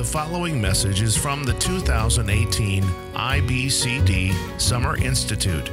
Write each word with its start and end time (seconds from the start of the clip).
The 0.00 0.06
following 0.06 0.58
message 0.58 1.02
is 1.02 1.14
from 1.14 1.44
the 1.44 1.52
2018 1.52 2.82
IBCD 2.82 4.58
Summer 4.58 4.96
Institute 4.96 5.70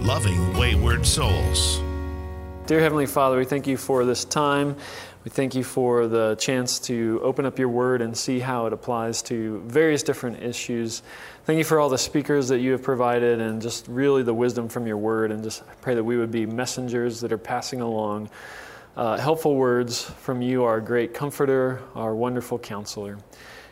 Loving 0.00 0.56
Wayward 0.56 1.04
Souls. 1.04 1.82
Dear 2.66 2.78
Heavenly 2.78 3.06
Father, 3.06 3.36
we 3.36 3.44
thank 3.44 3.66
you 3.66 3.76
for 3.76 4.04
this 4.04 4.24
time. 4.24 4.76
We 5.24 5.32
thank 5.32 5.56
you 5.56 5.64
for 5.64 6.06
the 6.06 6.36
chance 6.36 6.78
to 6.86 7.18
open 7.20 7.46
up 7.46 7.58
your 7.58 7.68
word 7.68 8.00
and 8.00 8.16
see 8.16 8.38
how 8.38 8.66
it 8.66 8.72
applies 8.72 9.22
to 9.22 9.58
various 9.66 10.04
different 10.04 10.40
issues. 10.40 11.02
Thank 11.44 11.58
you 11.58 11.64
for 11.64 11.80
all 11.80 11.88
the 11.88 11.98
speakers 11.98 12.46
that 12.50 12.60
you 12.60 12.70
have 12.70 12.84
provided 12.84 13.40
and 13.40 13.60
just 13.60 13.88
really 13.88 14.22
the 14.22 14.34
wisdom 14.34 14.68
from 14.68 14.86
your 14.86 14.98
word. 14.98 15.32
And 15.32 15.42
just 15.42 15.64
pray 15.80 15.96
that 15.96 16.04
we 16.04 16.16
would 16.16 16.30
be 16.30 16.46
messengers 16.46 17.20
that 17.22 17.32
are 17.32 17.38
passing 17.38 17.80
along 17.80 18.30
uh, 18.96 19.16
helpful 19.16 19.54
words 19.54 20.02
from 20.02 20.42
you, 20.42 20.64
our 20.64 20.80
great 20.80 21.14
comforter, 21.14 21.80
our 21.94 22.14
wonderful 22.14 22.58
counselor. 22.58 23.18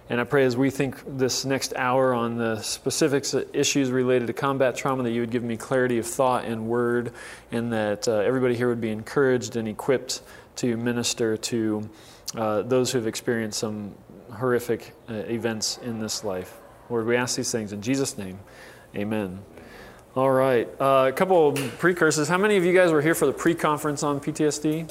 And 0.09 0.21
I 0.21 0.25
pray 0.25 0.45
as 0.45 0.57
we 0.57 0.71
think 0.71 1.03
this 1.19 1.45
next 1.45 1.75
hour 1.75 2.15
on 2.15 2.37
the 2.37 2.61
specifics 2.63 3.35
issues 3.53 3.91
related 3.91 4.29
to 4.29 4.33
combat 4.33 4.77
trauma, 4.77 5.03
that 5.03 5.11
you 5.11 5.21
would 5.21 5.33
give 5.33 5.43
me 5.43 5.57
clarity 5.57 5.99
of 5.99 6.07
thought 6.07 6.45
and 6.45 6.69
word, 6.69 7.13
and 7.51 7.73
that 7.73 8.07
uh, 8.07 8.19
everybody 8.19 8.55
here 8.55 8.69
would 8.69 8.81
be 8.81 8.91
encouraged 8.91 9.57
and 9.57 9.67
equipped 9.67 10.23
to 10.57 10.77
minister 10.77 11.37
to 11.37 11.91
uh, 12.37 12.63
those 12.63 12.93
who 12.93 12.99
have 12.99 13.09
experienced 13.09 13.59
some 13.59 13.95
horrific 14.33 14.93
uh, 15.09 15.15
events 15.15 15.79
in 15.79 15.99
this 15.99 16.23
life. 16.23 16.55
Lord, 16.89 17.07
we 17.07 17.17
ask 17.17 17.37
these 17.37 17.51
things 17.51 17.73
in 17.73 17.83
Jesus' 17.83 18.17
name. 18.17 18.39
Amen. 18.95 19.41
All 20.17 20.31
right. 20.31 20.67
Uh, 20.81 21.09
a 21.09 21.13
couple 21.13 21.53
precursors. 21.77 22.27
How 22.27 22.39
many 22.39 22.57
of 22.57 22.65
you 22.65 22.73
guys 22.73 22.91
were 22.91 23.03
here 23.03 23.15
for 23.15 23.27
the 23.27 23.35
pre 23.35 23.55
conference 23.55 24.03
on 24.03 24.19
PTSD? 24.19 24.91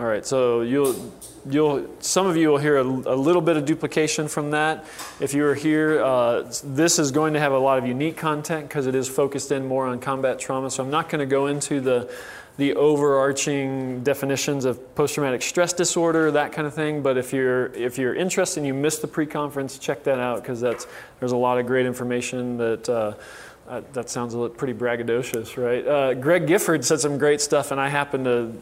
All 0.00 0.06
right, 0.06 0.24
so 0.24 0.62
you'll, 0.62 1.12
you'll, 1.48 1.86
some 2.00 2.26
of 2.26 2.38
you 2.38 2.48
will 2.48 2.58
hear 2.58 2.78
a, 2.78 2.82
a 2.82 3.16
little 3.16 3.42
bit 3.42 3.58
of 3.58 3.66
duplication 3.66 4.28
from 4.28 4.52
that. 4.52 4.86
If 5.20 5.34
you 5.34 5.44
are 5.46 5.54
here, 5.54 6.02
uh, 6.02 6.50
this 6.64 6.98
is 6.98 7.10
going 7.12 7.34
to 7.34 7.40
have 7.40 7.52
a 7.52 7.58
lot 7.58 7.76
of 7.76 7.86
unique 7.86 8.16
content 8.16 8.68
because 8.68 8.86
it 8.86 8.94
is 8.94 9.08
focused 9.08 9.52
in 9.52 9.66
more 9.66 9.86
on 9.86 10.00
combat 10.00 10.38
trauma. 10.38 10.70
So 10.70 10.82
I'm 10.82 10.90
not 10.90 11.10
going 11.10 11.20
to 11.20 11.26
go 11.26 11.46
into 11.46 11.80
the, 11.80 12.10
the 12.56 12.74
overarching 12.74 14.02
definitions 14.02 14.64
of 14.64 14.94
post-traumatic 14.94 15.42
stress 15.42 15.74
disorder, 15.74 16.30
that 16.30 16.52
kind 16.52 16.66
of 16.66 16.72
thing. 16.72 17.02
But 17.02 17.18
if 17.18 17.32
you're, 17.32 17.66
if 17.74 17.98
you're 17.98 18.14
interested 18.14 18.60
and 18.60 18.66
you 18.66 18.74
missed 18.74 19.02
the 19.02 19.08
pre-conference, 19.08 19.78
check 19.78 20.04
that 20.04 20.18
out 20.18 20.42
because 20.42 20.62
that's, 20.62 20.86
there's 21.20 21.32
a 21.32 21.36
lot 21.36 21.58
of 21.58 21.66
great 21.66 21.84
information 21.84 22.56
that, 22.56 22.88
uh, 22.88 23.14
uh, 23.68 23.82
that 23.92 24.08
sounds 24.08 24.34
a 24.34 24.38
little, 24.38 24.54
pretty 24.54 24.74
braggadocious, 24.74 25.56
right? 25.56 25.86
Uh, 25.86 26.14
Greg 26.14 26.46
Gifford 26.46 26.84
said 26.84 27.00
some 27.00 27.18
great 27.18 27.40
stuff, 27.40 27.70
and 27.72 27.80
I 27.80 27.88
happen 27.88 28.24
to 28.24 28.52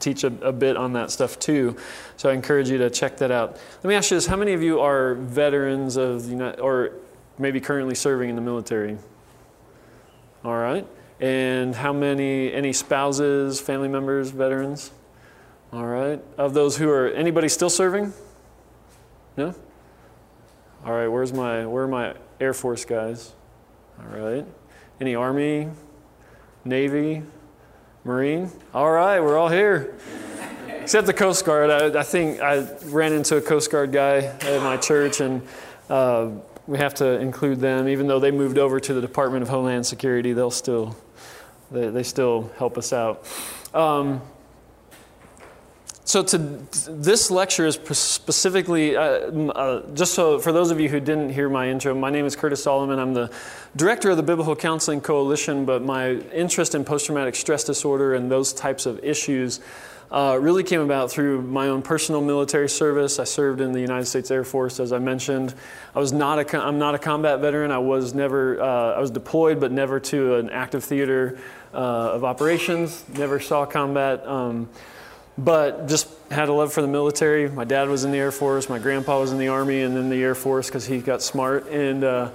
teach 0.00 0.24
a, 0.24 0.32
a, 0.42 0.52
bit 0.52 0.76
on 0.76 0.94
that 0.94 1.10
stuff 1.10 1.38
too. 1.38 1.76
So 2.16 2.30
I 2.30 2.32
encourage 2.32 2.70
you 2.70 2.78
to 2.78 2.90
check 2.90 3.18
that 3.18 3.30
out. 3.30 3.58
Let 3.82 3.84
me 3.84 3.94
ask 3.94 4.10
you 4.10 4.16
this: 4.16 4.26
How 4.26 4.36
many 4.36 4.52
of 4.54 4.62
you 4.62 4.80
are 4.80 5.14
veterans 5.14 5.96
of 5.96 6.24
the 6.24 6.30
United, 6.30 6.60
or 6.60 6.92
maybe 7.38 7.60
currently 7.60 7.94
serving 7.94 8.30
in 8.30 8.36
the 8.36 8.42
military? 8.42 8.96
All 10.44 10.56
right. 10.56 10.86
And 11.20 11.74
how 11.74 11.92
many? 11.92 12.52
Any 12.52 12.72
spouses, 12.72 13.60
family 13.60 13.88
members, 13.88 14.30
veterans? 14.30 14.92
All 15.72 15.86
right. 15.86 16.22
Of 16.38 16.54
those 16.54 16.76
who 16.76 16.88
are 16.88 17.08
anybody 17.08 17.48
still 17.48 17.70
serving? 17.70 18.12
No. 19.36 19.54
All 20.84 20.92
right. 20.92 21.08
Where's 21.08 21.32
my 21.32 21.66
where 21.66 21.84
are 21.84 21.88
my 21.88 22.14
Air 22.40 22.54
Force 22.54 22.84
guys? 22.84 23.32
All 24.00 24.20
right. 24.20 24.46
Any 25.00 25.14
Army, 25.14 25.68
Navy, 26.64 27.22
Marine? 28.04 28.50
All 28.72 28.90
right, 28.90 29.20
we're 29.20 29.38
all 29.38 29.48
here. 29.48 29.94
Except 30.80 31.06
the 31.06 31.14
Coast 31.14 31.44
Guard. 31.44 31.70
I, 31.70 32.00
I, 32.00 32.02
think 32.02 32.40
I 32.40 32.66
ran 32.86 33.12
into 33.12 33.36
a 33.36 33.40
Coast 33.40 33.70
Guard 33.70 33.92
guy 33.92 34.16
at 34.18 34.62
my 34.62 34.76
church, 34.76 35.20
and 35.20 35.40
uh, 35.88 36.30
we 36.66 36.78
have 36.78 36.94
to 36.94 37.18
include 37.20 37.60
them. 37.60 37.88
Even 37.88 38.06
though 38.06 38.18
they 38.18 38.30
moved 38.30 38.58
over 38.58 38.78
to 38.80 38.94
the 38.94 39.00
Department 39.00 39.42
of 39.42 39.48
Homeland 39.48 39.86
Security, 39.86 40.32
they'll 40.32 40.50
still, 40.50 40.96
they, 41.70 41.88
they 41.88 42.02
still 42.02 42.50
help 42.58 42.76
us 42.76 42.92
out. 42.92 43.26
Um, 43.72 44.20
so 46.06 46.22
to, 46.22 46.38
this 46.38 47.30
lecture 47.30 47.66
is 47.66 47.74
specifically, 47.74 48.94
uh, 48.94 49.00
uh, 49.02 49.82
just 49.94 50.12
so 50.12 50.38
for 50.38 50.52
those 50.52 50.70
of 50.70 50.78
you 50.78 50.90
who 50.90 51.00
didn't 51.00 51.30
hear 51.30 51.48
my 51.48 51.70
intro, 51.70 51.94
my 51.94 52.10
name 52.10 52.26
is 52.26 52.36
Curtis 52.36 52.62
Solomon. 52.62 52.98
I'm 52.98 53.14
the 53.14 53.30
director 53.74 54.10
of 54.10 54.18
the 54.18 54.22
Biblical 54.22 54.54
Counseling 54.54 55.00
Coalition, 55.00 55.64
but 55.64 55.82
my 55.82 56.10
interest 56.10 56.74
in 56.74 56.84
post-traumatic 56.84 57.34
stress 57.34 57.64
disorder 57.64 58.14
and 58.14 58.30
those 58.30 58.52
types 58.52 58.84
of 58.84 59.02
issues 59.02 59.60
uh, 60.10 60.38
really 60.40 60.62
came 60.62 60.82
about 60.82 61.10
through 61.10 61.40
my 61.40 61.68
own 61.68 61.80
personal 61.80 62.20
military 62.20 62.68
service. 62.68 63.18
I 63.18 63.24
served 63.24 63.62
in 63.62 63.72
the 63.72 63.80
United 63.80 64.04
States 64.04 64.30
Air 64.30 64.44
Force, 64.44 64.78
as 64.80 64.92
I 64.92 64.98
mentioned. 64.98 65.54
I 65.94 65.98
was 65.98 66.12
not 66.12 66.38
a, 66.38 66.62
I'm 66.62 66.78
not 66.78 66.94
a 66.94 66.98
combat 66.98 67.40
veteran. 67.40 67.70
I 67.70 67.78
was 67.78 68.14
never, 68.14 68.60
uh, 68.60 68.92
I 68.92 69.00
was 69.00 69.10
deployed, 69.10 69.58
but 69.58 69.72
never 69.72 69.98
to 70.00 70.36
an 70.36 70.50
active 70.50 70.84
theater 70.84 71.38
uh, 71.72 71.76
of 72.12 72.24
operations. 72.24 73.04
Never 73.08 73.40
saw 73.40 73.64
combat. 73.64 74.24
Um, 74.26 74.68
but 75.36 75.88
just 75.88 76.08
had 76.30 76.48
a 76.48 76.52
love 76.52 76.72
for 76.72 76.80
the 76.80 76.88
military. 76.88 77.48
My 77.48 77.64
dad 77.64 77.88
was 77.88 78.04
in 78.04 78.12
the 78.12 78.18
Air 78.18 78.32
Force, 78.32 78.68
my 78.68 78.78
grandpa 78.78 79.20
was 79.20 79.32
in 79.32 79.38
the 79.38 79.48
Army 79.48 79.82
and 79.82 79.96
then 79.96 80.08
the 80.08 80.22
Air 80.22 80.34
Force 80.34 80.68
because 80.68 80.86
he 80.86 80.98
got 80.98 81.22
smart 81.22 81.68
and 81.68 82.04
uh, 82.04 82.30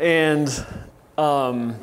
and 0.00 0.66
um, 1.16 1.76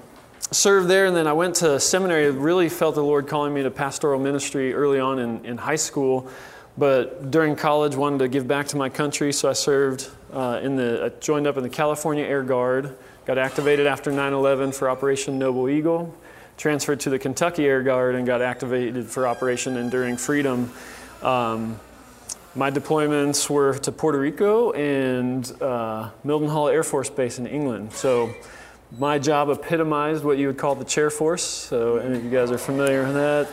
served 0.52 0.90
there. 0.90 1.06
And 1.06 1.16
then 1.16 1.28
I 1.28 1.34
went 1.34 1.56
to 1.58 1.80
seminary. 1.80 2.30
Really 2.32 2.68
felt 2.68 2.96
the 2.96 3.04
Lord 3.04 3.28
calling 3.28 3.54
me 3.54 3.64
to 3.64 3.72
pastoral 3.72 4.20
ministry 4.20 4.74
early 4.74 5.00
on 5.00 5.20
in, 5.20 5.46
in 5.46 5.58
high 5.58 5.78
school, 5.78 6.30
but 6.78 7.32
during 7.32 7.56
college 7.56 7.96
wanted 7.96 8.20
to 8.20 8.28
give 8.28 8.48
back 8.48 8.68
to 8.68 8.78
my 8.78 8.90
country, 8.90 9.32
so 9.32 9.50
I 9.50 9.54
served 9.54 10.10
uh, 10.34 10.60
in 10.62 10.76
the 10.76 11.14
joined 11.22 11.48
up 11.48 11.58
in 11.58 11.64
the 11.64 11.70
California 11.70 12.26
Air 12.26 12.44
Guard. 12.44 12.98
Got 13.26 13.38
activated 13.38 13.88
after 13.88 14.12
9/11 14.12 14.74
for 14.76 14.90
Operation 14.90 15.40
Noble 15.40 15.70
Eagle 15.70 16.14
transferred 16.58 17.00
to 17.02 17.10
the 17.10 17.20
Kentucky 17.20 17.66
Air 17.66 17.84
Guard 17.84 18.16
and 18.16 18.26
got 18.26 18.42
activated 18.42 19.08
for 19.08 19.28
Operation 19.28 19.78
Enduring 19.78 20.18
Freedom. 20.18 20.72
Um, 21.22 21.80
my 22.54 22.70
deployments 22.70 23.50
were 23.50 23.78
to 23.80 23.92
Puerto 23.92 24.20
Rico 24.20 24.72
and 24.74 25.50
uh, 25.62 26.10
Mildenhall 26.26 26.72
Air 26.72 26.84
Force 26.84 27.10
Base 27.10 27.40
in 27.40 27.48
England. 27.48 27.94
So 27.94 28.34
my 28.98 29.20
job 29.20 29.50
epitomized 29.50 30.24
what 30.24 30.38
you 30.38 30.48
would 30.48 30.58
call 30.58 30.76
the 30.76 30.86
chair 30.86 31.10
force. 31.10 31.44
So 31.44 31.98
any 31.98 32.18
of 32.18 32.24
you 32.26 32.30
guys 32.30 32.52
are 32.52 32.58
familiar 32.58 33.04
with 33.04 33.14
that? 33.14 33.50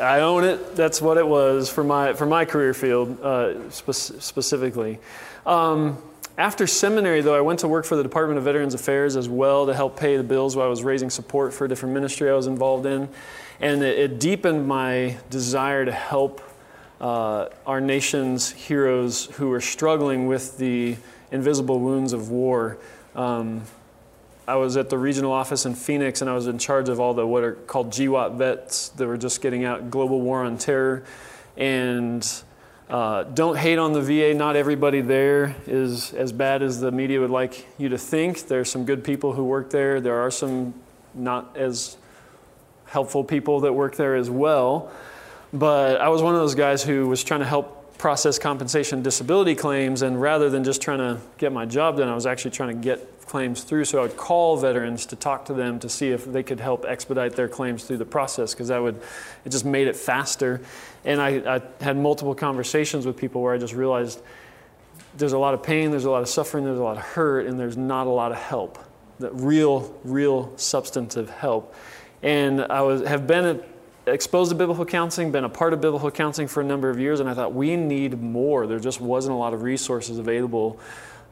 I 0.00 0.20
own 0.20 0.44
it. 0.44 0.76
That's 0.76 1.00
what 1.00 1.16
it 1.16 1.26
was 1.26 1.70
for 1.70 1.84
my 1.84 2.12
for 2.14 2.26
my 2.26 2.44
career 2.44 2.74
field 2.74 3.20
uh, 3.20 3.70
spe- 3.70 4.20
specifically. 4.20 4.98
Um, 5.46 5.98
after 6.40 6.66
seminary, 6.66 7.20
though, 7.20 7.36
I 7.36 7.42
went 7.42 7.58
to 7.58 7.68
work 7.68 7.84
for 7.84 7.96
the 7.96 8.02
Department 8.02 8.38
of 8.38 8.44
Veterans 8.44 8.72
Affairs 8.72 9.14
as 9.14 9.28
well 9.28 9.66
to 9.66 9.74
help 9.74 9.98
pay 9.98 10.16
the 10.16 10.22
bills 10.22 10.56
while 10.56 10.64
I 10.64 10.70
was 10.70 10.82
raising 10.82 11.10
support 11.10 11.52
for 11.52 11.66
a 11.66 11.68
different 11.68 11.92
ministry 11.92 12.30
I 12.30 12.32
was 12.32 12.46
involved 12.46 12.86
in. 12.86 13.10
And 13.60 13.82
it, 13.82 13.98
it 13.98 14.18
deepened 14.18 14.66
my 14.66 15.18
desire 15.28 15.84
to 15.84 15.92
help 15.92 16.40
uh, 16.98 17.48
our 17.66 17.82
nation's 17.82 18.52
heroes 18.52 19.26
who 19.26 19.52
are 19.52 19.60
struggling 19.60 20.28
with 20.28 20.56
the 20.56 20.96
invisible 21.30 21.78
wounds 21.78 22.14
of 22.14 22.30
war. 22.30 22.78
Um, 23.14 23.64
I 24.48 24.56
was 24.56 24.78
at 24.78 24.88
the 24.88 24.96
regional 24.96 25.32
office 25.32 25.66
in 25.66 25.74
Phoenix 25.74 26.22
and 26.22 26.30
I 26.30 26.34
was 26.34 26.46
in 26.46 26.58
charge 26.58 26.88
of 26.88 27.00
all 27.00 27.12
the 27.12 27.26
what 27.26 27.44
are 27.44 27.52
called 27.52 27.90
GWOT 27.90 28.36
vets 28.36 28.88
that 28.88 29.06
were 29.06 29.18
just 29.18 29.42
getting 29.42 29.66
out 29.66 29.90
global 29.90 30.22
war 30.22 30.42
on 30.42 30.56
terror. 30.56 31.04
And 31.58 32.26
uh, 32.90 33.22
don't 33.22 33.56
hate 33.56 33.78
on 33.78 33.92
the 33.92 34.02
VA. 34.02 34.34
Not 34.34 34.56
everybody 34.56 35.00
there 35.00 35.54
is 35.66 36.12
as 36.12 36.32
bad 36.32 36.62
as 36.62 36.80
the 36.80 36.90
media 36.90 37.20
would 37.20 37.30
like 37.30 37.66
you 37.78 37.88
to 37.90 37.98
think. 37.98 38.48
There 38.48 38.60
are 38.60 38.64
some 38.64 38.84
good 38.84 39.04
people 39.04 39.32
who 39.32 39.44
work 39.44 39.70
there. 39.70 40.00
There 40.00 40.20
are 40.20 40.30
some 40.30 40.74
not 41.14 41.56
as 41.56 41.96
helpful 42.86 43.22
people 43.22 43.60
that 43.60 43.72
work 43.72 43.94
there 43.94 44.16
as 44.16 44.28
well. 44.28 44.90
But 45.52 46.00
I 46.00 46.08
was 46.08 46.20
one 46.20 46.34
of 46.34 46.40
those 46.40 46.56
guys 46.56 46.82
who 46.82 47.06
was 47.06 47.22
trying 47.22 47.40
to 47.40 47.46
help 47.46 47.96
process 47.96 48.38
compensation 48.38 49.02
disability 49.02 49.54
claims, 49.54 50.02
and 50.02 50.20
rather 50.20 50.50
than 50.50 50.64
just 50.64 50.82
trying 50.82 50.98
to 50.98 51.20
get 51.38 51.52
my 51.52 51.66
job 51.66 51.98
done, 51.98 52.08
I 52.08 52.14
was 52.14 52.26
actually 52.26 52.52
trying 52.52 52.76
to 52.76 52.82
get 52.82 53.19
claims 53.30 53.62
through. 53.62 53.84
So 53.84 54.00
I 54.00 54.02
would 54.02 54.16
call 54.16 54.56
veterans 54.56 55.06
to 55.06 55.16
talk 55.16 55.44
to 55.44 55.54
them 55.54 55.78
to 55.78 55.88
see 55.88 56.10
if 56.10 56.24
they 56.24 56.42
could 56.42 56.58
help 56.58 56.84
expedite 56.84 57.36
their 57.36 57.46
claims 57.46 57.84
through 57.84 57.98
the 57.98 58.04
process 58.04 58.52
because 58.52 58.68
that 58.68 58.82
would, 58.82 59.00
it 59.44 59.50
just 59.50 59.64
made 59.64 59.86
it 59.86 59.94
faster. 59.94 60.60
And 61.04 61.22
I, 61.22 61.56
I 61.56 61.62
had 61.80 61.96
multiple 61.96 62.34
conversations 62.34 63.06
with 63.06 63.16
people 63.16 63.40
where 63.40 63.54
I 63.54 63.58
just 63.58 63.72
realized 63.72 64.20
there's 65.16 65.32
a 65.32 65.38
lot 65.38 65.54
of 65.54 65.62
pain, 65.62 65.92
there's 65.92 66.06
a 66.06 66.10
lot 66.10 66.22
of 66.22 66.28
suffering, 66.28 66.64
there's 66.64 66.80
a 66.80 66.82
lot 66.82 66.96
of 66.96 67.04
hurt, 67.04 67.46
and 67.46 67.58
there's 67.58 67.76
not 67.76 68.08
a 68.08 68.10
lot 68.10 68.32
of 68.32 68.38
help. 68.38 68.80
That 69.20 69.32
real, 69.34 69.96
real 70.02 70.52
substantive 70.56 71.30
help. 71.30 71.72
And 72.24 72.60
I 72.62 72.82
was, 72.82 73.06
have 73.06 73.28
been 73.28 73.62
exposed 74.08 74.50
to 74.50 74.56
biblical 74.56 74.84
counseling, 74.84 75.30
been 75.30 75.44
a 75.44 75.48
part 75.48 75.72
of 75.72 75.80
biblical 75.80 76.10
counseling 76.10 76.48
for 76.48 76.62
a 76.62 76.64
number 76.64 76.90
of 76.90 76.98
years, 76.98 77.20
and 77.20 77.30
I 77.30 77.34
thought 77.34 77.54
we 77.54 77.76
need 77.76 78.20
more. 78.20 78.66
There 78.66 78.80
just 78.80 79.00
wasn't 79.00 79.34
a 79.34 79.38
lot 79.38 79.54
of 79.54 79.62
resources 79.62 80.18
available 80.18 80.80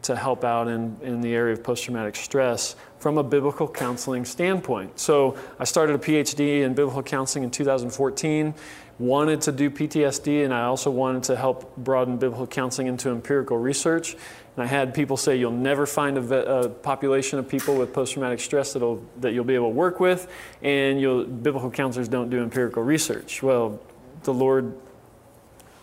to 0.02 0.16
help 0.16 0.44
out 0.44 0.68
in, 0.68 0.96
in 1.02 1.20
the 1.20 1.34
area 1.34 1.52
of 1.52 1.62
post 1.62 1.84
traumatic 1.84 2.16
stress 2.16 2.76
from 2.98 3.18
a 3.18 3.22
biblical 3.22 3.68
counseling 3.68 4.24
standpoint. 4.24 4.98
So 4.98 5.36
I 5.58 5.64
started 5.64 5.96
a 5.96 5.98
PhD 5.98 6.62
in 6.62 6.74
biblical 6.74 7.02
counseling 7.02 7.44
in 7.44 7.50
2014, 7.50 8.54
wanted 8.98 9.40
to 9.42 9.52
do 9.52 9.70
PTSD, 9.70 10.44
and 10.44 10.52
I 10.52 10.64
also 10.64 10.90
wanted 10.90 11.22
to 11.24 11.36
help 11.36 11.76
broaden 11.76 12.16
biblical 12.16 12.46
counseling 12.46 12.88
into 12.88 13.10
empirical 13.10 13.56
research. 13.56 14.14
And 14.14 14.64
I 14.64 14.66
had 14.66 14.92
people 14.92 15.16
say 15.16 15.36
you'll 15.36 15.52
never 15.52 15.86
find 15.86 16.18
a, 16.18 16.60
a 16.62 16.68
population 16.68 17.38
of 17.38 17.48
people 17.48 17.76
with 17.76 17.92
post-traumatic 17.92 18.40
stress 18.40 18.72
that'll, 18.72 19.04
that 19.20 19.32
you'll 19.32 19.44
be 19.44 19.54
able 19.54 19.68
to 19.68 19.74
work 19.74 20.00
with, 20.00 20.30
and 20.62 21.00
you'll 21.00 21.24
biblical 21.24 21.70
counselors 21.70 22.08
don't 22.08 22.30
do 22.30 22.42
empirical 22.42 22.82
research. 22.82 23.42
Well, 23.42 23.80
the 24.24 24.34
Lord 24.34 24.74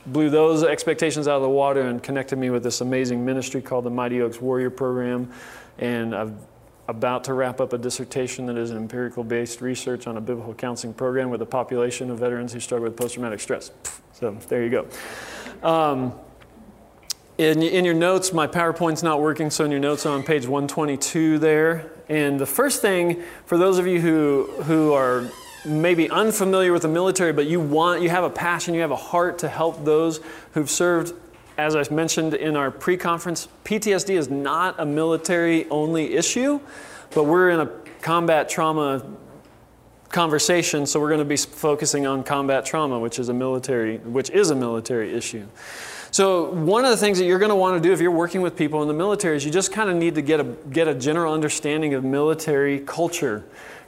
blew 0.05 0.29
those 0.29 0.63
expectations 0.63 1.27
out 1.27 1.37
of 1.37 1.41
the 1.41 1.49
water 1.49 1.81
and 1.81 2.01
connected 2.01 2.37
me 2.37 2.49
with 2.49 2.63
this 2.63 2.81
amazing 2.81 3.25
ministry 3.25 3.61
called 3.61 3.85
the 3.85 3.89
Mighty 3.89 4.21
Oaks 4.21 4.39
Warrior 4.39 4.69
Program. 4.69 5.31
And 5.77 6.15
I'm 6.15 6.39
about 6.87 7.23
to 7.25 7.33
wrap 7.33 7.59
up 7.59 7.73
a 7.73 7.77
dissertation 7.77 8.45
that 8.45 8.57
is 8.57 8.71
an 8.71 8.77
empirical 8.77 9.23
based 9.23 9.61
research 9.61 10.07
on 10.07 10.17
a 10.17 10.21
biblical 10.21 10.53
counseling 10.53 10.93
program 10.93 11.29
with 11.29 11.41
a 11.41 11.45
population 11.45 12.11
of 12.11 12.19
veterans 12.19 12.53
who 12.53 12.59
struggle 12.59 12.87
with 12.87 12.95
post 12.95 13.15
traumatic 13.15 13.39
stress. 13.39 13.71
So 14.13 14.37
there 14.49 14.63
you 14.63 14.69
go. 14.69 15.67
Um, 15.67 16.13
in, 17.37 17.61
in 17.61 17.83
your 17.83 17.95
notes, 17.95 18.31
my 18.31 18.47
PowerPoint's 18.47 19.03
not 19.03 19.19
working, 19.19 19.49
so 19.49 19.65
in 19.65 19.71
your 19.71 19.79
notes 19.79 20.05
I'm 20.05 20.13
on 20.13 20.23
page 20.23 20.47
122 20.47 21.39
there. 21.39 21.91
And 22.07 22.39
the 22.39 22.45
first 22.45 22.81
thing, 22.81 23.23
for 23.45 23.57
those 23.57 23.77
of 23.77 23.87
you 23.87 23.99
who, 23.99 24.49
who 24.63 24.93
are 24.93 25.29
maybe 25.65 26.09
unfamiliar 26.09 26.71
with 26.71 26.83
the 26.83 26.87
military, 26.87 27.33
but 27.33 27.47
you 27.47 27.59
want, 27.59 28.01
you 28.01 28.09
have 28.09 28.23
a 28.23 28.29
passion, 28.29 28.73
you 28.73 28.81
have 28.81 28.91
a 28.91 28.95
heart 28.95 29.39
to 29.39 29.49
help 29.49 29.83
those 29.83 30.19
who've 30.53 30.69
served, 30.69 31.13
as 31.57 31.75
I 31.75 31.83
mentioned 31.93 32.33
in 32.33 32.55
our 32.55 32.71
pre 32.71 32.97
conference, 32.97 33.47
PTSD 33.63 34.15
is 34.17 34.29
not 34.29 34.75
a 34.79 34.85
military 34.85 35.69
only 35.69 36.15
issue, 36.15 36.59
but 37.11 37.23
we're 37.23 37.49
in 37.49 37.59
a 37.61 37.67
combat 38.01 38.49
trauma 38.49 39.05
conversation, 40.09 40.85
so 40.85 40.99
we're 40.99 41.09
going 41.09 41.19
to 41.19 41.25
be 41.25 41.37
focusing 41.37 42.05
on 42.05 42.23
combat 42.23 42.65
trauma, 42.65 42.99
which 42.99 43.19
is 43.19 43.29
a 43.29 43.33
military, 43.33 43.97
which 43.97 44.29
is 44.29 44.49
a 44.49 44.55
military 44.55 45.13
issue. 45.13 45.45
So, 46.11 46.51
one 46.51 46.85
of 46.85 46.91
the 46.91 46.97
things 46.97 47.17
that 47.17 47.25
you're 47.25 47.39
going 47.39 47.49
to 47.49 47.55
want 47.55 47.81
to 47.81 47.85
do 47.85 47.91
if 47.91 47.99
you're 47.99 48.09
working 48.09 48.41
with 48.41 48.55
people 48.55 48.81
in 48.81 48.87
the 48.87 48.93
military 48.93 49.35
is 49.35 49.43
you 49.43 49.51
just 49.51 49.73
kind 49.73 49.89
of 49.89 49.97
need 49.97 50.15
to 50.15 50.21
get 50.21 50.39
a, 50.39 50.43
get 50.43 50.87
a 50.87 50.95
general 50.95 51.33
understanding 51.33 51.93
of 51.93 52.05
military 52.05 52.79
culture 52.79 53.43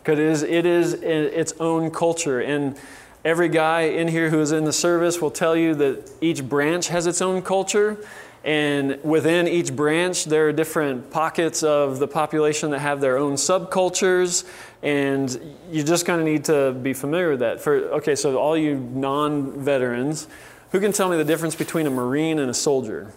because 0.07 0.41
it 0.41 0.65
is, 0.65 0.93
it 0.93 1.03
is 1.03 1.33
its 1.33 1.53
own 1.59 1.91
culture. 1.91 2.39
And 2.39 2.79
every 3.25 3.49
guy 3.49 3.81
in 3.81 4.07
here 4.07 4.29
who 4.29 4.39
is 4.39 4.53
in 4.53 4.63
the 4.63 4.71
service 4.71 5.19
will 5.19 5.31
tell 5.31 5.53
you 5.53 5.75
that 5.75 6.09
each 6.21 6.47
branch 6.47 6.87
has 6.87 7.07
its 7.07 7.21
own 7.21 7.41
culture. 7.41 7.97
And 8.45 9.03
within 9.03 9.49
each 9.49 9.75
branch, 9.75 10.23
there 10.23 10.47
are 10.47 10.53
different 10.53 11.11
pockets 11.11 11.61
of 11.61 11.99
the 11.99 12.07
population 12.07 12.71
that 12.71 12.79
have 12.79 13.01
their 13.01 13.17
own 13.17 13.33
subcultures. 13.33 14.49
And 14.81 15.37
you 15.69 15.83
just 15.83 16.05
kind 16.05 16.21
of 16.21 16.25
need 16.25 16.45
to 16.45 16.71
be 16.71 16.93
familiar 16.93 17.31
with 17.31 17.41
that. 17.41 17.59
For, 17.59 17.75
okay, 17.95 18.15
so 18.15 18.37
all 18.37 18.55
you 18.55 18.77
non 18.77 19.61
veterans, 19.61 20.29
who 20.71 20.79
can 20.79 20.93
tell 20.93 21.09
me 21.09 21.17
the 21.17 21.25
difference 21.25 21.55
between 21.55 21.85
a 21.85 21.91
Marine 21.91 22.39
and 22.39 22.49
a 22.49 22.53
soldier? 22.53 23.11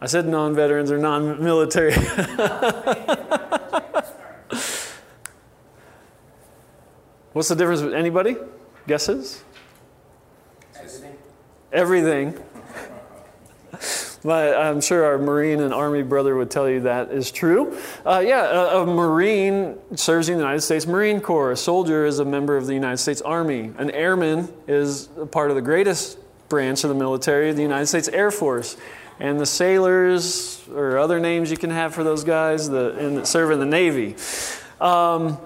I 0.00 0.06
said 0.06 0.26
non 0.26 0.56
veterans 0.56 0.90
or 0.90 0.98
non 0.98 1.40
military. 1.40 1.94
What's 7.32 7.48
the 7.48 7.54
difference 7.54 7.80
with 7.80 7.94
anybody? 7.94 8.36
Guesses? 8.88 9.44
Everything. 10.74 11.16
Everything. 11.72 12.42
But 14.22 14.56
I'm 14.56 14.80
sure 14.80 15.04
our 15.04 15.16
Marine 15.16 15.60
and 15.60 15.72
Army 15.72 16.02
brother 16.02 16.36
would 16.36 16.50
tell 16.50 16.68
you 16.68 16.80
that 16.80 17.10
is 17.10 17.30
true. 17.30 17.78
Uh, 18.04 18.22
yeah, 18.26 18.50
a, 18.50 18.82
a, 18.82 18.86
Marine 18.86 19.78
serves 19.96 20.28
in 20.28 20.34
the 20.34 20.42
United 20.42 20.60
States 20.60 20.86
Marine 20.86 21.20
Corps. 21.20 21.52
A 21.52 21.56
soldier 21.56 22.04
is 22.04 22.18
a 22.18 22.24
member 22.24 22.56
of 22.56 22.66
the 22.66 22.74
United 22.74 22.98
States 22.98 23.22
Army. 23.22 23.72
An 23.78 23.90
airman 23.92 24.52
is 24.68 25.08
a 25.16 25.24
part 25.24 25.50
of 25.50 25.56
the 25.56 25.62
greatest 25.62 26.18
branch 26.50 26.84
of 26.84 26.88
the 26.90 26.96
military, 26.96 27.52
the 27.52 27.62
United 27.62 27.86
States 27.86 28.08
Air 28.08 28.30
Force. 28.30 28.76
And 29.20 29.38
the 29.38 29.46
sailors, 29.46 30.62
or 30.74 30.98
other 30.98 31.20
names 31.20 31.50
you 31.50 31.56
can 31.56 31.70
have 31.70 31.94
for 31.94 32.04
those 32.04 32.24
guys, 32.24 32.68
the, 32.68 32.98
in, 32.98 33.14
that 33.14 33.26
serve 33.26 33.52
in 33.52 33.60
the 33.60 33.66
Navy. 33.66 34.16
Um, 34.80 35.38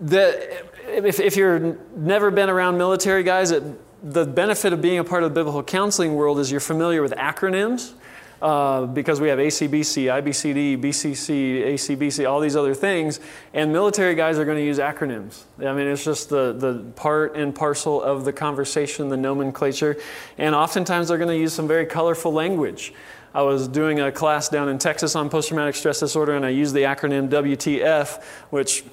the, 0.00 0.64
if, 0.94 1.20
if 1.20 1.36
you've 1.36 1.78
never 1.96 2.30
been 2.30 2.50
around 2.50 2.78
military 2.78 3.22
guys, 3.22 3.50
it, 3.50 3.62
the 4.02 4.24
benefit 4.24 4.72
of 4.72 4.82
being 4.82 4.98
a 4.98 5.04
part 5.04 5.22
of 5.22 5.30
the 5.30 5.34
biblical 5.34 5.62
counseling 5.62 6.14
world 6.14 6.38
is 6.38 6.50
you're 6.50 6.60
familiar 6.60 7.02
with 7.02 7.12
acronyms. 7.12 7.94
Uh, 8.42 8.84
because 8.84 9.22
we 9.22 9.28
have 9.28 9.38
ACBC, 9.38 10.04
IBCD, 10.22 10.78
BCC, 10.78 11.64
ACBC, 11.66 12.28
all 12.28 12.40
these 12.40 12.56
other 12.56 12.74
things, 12.74 13.18
and 13.54 13.72
military 13.72 14.14
guys 14.14 14.38
are 14.38 14.44
going 14.44 14.58
to 14.58 14.64
use 14.64 14.78
acronyms. 14.78 15.44
I 15.60 15.72
mean, 15.72 15.86
it's 15.86 16.04
just 16.04 16.28
the, 16.28 16.52
the 16.52 16.84
part 16.94 17.36
and 17.36 17.54
parcel 17.54 18.02
of 18.02 18.26
the 18.26 18.34
conversation, 18.34 19.08
the 19.08 19.16
nomenclature, 19.16 19.96
and 20.36 20.54
oftentimes 20.54 21.08
they're 21.08 21.16
going 21.16 21.30
to 21.30 21.38
use 21.38 21.54
some 21.54 21.66
very 21.66 21.86
colorful 21.86 22.34
language. 22.34 22.92
I 23.32 23.42
was 23.42 23.66
doing 23.66 24.00
a 24.00 24.12
class 24.12 24.50
down 24.50 24.68
in 24.68 24.78
Texas 24.78 25.16
on 25.16 25.30
post 25.30 25.48
traumatic 25.48 25.74
stress 25.74 26.00
disorder, 26.00 26.34
and 26.34 26.44
I 26.44 26.50
used 26.50 26.74
the 26.74 26.82
acronym 26.82 27.30
WTF, 27.30 28.22
which 28.50 28.84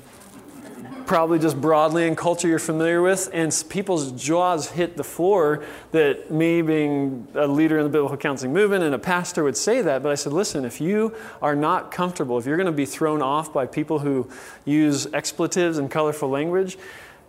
probably 1.12 1.38
just 1.38 1.60
broadly 1.60 2.08
in 2.08 2.16
culture 2.16 2.48
you're 2.48 2.58
familiar 2.58 3.02
with, 3.02 3.30
and 3.34 3.66
people's 3.68 4.14
jaws 4.14 4.70
hit 4.70 4.96
the 4.96 5.04
floor 5.04 5.62
that 5.92 6.32
me 6.32 6.62
being 6.62 7.28
a 7.36 7.46
leader 7.46 7.78
in 7.78 7.84
the 7.84 7.90
biblical 7.90 8.16
counseling 8.16 8.54
movement 8.54 8.82
and 8.82 8.96
a 8.96 8.98
pastor 8.98 9.44
would 9.44 9.58
say 9.58 9.82
that. 9.82 10.02
But 10.02 10.14
I 10.14 10.16
said, 10.16 10.32
listen, 10.32 10.64
if 10.64 10.80
you 10.80 11.14
are 11.42 11.54
not 11.54 11.92
comfortable, 11.92 12.38
if 12.38 12.46
you're 12.46 12.56
going 12.56 12.66
to 12.68 12.72
be 12.72 12.86
thrown 12.86 13.22
off 13.22 13.52
by 13.52 13.66
people 13.66 14.00
who 14.00 14.30
use 14.64 15.06
expletives 15.08 15.80
and 15.80 15.92
colorful 15.92 16.30
language, 16.30 16.78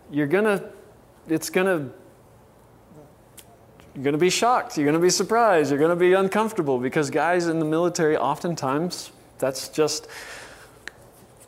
you're 0.09 0.27
going 0.27 0.45
to, 0.45 0.63
it's 1.27 1.49
going 1.49 1.67
to, 1.67 1.93
you're 3.95 4.03
going 4.05 4.13
to 4.13 4.17
be 4.17 4.29
shocked. 4.29 4.77
You're 4.77 4.85
going 4.85 4.93
to 4.93 5.05
be 5.05 5.09
surprised. 5.09 5.71
You're 5.71 5.79
going 5.79 5.89
to 5.89 5.97
be 5.97 6.13
uncomfortable 6.13 6.79
because 6.79 7.09
guys 7.09 7.47
in 7.47 7.59
the 7.59 7.65
military, 7.65 8.15
oftentimes, 8.15 9.11
that's 9.39 9.67
just 9.67 10.07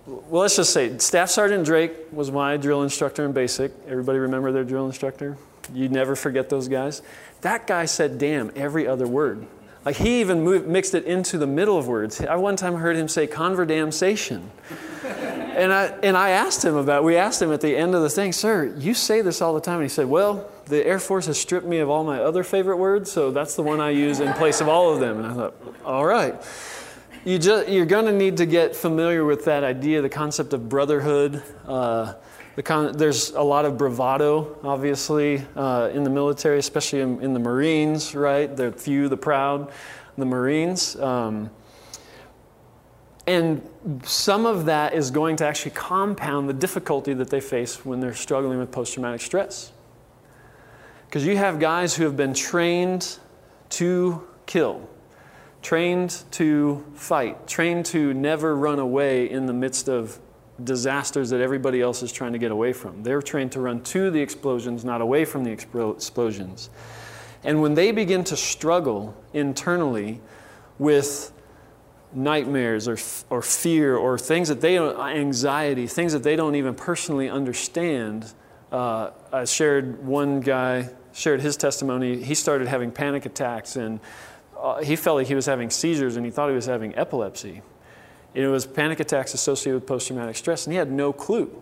well, 0.06 0.42
let's 0.42 0.56
just 0.56 0.72
say 0.72 0.98
Staff 1.00 1.30
Sergeant 1.30 1.66
Drake 1.66 1.94
was 2.12 2.32
my 2.32 2.58
drill 2.58 2.84
instructor 2.84 3.26
in 3.26 3.32
basic. 3.32 3.72
Everybody 3.88 4.20
remember 4.20 4.52
their 4.52 4.64
drill 4.64 4.86
instructor? 4.86 5.38
You 5.74 5.90
never 5.90 6.16
forget 6.16 6.50
those 6.50 6.68
guys. 6.68 7.02
That 7.42 7.66
guy 7.66 7.86
said 7.86 8.18
damn 8.20 8.52
every 8.56 8.88
other 8.88 9.08
word. 9.08 9.48
Like 9.84 9.96
he 9.96 10.20
even 10.22 10.44
moved, 10.44 10.68
mixed 10.68 10.96
it 10.96 11.06
into 11.06 11.38
the 11.38 11.48
middle 11.48 11.78
of 11.78 11.88
words. 11.88 12.22
I 12.22 12.36
one 12.36 12.56
time 12.56 12.76
heard 12.76 12.96
him 12.96 13.08
say 13.08 13.28
converdamsation. 13.28 14.44
and 15.04 15.72
I 15.72 15.86
and 16.04 16.18
I 16.18 16.30
asked 16.30 16.66
him 16.66 16.76
about 16.76 17.04
we 17.04 17.18
asked 17.18 17.42
him 17.42 17.52
at 17.52 17.62
the 17.62 17.76
end 17.76 17.96
of 17.96 18.02
the 18.02 18.10
thing, 18.10 18.32
"Sir, 18.32 18.74
you 18.78 18.94
say 18.94 19.22
this 19.22 19.42
all 19.42 19.54
the 19.54 19.62
time." 19.62 19.76
And 19.76 19.84
he 19.84 19.90
said, 19.90 20.08
"Well, 20.08 20.50
the 20.66 20.86
Air 20.86 21.00
Force 21.00 21.28
has 21.28 21.40
stripped 21.40 21.68
me 21.68 21.78
of 21.80 21.90
all 21.90 22.04
my 22.04 22.20
other 22.20 22.44
favorite 22.44 22.78
words, 22.78 23.12
so 23.12 23.30
that's 23.30 23.56
the 23.56 23.62
one 23.64 23.80
I 23.80 23.92
use 23.92 24.20
in 24.20 24.34
place 24.34 24.60
of 24.60 24.68
all 24.68 24.94
of 24.94 25.00
them." 25.00 25.20
And 25.20 25.28
I 25.28 25.34
thought, 25.34 25.56
"All 25.84 26.06
right." 26.06 26.36
You 27.26 27.40
just, 27.40 27.68
you're 27.68 27.88
going 27.88 28.06
to 28.06 28.14
need 28.14 28.38
to 28.38 28.46
get 28.46 28.76
familiar 28.76 29.26
with 29.26 29.46
that 29.46 29.64
idea, 29.64 30.02
the 30.02 30.10
concept 30.10 30.54
of 30.54 30.70
brotherhood. 30.70 31.42
Uh, 31.68 32.14
the 32.56 32.62
con- 32.62 32.96
there's 32.96 33.32
a 33.32 33.42
lot 33.42 33.66
of 33.66 33.80
bravado, 33.80 34.60
obviously, 34.64 35.44
uh, 35.56 35.90
in 35.92 36.04
the 36.04 36.10
military, 36.12 36.60
especially 36.60 37.02
in, 37.02 37.20
in, 37.22 37.34
the 37.34 37.40
Marines, 37.40 38.14
right? 38.14 38.56
The 38.56 38.72
few, 38.72 39.10
the 39.10 39.18
proud, 39.18 39.72
the 40.20 40.26
Marines. 40.26 40.96
Um, 40.98 41.50
and 43.26 43.68
some 44.04 44.46
of 44.46 44.66
that 44.66 44.94
is 44.94 45.10
going 45.10 45.38
to 45.38 45.48
actually 45.48 45.72
compound 45.72 46.48
the 46.48 46.54
difficulty 46.54 47.16
that 47.16 47.32
they 47.32 47.42
face 47.42 47.84
when 47.84 48.02
they're 48.02 48.14
struggling 48.14 48.60
with 48.60 48.72
post 48.72 48.94
traumatic 48.94 49.22
stress. 49.22 49.72
Because 51.08 51.26
you 51.26 51.38
have 51.38 51.60
guys 51.60 51.96
who 51.96 52.04
have 52.04 52.16
been 52.16 52.36
trained 52.36 53.18
to 53.70 54.28
kill 54.46 54.88
trained 55.66 56.24
to 56.30 56.86
fight, 56.94 57.48
trained 57.48 57.88
to 57.88 58.14
never 58.14 58.56
run 58.56 58.78
away 58.78 59.28
in 59.28 59.48
the 59.48 59.54
midst 59.54 59.90
of 59.90 60.20
disasters 60.64 61.32
that 61.32 61.42
everybody 61.42 61.82
else 61.82 62.04
is 62.04 62.12
trying 62.12 62.34
to 62.34 62.38
get 62.38 62.52
away 62.52 62.72
from. 62.72 63.02
They're 63.02 63.24
trained 63.24 63.52
to 63.54 63.60
run 63.60 63.82
to 63.86 64.12
the 64.12 64.22
explosions, 64.22 64.86
not 64.86 65.02
away 65.02 65.26
from 65.26 65.44
the 65.44 65.50
explosions. 65.50 66.70
And 67.44 67.64
when 67.64 67.74
they 67.74 67.92
begin 67.92 68.24
to 68.26 68.38
struggle 68.38 69.18
internally 69.34 70.22
with 70.78 71.34
nightmares 72.14 72.88
or, 72.88 73.00
or 73.32 73.42
fear 73.42 73.98
or 73.98 74.20
things 74.20 74.50
that 74.50 74.62
they 74.62 74.76
don't, 74.76 75.00
anxiety, 75.00 75.88
things 75.88 76.14
that 76.14 76.22
they 76.22 76.36
don't 76.36 76.54
even 76.54 76.76
personally 76.76 77.28
understand, 77.28 78.32
uh, 78.72 79.10
I 79.34 79.46
shared 79.46 80.06
one 80.06 80.42
guy 80.42 80.92
shared 81.16 81.40
his 81.40 81.56
testimony. 81.56 82.22
He 82.22 82.36
started 82.36 82.68
having 82.68 82.92
panic 82.92 83.26
attacks 83.26 83.78
and 83.78 84.02
uh, 84.66 84.82
he 84.82 84.96
felt 84.96 85.18
like 85.18 85.28
he 85.28 85.36
was 85.36 85.46
having 85.46 85.70
seizures 85.70 86.16
and 86.18 86.26
he 86.26 86.32
thought 86.32 86.50
he 86.50 86.56
was 86.56 86.66
having 86.66 86.96
epilepsy. 86.98 87.62
It 88.34 88.48
was 88.48 88.66
panic 88.66 89.00
attacks 89.00 89.34
associated 89.34 89.76
with 89.76 89.88
post 89.88 90.08
traumatic 90.08 90.36
stress, 90.36 90.66
and 90.66 90.74
he 90.74 90.78
had 90.78 90.92
no 90.92 91.14
clue. 91.14 91.62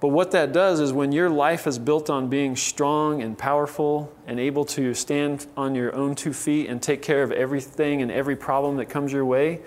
But 0.00 0.08
what 0.08 0.32
that 0.32 0.52
does 0.52 0.80
is 0.80 0.92
when 0.92 1.12
your 1.12 1.30
life 1.30 1.66
is 1.66 1.78
built 1.78 2.10
on 2.10 2.28
being 2.28 2.56
strong 2.56 3.22
and 3.22 3.38
powerful 3.38 4.12
and 4.26 4.38
able 4.38 4.66
to 4.66 4.92
stand 4.92 5.46
on 5.56 5.74
your 5.74 5.94
own 5.94 6.14
two 6.14 6.34
feet 6.34 6.68
and 6.68 6.82
take 6.82 7.00
care 7.00 7.22
of 7.22 7.32
everything 7.32 8.02
and 8.02 8.10
every 8.10 8.36
problem 8.36 8.76
that 8.76 8.86
comes 8.86 9.12
your 9.12 9.24
way, 9.24 9.60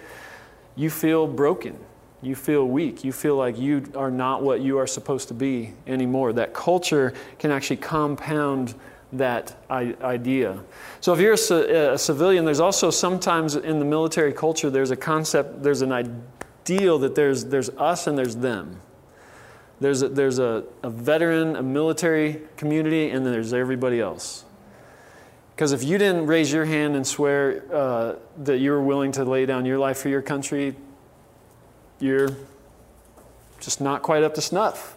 you 0.76 0.92
feel 0.92 1.26
broken. 1.26 1.80
You 2.22 2.36
feel 2.36 2.68
weak. 2.68 3.04
You 3.04 3.12
feel 3.14 3.38
like 3.38 3.58
you 3.58 3.92
are 3.96 4.12
not 4.12 4.44
what 4.44 4.60
you 4.60 4.78
are 4.78 4.86
supposed 4.86 5.30
to 5.30 5.34
be 5.34 5.74
anymore. 5.88 6.34
That 6.34 6.54
culture 6.54 7.14
can 7.40 7.50
actually 7.50 7.78
compound 7.78 8.76
that 9.14 9.56
idea. 9.72 10.60
So 11.02 11.14
if 11.14 11.20
you're 11.20 11.34
a, 11.34 11.94
a, 11.94 11.98
civilian, 11.98 12.46
there's 12.46 12.60
also 12.60 12.92
sometimes 12.92 13.56
in 13.56 13.80
the 13.80 13.86
military 13.86 14.34
culture, 14.34 14.70
there's 14.70 14.92
a 14.92 14.96
concept, 14.96 15.64
there's 15.64 15.82
an 15.82 15.92
ideal 15.92 17.00
that 17.00 17.16
there's, 17.16 17.46
there's 17.46 17.70
us 17.70 18.06
and 18.08 18.18
there's 18.18 18.36
them. 18.36 18.82
There's, 19.80 20.02
a, 20.02 20.10
there's 20.10 20.40
a, 20.40 20.64
a 20.84 20.90
veteran, 20.90 21.56
a 21.56 21.64
military 21.64 22.42
community, 22.58 23.10
and 23.10 23.26
then 23.26 23.34
there's 23.34 23.54
everybody 23.54 24.00
else. 24.00 24.46
Because 25.56 25.72
if 25.72 25.84
you 25.84 25.98
didn't 25.98 26.28
raise 26.28 26.54
your 26.54 26.66
hand 26.66 26.96
and 26.96 27.06
swear 27.06 27.64
uh, 27.74 28.16
that 28.44 28.60
you 28.60 28.72
were 28.72 28.82
willing 28.82 29.12
to 29.14 29.26
lay 29.26 29.46
down 29.46 29.66
your 29.66 29.80
life 29.80 29.98
for 29.98 30.10
your 30.10 30.22
country, 30.22 30.76
you're 32.00 32.30
just 33.60 33.82
not 33.82 34.02
quite 34.02 34.24
up 34.24 34.36
to 34.36 34.42
snuff. 34.42 34.96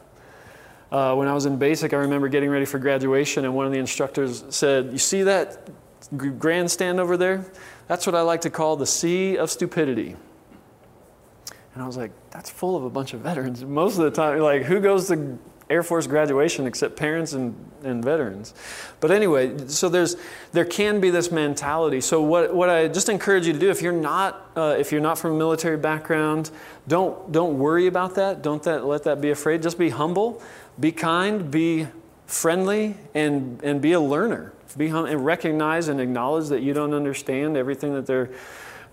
Uh, 0.92 1.14
when 1.14 1.26
I 1.26 1.32
was 1.32 1.46
in 1.46 1.56
basic, 1.56 1.94
I 1.94 1.96
remember 1.96 2.28
getting 2.28 2.50
ready 2.50 2.66
for 2.66 2.78
graduation, 2.78 3.46
and 3.46 3.54
one 3.54 3.64
of 3.64 3.72
the 3.72 3.78
instructors 3.78 4.44
said, 4.50 4.92
You 4.92 4.99
see 4.99 5.22
that 5.22 5.70
grandstand 6.38 7.00
over 7.00 7.16
there? 7.16 7.46
That's 7.88 8.04
what 8.04 8.14
I 8.14 8.20
like 8.20 8.42
to 8.42 8.50
call 8.50 8.76
the 8.76 8.84
sea 8.84 9.38
of 9.38 9.50
stupidity. 9.50 10.16
And 11.72 11.82
I 11.82 11.87
was 11.87 11.96
like, 11.96 12.11
That's 12.30 12.50
full 12.50 12.76
of 12.76 12.84
a 12.84 12.90
bunch 12.90 13.14
of 13.14 13.20
veterans. 13.20 13.64
Most 13.64 13.96
of 13.96 14.04
the 14.04 14.11
time, 14.11 14.38
like, 14.40 14.64
who 14.64 14.80
goes 14.80 15.08
to 15.08 15.38
Air 15.70 15.82
Force 15.82 16.06
graduation 16.06 16.66
except 16.66 16.96
parents 16.96 17.32
and, 17.32 17.54
and 17.82 18.04
veterans. 18.04 18.52
But 19.00 19.11
anyway, 19.11 19.68
so 19.68 19.88
there's 19.88 20.16
there 20.52 20.66
can 20.66 21.00
be 21.00 21.08
this 21.08 21.32
mentality. 21.32 22.02
So 22.02 22.20
what, 22.20 22.54
what 22.54 22.68
I 22.68 22.88
just 22.88 23.08
encourage 23.08 23.46
you 23.46 23.54
to 23.54 23.58
do 23.58 23.70
if 23.70 23.80
you're 23.80 23.92
not 23.92 24.50
uh, 24.54 24.76
if 24.78 24.92
you're 24.92 25.00
not 25.00 25.18
from 25.18 25.32
a 25.32 25.38
military 25.38 25.78
background, 25.78 26.50
don't 26.87 27.32
don't 27.32 27.58
worry 27.58 27.87
about 27.87 28.16
that. 28.16 28.42
Don't 28.42 28.62
that 28.64 28.84
let 28.84 29.04
that 29.04 29.22
be 29.22 29.30
afraid. 29.30 29.62
Just 29.62 29.78
be 29.78 29.88
humble 29.88 30.42
be 30.79 30.93
kind, 30.93 31.50
be 31.50 31.88
friendly, 32.26 32.97
and, 33.14 33.62
and 33.62 33.81
be 33.81 33.93
a 33.93 34.00
learner. 34.00 34.52
Be 34.76 34.88
hum- 34.88 35.05
and 35.05 35.25
recognize 35.25 35.88
and 35.88 36.00
acknowledge 36.00 36.49
that 36.49 36.62
you 36.62 36.73
don't 36.73 36.95
understand 36.95 37.57
everything 37.57 37.95
that 37.95 38.07
they're 38.07 38.31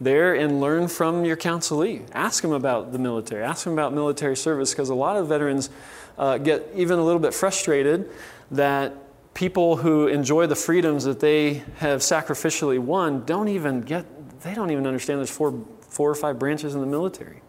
there 0.01 0.33
and 0.35 0.61
learn 0.61 0.87
from 0.87 1.25
your 1.25 1.37
counselee. 1.37 2.07
Ask 2.13 2.41
them 2.41 2.51
about 2.51 2.91
the 2.91 2.99
military. 2.99 3.43
Ask 3.43 3.63
them 3.63 3.73
about 3.73 3.93
military 3.93 4.35
service 4.35 4.71
because 4.71 4.89
a 4.89 4.95
lot 4.95 5.17
of 5.17 5.27
veterans 5.27 5.69
uh, 6.17 6.37
get 6.37 6.69
even 6.75 6.99
a 6.99 7.03
little 7.03 7.19
bit 7.19 7.33
frustrated 7.33 8.09
that 8.51 8.93
people 9.33 9.77
who 9.77 10.07
enjoy 10.07 10.47
the 10.47 10.55
freedoms 10.55 11.03
that 11.05 11.19
they 11.19 11.63
have 11.77 12.01
sacrificially 12.01 12.79
won 12.79 13.23
don't 13.25 13.47
even 13.47 13.81
get, 13.81 14.05
they 14.41 14.53
don't 14.53 14.71
even 14.71 14.85
understand 14.85 15.19
there's 15.19 15.29
four, 15.29 15.65
four 15.81 16.09
or 16.09 16.15
five 16.15 16.39
branches 16.39 16.75
in 16.75 16.81
the 16.81 16.87
military. 16.87 17.41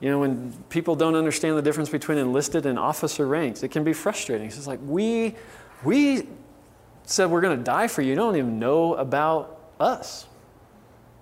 You 0.00 0.10
know, 0.10 0.20
when 0.20 0.52
people 0.68 0.94
don't 0.94 1.16
understand 1.16 1.56
the 1.56 1.62
difference 1.62 1.88
between 1.88 2.18
enlisted 2.18 2.66
and 2.66 2.78
officer 2.78 3.26
ranks, 3.26 3.62
it 3.62 3.68
can 3.68 3.82
be 3.82 3.92
frustrating. 3.92 4.46
It's 4.46 4.66
like, 4.66 4.78
we, 4.84 5.34
we 5.84 6.28
said 7.04 7.30
we're 7.30 7.40
going 7.40 7.58
to 7.58 7.64
die 7.64 7.88
for 7.88 8.02
you. 8.02 8.10
You 8.10 8.14
don't 8.14 8.36
even 8.36 8.58
know 8.58 8.94
about 8.94 9.58
us. 9.80 10.26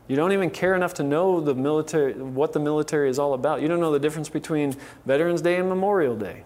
You 0.08 0.14
don't 0.14 0.32
even 0.32 0.50
care 0.50 0.74
enough 0.74 0.94
to 0.94 1.02
know 1.02 1.40
the 1.40 1.54
military, 1.54 2.12
what 2.12 2.52
the 2.52 2.60
military 2.60 3.08
is 3.08 3.18
all 3.18 3.34
about. 3.34 3.62
You 3.62 3.68
don't 3.68 3.80
know 3.80 3.92
the 3.92 3.98
difference 3.98 4.28
between 4.28 4.76
Veterans 5.04 5.40
Day 5.40 5.56
and 5.56 5.68
Memorial 5.68 6.16
Day. 6.16 6.44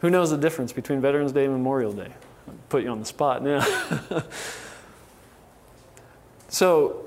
Who 0.00 0.10
knows 0.10 0.30
the 0.30 0.38
difference 0.38 0.72
between 0.72 1.00
Veterans 1.00 1.32
Day 1.32 1.44
and 1.44 1.52
Memorial 1.52 1.92
Day? 1.92 2.12
I'll 2.46 2.54
put 2.68 2.82
you 2.82 2.90
on 2.90 3.00
the 3.00 3.04
spot 3.04 3.42
now. 3.42 3.64
so, 6.48 7.03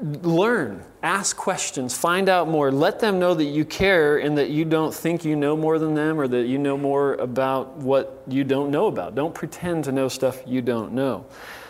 learn, 0.00 0.84
ask 1.02 1.36
questions, 1.36 1.96
find 1.96 2.28
out 2.28 2.48
more. 2.48 2.70
Let 2.70 3.00
them 3.00 3.18
know 3.18 3.34
that 3.34 3.44
you 3.44 3.64
care 3.64 4.18
and 4.18 4.36
that 4.38 4.50
you 4.50 4.64
don't 4.64 4.94
think 4.94 5.24
you 5.24 5.36
know 5.36 5.56
more 5.56 5.78
than 5.78 5.94
them 5.94 6.20
or 6.20 6.28
that 6.28 6.46
you 6.46 6.58
know 6.58 6.76
more 6.76 7.14
about 7.14 7.76
what 7.76 8.22
you 8.28 8.44
don't 8.44 8.70
know 8.70 8.86
about. 8.86 9.14
Don't 9.14 9.34
pretend 9.34 9.84
to 9.84 9.92
know 9.92 10.08
stuff 10.08 10.42
you 10.46 10.60
don't 10.60 10.92
know. 10.92 11.26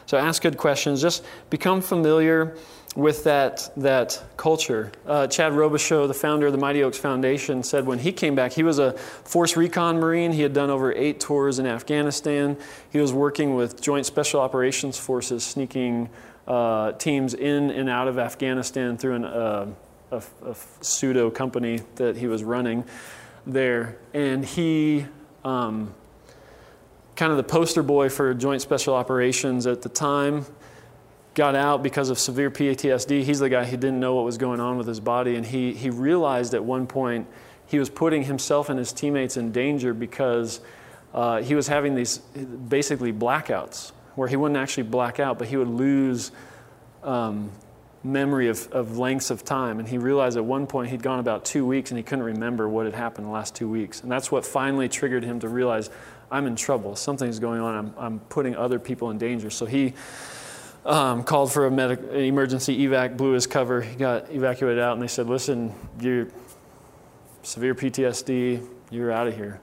So 0.06 0.18
ask 0.18 0.42
good 0.42 0.56
questions. 0.56 1.00
Just 1.00 1.24
become 1.50 1.80
familiar 1.80 2.56
with 2.96 3.24
that, 3.24 3.70
that 3.76 4.22
culture. 4.36 4.92
Uh, 5.06 5.26
Chad 5.26 5.52
Robichaux, 5.52 6.06
the 6.06 6.14
founder 6.14 6.46
of 6.46 6.52
the 6.52 6.58
Mighty 6.58 6.82
Oaks 6.82 6.98
Foundation, 6.98 7.62
said 7.62 7.86
when 7.86 7.98
he 7.98 8.12
came 8.12 8.34
back, 8.34 8.52
he 8.52 8.62
was 8.62 8.78
a 8.78 8.92
Force 8.92 9.56
Recon 9.56 9.98
Marine. 9.98 10.32
He 10.32 10.42
had 10.42 10.52
done 10.52 10.68
over 10.68 10.92
eight 10.92 11.20
tours 11.20 11.58
in 11.58 11.66
Afghanistan. 11.66 12.58
He 12.90 12.98
was 12.98 13.12
working 13.12 13.54
with 13.54 13.80
Joint 13.80 14.04
Special 14.04 14.40
Operations 14.40 14.98
Forces, 14.98 15.42
sneaking 15.44 16.10
uh, 16.46 16.92
teams 16.92 17.34
in 17.34 17.70
and 17.70 17.88
out 17.88 18.08
of 18.08 18.18
Afghanistan 18.18 18.96
through 18.96 19.14
an, 19.14 19.24
uh, 19.24 19.66
a, 20.10 20.22
a, 20.46 20.56
pseudo 20.80 21.30
company 21.30 21.80
that 21.96 22.16
he 22.16 22.26
was 22.26 22.42
running 22.42 22.84
there. 23.46 23.98
And 24.12 24.44
he, 24.44 25.06
um, 25.44 25.94
kind 27.14 27.30
of 27.30 27.36
the 27.36 27.44
poster 27.44 27.82
boy 27.82 28.08
for 28.08 28.34
Joint 28.34 28.60
Special 28.60 28.94
Operations 28.94 29.66
at 29.66 29.82
the 29.82 29.88
time, 29.88 30.44
got 31.34 31.54
out 31.54 31.82
because 31.82 32.10
of 32.10 32.18
severe 32.18 32.50
PTSD. 32.50 33.22
He's 33.22 33.38
the 33.38 33.48
guy 33.48 33.64
who 33.64 33.76
didn't 33.76 34.00
know 34.00 34.14
what 34.14 34.24
was 34.24 34.36
going 34.36 34.60
on 34.60 34.76
with 34.76 34.86
his 34.86 35.00
body. 35.00 35.36
And 35.36 35.46
he, 35.46 35.72
he 35.72 35.90
realized 35.90 36.54
at 36.54 36.64
one 36.64 36.86
point 36.86 37.26
he 37.66 37.78
was 37.78 37.88
putting 37.88 38.24
himself 38.24 38.68
and 38.68 38.78
his 38.78 38.92
teammates 38.92 39.36
in 39.36 39.52
danger 39.52 39.94
because 39.94 40.60
uh, 41.14 41.40
he 41.40 41.54
was 41.54 41.68
having 41.68 41.94
these 41.94 42.18
basically 42.18 43.12
blackouts 43.12 43.92
where 44.14 44.28
he 44.28 44.36
wouldn't 44.36 44.58
actually 44.58 44.84
black 44.84 45.20
out, 45.20 45.38
but 45.38 45.48
he 45.48 45.56
would 45.56 45.68
lose 45.68 46.32
um, 47.02 47.50
memory 48.04 48.48
of, 48.48 48.70
of 48.72 48.98
lengths 48.98 49.30
of 49.30 49.44
time. 49.44 49.78
And 49.78 49.88
he 49.88 49.98
realized 49.98 50.36
at 50.36 50.44
one 50.44 50.66
point 50.66 50.90
he'd 50.90 51.02
gone 51.02 51.18
about 51.18 51.44
two 51.44 51.64
weeks 51.64 51.90
and 51.90 51.98
he 51.98 52.02
couldn't 52.02 52.24
remember 52.24 52.68
what 52.68 52.86
had 52.86 52.94
happened 52.94 53.26
the 53.26 53.30
last 53.30 53.54
two 53.54 53.68
weeks. 53.68 54.02
And 54.02 54.10
that's 54.10 54.30
what 54.30 54.44
finally 54.44 54.88
triggered 54.88 55.24
him 55.24 55.40
to 55.40 55.48
realize 55.48 55.90
I'm 56.30 56.46
in 56.46 56.56
trouble. 56.56 56.96
Something's 56.96 57.38
going 57.38 57.60
on. 57.60 57.74
I'm, 57.74 57.94
I'm 57.98 58.18
putting 58.20 58.56
other 58.56 58.78
people 58.78 59.10
in 59.10 59.18
danger. 59.18 59.50
So 59.50 59.66
he 59.66 59.94
um, 60.84 61.22
called 61.22 61.52
for 61.52 61.66
a 61.66 61.70
medic, 61.70 62.00
an 62.00 62.16
emergency 62.16 62.78
evac, 62.86 63.16
blew 63.16 63.32
his 63.32 63.46
cover. 63.46 63.82
He 63.82 63.94
got 63.94 64.30
evacuated 64.30 64.82
out, 64.82 64.94
and 64.94 65.02
they 65.02 65.08
said, 65.08 65.28
Listen, 65.28 65.72
you're 66.00 66.28
severe 67.42 67.74
PTSD, 67.74 68.66
you're 68.90 69.12
out 69.12 69.28
of 69.28 69.36
here. 69.36 69.60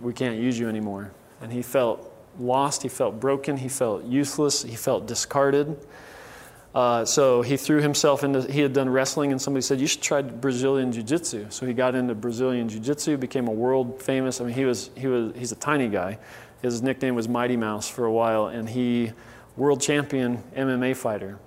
We 0.00 0.12
can't 0.12 0.38
use 0.38 0.58
you 0.58 0.68
anymore. 0.68 1.12
And 1.40 1.52
he 1.52 1.62
felt 1.62 2.09
lost, 2.40 2.82
he 2.82 2.88
felt 2.88 3.20
broken, 3.20 3.56
he 3.56 3.68
felt 3.68 4.04
useless, 4.04 4.62
he 4.62 4.76
felt 4.76 5.06
discarded. 5.06 5.76
Uh, 6.74 7.04
so 7.04 7.42
he 7.42 7.56
threw 7.56 7.80
himself 7.80 8.22
into, 8.22 8.42
he 8.50 8.60
had 8.60 8.72
done 8.72 8.88
wrestling, 8.88 9.32
and 9.32 9.42
somebody 9.42 9.62
said, 9.62 9.80
You 9.80 9.86
should 9.86 10.02
try 10.02 10.22
Brazilian 10.22 10.92
Jiu 10.92 11.02
Jitsu. 11.02 11.46
So 11.50 11.66
he 11.66 11.72
got 11.72 11.94
into 11.94 12.14
Brazilian 12.14 12.68
Jiu 12.68 12.80
Jitsu, 12.80 13.16
became 13.16 13.48
a 13.48 13.52
world 13.52 14.00
famous. 14.00 14.40
I 14.40 14.44
mean, 14.44 14.54
he 14.54 14.64
was, 14.64 14.90
he 14.96 15.06
was, 15.08 15.32
he's 15.36 15.52
a 15.52 15.56
tiny 15.56 15.88
guy. 15.88 16.18
His 16.62 16.82
nickname 16.82 17.14
was 17.14 17.28
Mighty 17.28 17.56
Mouse 17.56 17.88
for 17.88 18.04
a 18.04 18.12
while, 18.12 18.46
and 18.46 18.68
he, 18.68 19.12
world 19.56 19.80
champion 19.80 20.42
MMA 20.56 20.96
fighter 20.96 21.38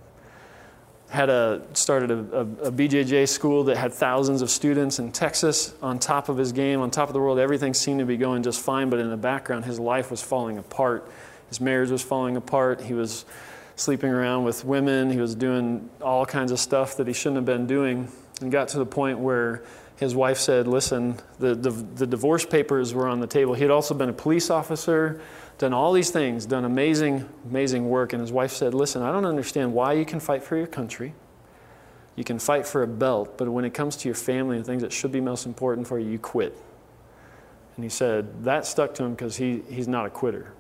had 1.14 1.30
a, 1.30 1.62
started 1.74 2.10
a, 2.10 2.16
a, 2.16 2.42
a, 2.42 2.72
BJJ 2.72 3.30
school 3.30 3.66
that 3.66 3.78
had 3.78 3.94
thousands 3.94 4.42
of 4.42 4.50
students 4.50 4.98
in 4.98 5.12
Texas 5.12 5.76
on 5.80 6.00
top 6.00 6.28
of 6.28 6.38
his 6.38 6.52
game, 6.52 6.82
on 6.82 6.90
top 6.90 7.08
of 7.08 7.14
the 7.14 7.20
world. 7.20 7.38
Everything 7.38 7.76
seemed 7.76 8.00
to 8.00 8.06
be 8.06 8.18
going 8.18 8.42
just 8.42 8.60
fine, 8.60 8.90
but 8.90 8.98
in 8.98 9.12
the 9.12 9.18
background, 9.18 9.64
his 9.64 9.80
life 9.80 10.10
was 10.10 10.24
falling 10.24 10.58
apart. 10.58 11.08
His 11.50 11.62
marriage 11.62 11.92
was 11.92 12.02
falling 12.02 12.36
apart. 12.36 12.82
He 12.82 12.96
was 12.96 13.26
sleeping 13.76 14.10
around 14.10 14.44
with 14.44 14.66
women. 14.66 15.12
He 15.12 15.20
was 15.20 15.36
doing 15.36 15.88
all 16.02 16.26
kinds 16.26 16.52
of 16.52 16.60
stuff 16.60 16.98
that 16.98 17.06
he 17.06 17.14
shouldn't 17.14 17.36
have 17.36 17.46
been 17.46 17.68
doing, 17.68 18.12
and 18.42 18.52
got 18.52 18.70
to 18.70 18.80
the 18.80 18.86
point 18.86 19.20
where 19.20 19.62
his 19.98 20.16
wife 20.16 20.40
said, 20.40 20.68
Listen, 20.68 21.20
the, 21.38 21.54
the, 21.54 21.70
the 21.70 22.08
divorce 22.08 22.44
papers 22.44 22.92
were 22.92 23.08
on 23.08 23.20
the 23.20 23.28
table. 23.28 23.54
He 23.54 23.62
had 23.62 23.72
also 23.72 23.94
been 23.94 24.10
a 24.10 24.14
police 24.14 24.50
officer 24.50 25.22
done 25.64 25.74
all 25.74 25.94
these 25.94 26.10
things, 26.10 26.46
done 26.46 26.66
amazing, 26.66 27.26
amazing 27.50 27.88
work. 27.88 28.12
And 28.12 28.20
his 28.20 28.34
wife 28.34 28.52
said, 28.52 28.74
Listen, 28.74 29.02
I 29.02 29.14
don't 29.14 29.24
understand 29.24 29.74
why 29.74 29.94
you 29.94 30.04
can 30.04 30.20
fight 30.20 30.44
for 30.44 30.58
your 30.58 30.68
country. 30.68 31.14
You 32.18 32.26
can 32.26 32.38
fight 32.38 32.68
for 32.68 32.84
a 32.84 32.88
belt, 32.88 33.38
but 33.38 33.48
when 33.48 33.64
it 33.64 33.74
comes 33.74 33.96
to 33.98 34.10
your 34.10 34.16
family 34.16 34.58
and 34.58 34.66
things 34.66 34.82
that 34.82 34.92
should 34.92 35.14
be 35.14 35.22
most 35.22 35.46
important 35.46 35.88
for 35.88 35.98
you, 35.98 36.10
you 36.10 36.20
quit. 36.20 36.54
And 37.78 37.86
he 37.86 37.90
said 37.90 38.44
that 38.44 38.66
stuck 38.66 38.94
to 38.96 39.06
him 39.06 39.12
because 39.12 39.38
he, 39.38 39.64
he's 39.70 39.88
not 39.88 40.06
a 40.06 40.10
quitter. 40.10 40.52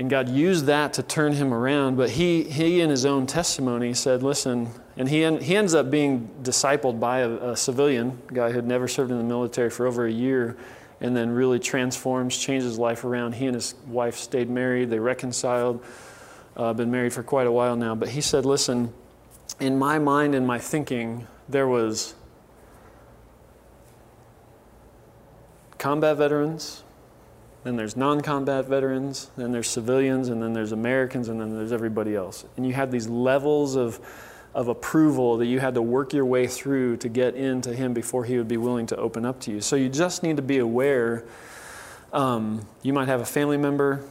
And 0.00 0.10
God 0.10 0.28
used 0.28 0.66
that 0.66 0.92
to 0.94 1.04
turn 1.04 1.34
him 1.34 1.54
around. 1.54 1.96
But 1.96 2.10
he, 2.10 2.42
he 2.42 2.80
in 2.80 2.90
his 2.90 3.06
own 3.06 3.28
testimony, 3.28 3.94
said, 3.94 4.24
Listen, 4.24 4.70
and 4.96 5.08
he, 5.08 5.18
he 5.38 5.54
ends 5.54 5.74
up 5.74 5.92
being 5.92 6.28
discipled 6.42 6.98
by 6.98 7.20
a, 7.20 7.52
a 7.52 7.56
civilian, 7.56 8.20
a 8.30 8.32
guy 8.32 8.48
who 8.48 8.56
had 8.56 8.66
never 8.66 8.88
served 8.88 9.12
in 9.12 9.18
the 9.18 9.22
military 9.22 9.70
for 9.70 9.86
over 9.86 10.06
a 10.06 10.12
year 10.12 10.56
and 11.00 11.16
then 11.16 11.30
really 11.30 11.58
transforms, 11.58 12.36
changes 12.36 12.78
life 12.78 13.04
around. 13.04 13.34
He 13.34 13.46
and 13.46 13.54
his 13.54 13.74
wife 13.86 14.16
stayed 14.16 14.50
married, 14.50 14.90
they 14.90 14.98
reconciled, 14.98 15.82
uh, 16.56 16.72
been 16.72 16.90
married 16.90 17.12
for 17.12 17.22
quite 17.22 17.46
a 17.46 17.52
while 17.52 17.76
now. 17.76 17.94
But 17.94 18.10
he 18.10 18.20
said, 18.20 18.44
Listen, 18.44 18.92
in 19.58 19.78
my 19.78 19.98
mind 19.98 20.34
and 20.34 20.46
my 20.46 20.58
thinking, 20.58 21.26
there 21.48 21.66
was 21.66 22.14
combat 25.78 26.18
veterans, 26.18 26.84
then 27.64 27.76
there's 27.76 27.96
non 27.96 28.20
combat 28.20 28.66
veterans, 28.66 29.30
then 29.36 29.52
there's 29.52 29.68
civilians, 29.68 30.28
and 30.28 30.42
then 30.42 30.52
there's 30.52 30.72
Americans, 30.72 31.28
and 31.28 31.40
then 31.40 31.56
there's 31.56 31.72
everybody 31.72 32.14
else. 32.14 32.44
And 32.56 32.66
you 32.66 32.72
had 32.72 32.90
these 32.90 33.08
levels 33.08 33.76
of, 33.76 34.00
of 34.54 34.68
approval 34.68 35.36
that 35.36 35.46
you 35.46 35.60
had 35.60 35.74
to 35.74 35.82
work 35.82 36.12
your 36.12 36.26
way 36.26 36.46
through 36.46 36.96
to 36.98 37.08
get 37.08 37.34
into 37.34 37.74
Him 37.74 37.94
before 37.94 38.24
He 38.24 38.36
would 38.36 38.48
be 38.48 38.56
willing 38.56 38.86
to 38.86 38.96
open 38.96 39.24
up 39.24 39.40
to 39.40 39.50
you. 39.50 39.60
So 39.60 39.76
you 39.76 39.88
just 39.88 40.22
need 40.22 40.36
to 40.36 40.42
be 40.42 40.58
aware. 40.58 41.24
Um, 42.12 42.66
you 42.82 42.92
might 42.92 43.08
have 43.08 43.20
a 43.20 43.26
family 43.26 43.56
member, 43.56 44.04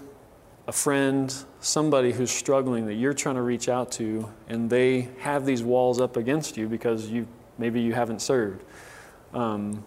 a 0.68 0.72
friend, 0.72 1.34
somebody 1.60 2.12
who's 2.12 2.32
struggling 2.32 2.86
that 2.86 2.94
you're 2.94 3.14
trying 3.14 3.36
to 3.36 3.42
reach 3.42 3.68
out 3.68 3.92
to, 3.94 4.30
and 4.48 4.70
they 4.70 5.10
have 5.20 5.46
these 5.46 5.62
walls 5.62 6.00
up 6.00 6.16
against 6.16 6.56
you 6.56 6.68
because 6.70 7.10
you 7.10 7.28
maybe 7.58 7.82
you 7.82 7.94
haven't 7.94 8.22
served. 8.22 8.64
Um, 9.34 9.84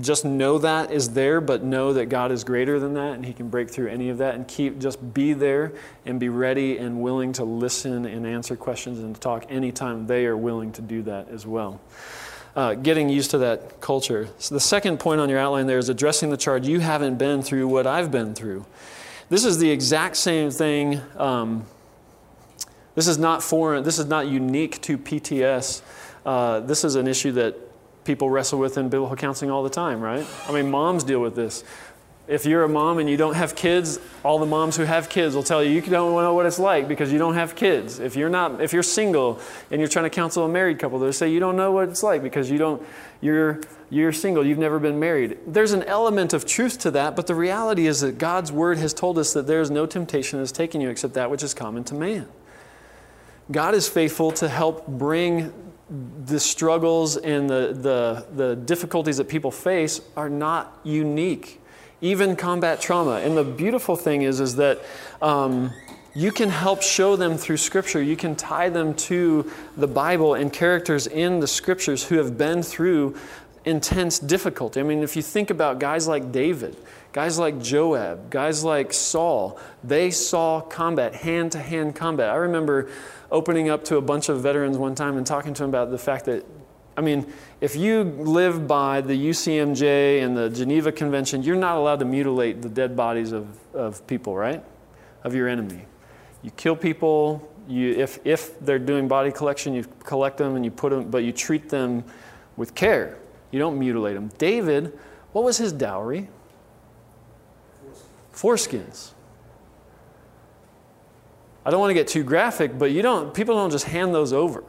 just 0.00 0.24
know 0.24 0.58
that 0.58 0.90
is 0.90 1.10
there, 1.10 1.40
but 1.40 1.62
know 1.62 1.92
that 1.92 2.06
God 2.06 2.32
is 2.32 2.44
greater 2.44 2.80
than 2.80 2.94
that 2.94 3.14
and 3.14 3.26
He 3.26 3.32
can 3.32 3.48
break 3.48 3.70
through 3.70 3.88
any 3.88 4.08
of 4.08 4.18
that 4.18 4.34
and 4.34 4.48
keep, 4.48 4.78
just 4.78 5.12
be 5.12 5.32
there 5.34 5.72
and 6.06 6.18
be 6.18 6.28
ready 6.28 6.78
and 6.78 7.02
willing 7.02 7.32
to 7.34 7.44
listen 7.44 8.06
and 8.06 8.26
answer 8.26 8.56
questions 8.56 8.98
and 8.98 9.20
talk 9.20 9.44
anytime 9.50 10.06
they 10.06 10.24
are 10.26 10.36
willing 10.36 10.72
to 10.72 10.82
do 10.82 11.02
that 11.02 11.28
as 11.28 11.46
well. 11.46 11.80
Uh, 12.54 12.74
getting 12.74 13.08
used 13.08 13.30
to 13.30 13.38
that 13.38 13.80
culture. 13.80 14.28
So 14.38 14.54
the 14.54 14.60
second 14.60 14.98
point 14.98 15.20
on 15.20 15.28
your 15.28 15.38
outline 15.38 15.66
there 15.66 15.78
is 15.78 15.88
addressing 15.88 16.30
the 16.30 16.36
charge 16.36 16.66
you 16.66 16.80
haven't 16.80 17.16
been 17.16 17.42
through 17.42 17.68
what 17.68 17.86
I've 17.86 18.10
been 18.10 18.34
through. 18.34 18.66
This 19.28 19.44
is 19.44 19.58
the 19.58 19.70
exact 19.70 20.16
same 20.16 20.50
thing. 20.50 21.00
Um, 21.16 21.64
this 22.94 23.08
is 23.08 23.16
not 23.16 23.42
foreign, 23.42 23.84
this 23.84 23.98
is 23.98 24.06
not 24.06 24.26
unique 24.26 24.80
to 24.82 24.98
PTS. 24.98 25.80
Uh, 26.24 26.60
this 26.60 26.84
is 26.84 26.94
an 26.94 27.08
issue 27.08 27.32
that 27.32 27.56
people 28.04 28.30
wrestle 28.30 28.58
with 28.58 28.76
in 28.78 28.88
biblical 28.88 29.16
counseling 29.16 29.50
all 29.50 29.62
the 29.62 29.70
time, 29.70 30.00
right? 30.00 30.26
I 30.48 30.52
mean, 30.52 30.70
moms 30.70 31.04
deal 31.04 31.20
with 31.20 31.34
this. 31.34 31.64
If 32.28 32.46
you're 32.46 32.62
a 32.62 32.68
mom 32.68 32.98
and 32.98 33.10
you 33.10 33.16
don't 33.16 33.34
have 33.34 33.56
kids, 33.56 33.98
all 34.24 34.38
the 34.38 34.46
moms 34.46 34.76
who 34.76 34.84
have 34.84 35.08
kids 35.08 35.34
will 35.34 35.42
tell 35.42 35.62
you 35.62 35.70
you 35.70 35.82
don't 35.82 36.14
know 36.14 36.34
what 36.34 36.46
it's 36.46 36.58
like 36.58 36.86
because 36.86 37.12
you 37.12 37.18
don't 37.18 37.34
have 37.34 37.56
kids. 37.56 37.98
If 37.98 38.14
you're 38.14 38.28
not, 38.28 38.60
if 38.60 38.72
you're 38.72 38.84
single 38.84 39.40
and 39.70 39.80
you're 39.80 39.88
trying 39.88 40.04
to 40.04 40.10
counsel 40.10 40.44
a 40.44 40.48
married 40.48 40.78
couple, 40.78 40.98
they'll 40.98 41.12
say 41.12 41.30
you 41.30 41.40
don't 41.40 41.56
know 41.56 41.72
what 41.72 41.88
it's 41.88 42.02
like 42.02 42.22
because 42.22 42.48
you 42.48 42.58
don't, 42.58 42.82
you're 43.20 43.60
you're 43.92 44.12
single, 44.12 44.46
you've 44.46 44.56
never 44.56 44.78
been 44.78 44.98
married. 44.98 45.36
There's 45.46 45.72
an 45.72 45.82
element 45.82 46.32
of 46.32 46.46
truth 46.46 46.78
to 46.78 46.90
that, 46.92 47.14
but 47.14 47.26
the 47.26 47.34
reality 47.34 47.86
is 47.86 48.00
that 48.00 48.16
God's 48.16 48.50
word 48.50 48.78
has 48.78 48.94
told 48.94 49.18
us 49.18 49.34
that 49.34 49.46
there 49.46 49.60
is 49.60 49.70
no 49.70 49.84
temptation 49.84 50.38
has 50.38 50.50
taken 50.50 50.80
you 50.80 50.88
except 50.88 51.12
that 51.12 51.30
which 51.30 51.42
is 51.42 51.52
common 51.52 51.84
to 51.84 51.94
man. 51.94 52.26
God 53.50 53.74
is 53.74 53.90
faithful 53.90 54.30
to 54.32 54.48
help 54.48 54.86
bring 54.86 55.52
the 56.24 56.40
struggles 56.40 57.16
and 57.16 57.50
the, 57.50 57.76
the, 57.78 58.26
the 58.34 58.56
difficulties 58.56 59.18
that 59.18 59.28
people 59.28 59.50
face 59.50 60.00
are 60.16 60.30
not 60.30 60.80
unique, 60.84 61.60
even 62.00 62.34
combat 62.36 62.80
trauma. 62.80 63.16
And 63.16 63.36
the 63.36 63.44
beautiful 63.44 63.96
thing 63.96 64.22
is, 64.22 64.40
is 64.40 64.56
that 64.56 64.80
um, 65.20 65.70
you 66.14 66.32
can 66.32 66.48
help 66.48 66.82
show 66.82 67.16
them 67.16 67.36
through 67.36 67.58
Scripture. 67.58 68.02
You 68.02 68.16
can 68.16 68.36
tie 68.36 68.68
them 68.68 68.94
to 68.94 69.50
the 69.76 69.86
Bible 69.86 70.34
and 70.34 70.52
characters 70.52 71.06
in 71.06 71.40
the 71.40 71.46
Scriptures 71.46 72.04
who 72.04 72.16
have 72.16 72.38
been 72.38 72.62
through 72.62 73.16
intense 73.64 74.18
difficulty. 74.18 74.80
I 74.80 74.82
mean, 74.82 75.02
if 75.02 75.14
you 75.16 75.22
think 75.22 75.50
about 75.50 75.78
guys 75.78 76.08
like 76.08 76.32
David, 76.32 76.76
guys 77.12 77.38
like 77.38 77.60
Joab, 77.60 78.30
guys 78.30 78.64
like 78.64 78.92
Saul, 78.92 79.58
they 79.84 80.10
saw 80.10 80.60
combat, 80.60 81.14
hand 81.14 81.52
to 81.52 81.58
hand 81.58 81.94
combat. 81.94 82.30
I 82.30 82.36
remember 82.36 82.90
opening 83.30 83.68
up 83.68 83.84
to 83.84 83.96
a 83.96 84.00
bunch 84.00 84.28
of 84.28 84.40
veterans 84.40 84.78
one 84.78 84.94
time 84.94 85.16
and 85.16 85.26
talking 85.26 85.54
to 85.54 85.62
them 85.62 85.70
about 85.70 85.90
the 85.90 85.98
fact 85.98 86.24
that, 86.24 86.44
I 86.96 87.02
mean, 87.02 87.30
if 87.60 87.76
you 87.76 88.02
live 88.02 88.66
by 88.66 89.02
the 89.02 89.14
UCMJ 89.14 90.22
and 90.22 90.36
the 90.36 90.50
Geneva 90.50 90.90
Convention, 90.90 91.42
you're 91.42 91.56
not 91.56 91.76
allowed 91.76 92.00
to 92.00 92.04
mutilate 92.04 92.62
the 92.62 92.68
dead 92.68 92.96
bodies 92.96 93.32
of, 93.32 93.46
of 93.74 94.06
people, 94.06 94.34
right? 94.34 94.62
Of 95.24 95.34
your 95.34 95.48
enemy. 95.48 95.86
You 96.42 96.50
kill 96.50 96.76
people, 96.76 97.48
you, 97.68 97.90
if, 97.92 98.18
if 98.24 98.58
they're 98.60 98.78
doing 98.78 99.06
body 99.06 99.30
collection, 99.30 99.74
you 99.74 99.84
collect 100.04 100.38
them 100.38 100.56
and 100.56 100.64
you 100.64 100.70
put 100.70 100.90
them, 100.90 101.10
but 101.10 101.24
you 101.24 101.32
treat 101.32 101.68
them 101.68 102.04
with 102.56 102.74
care. 102.74 103.18
You 103.50 103.58
don't 103.58 103.78
mutilate 103.78 104.14
them. 104.14 104.30
David, 104.38 104.98
what 105.32 105.44
was 105.44 105.58
his 105.58 105.72
dowry? 105.72 106.28
Foreskins. 108.32 109.12
I 111.64 111.70
don't 111.70 111.80
want 111.80 111.90
to 111.90 111.94
get 111.94 112.08
too 112.08 112.24
graphic, 112.24 112.78
but 112.78 112.90
you 112.90 113.02
don't, 113.02 113.32
people 113.32 113.54
don't 113.54 113.70
just 113.70 113.84
hand 113.84 114.14
those 114.14 114.32
over. 114.32 114.64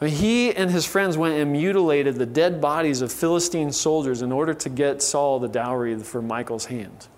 I 0.00 0.04
mean, 0.04 0.14
he 0.14 0.54
and 0.54 0.70
his 0.70 0.84
friends 0.84 1.16
went 1.16 1.34
and 1.34 1.52
mutilated 1.52 2.16
the 2.16 2.26
dead 2.26 2.60
bodies 2.60 3.00
of 3.00 3.10
Philistine 3.10 3.72
soldiers 3.72 4.20
in 4.22 4.30
order 4.30 4.52
to 4.52 4.68
get 4.68 5.02
Saul 5.02 5.40
the 5.40 5.48
dowry 5.48 5.98
for 5.98 6.20
Michael's 6.20 6.66
hand. 6.66 7.08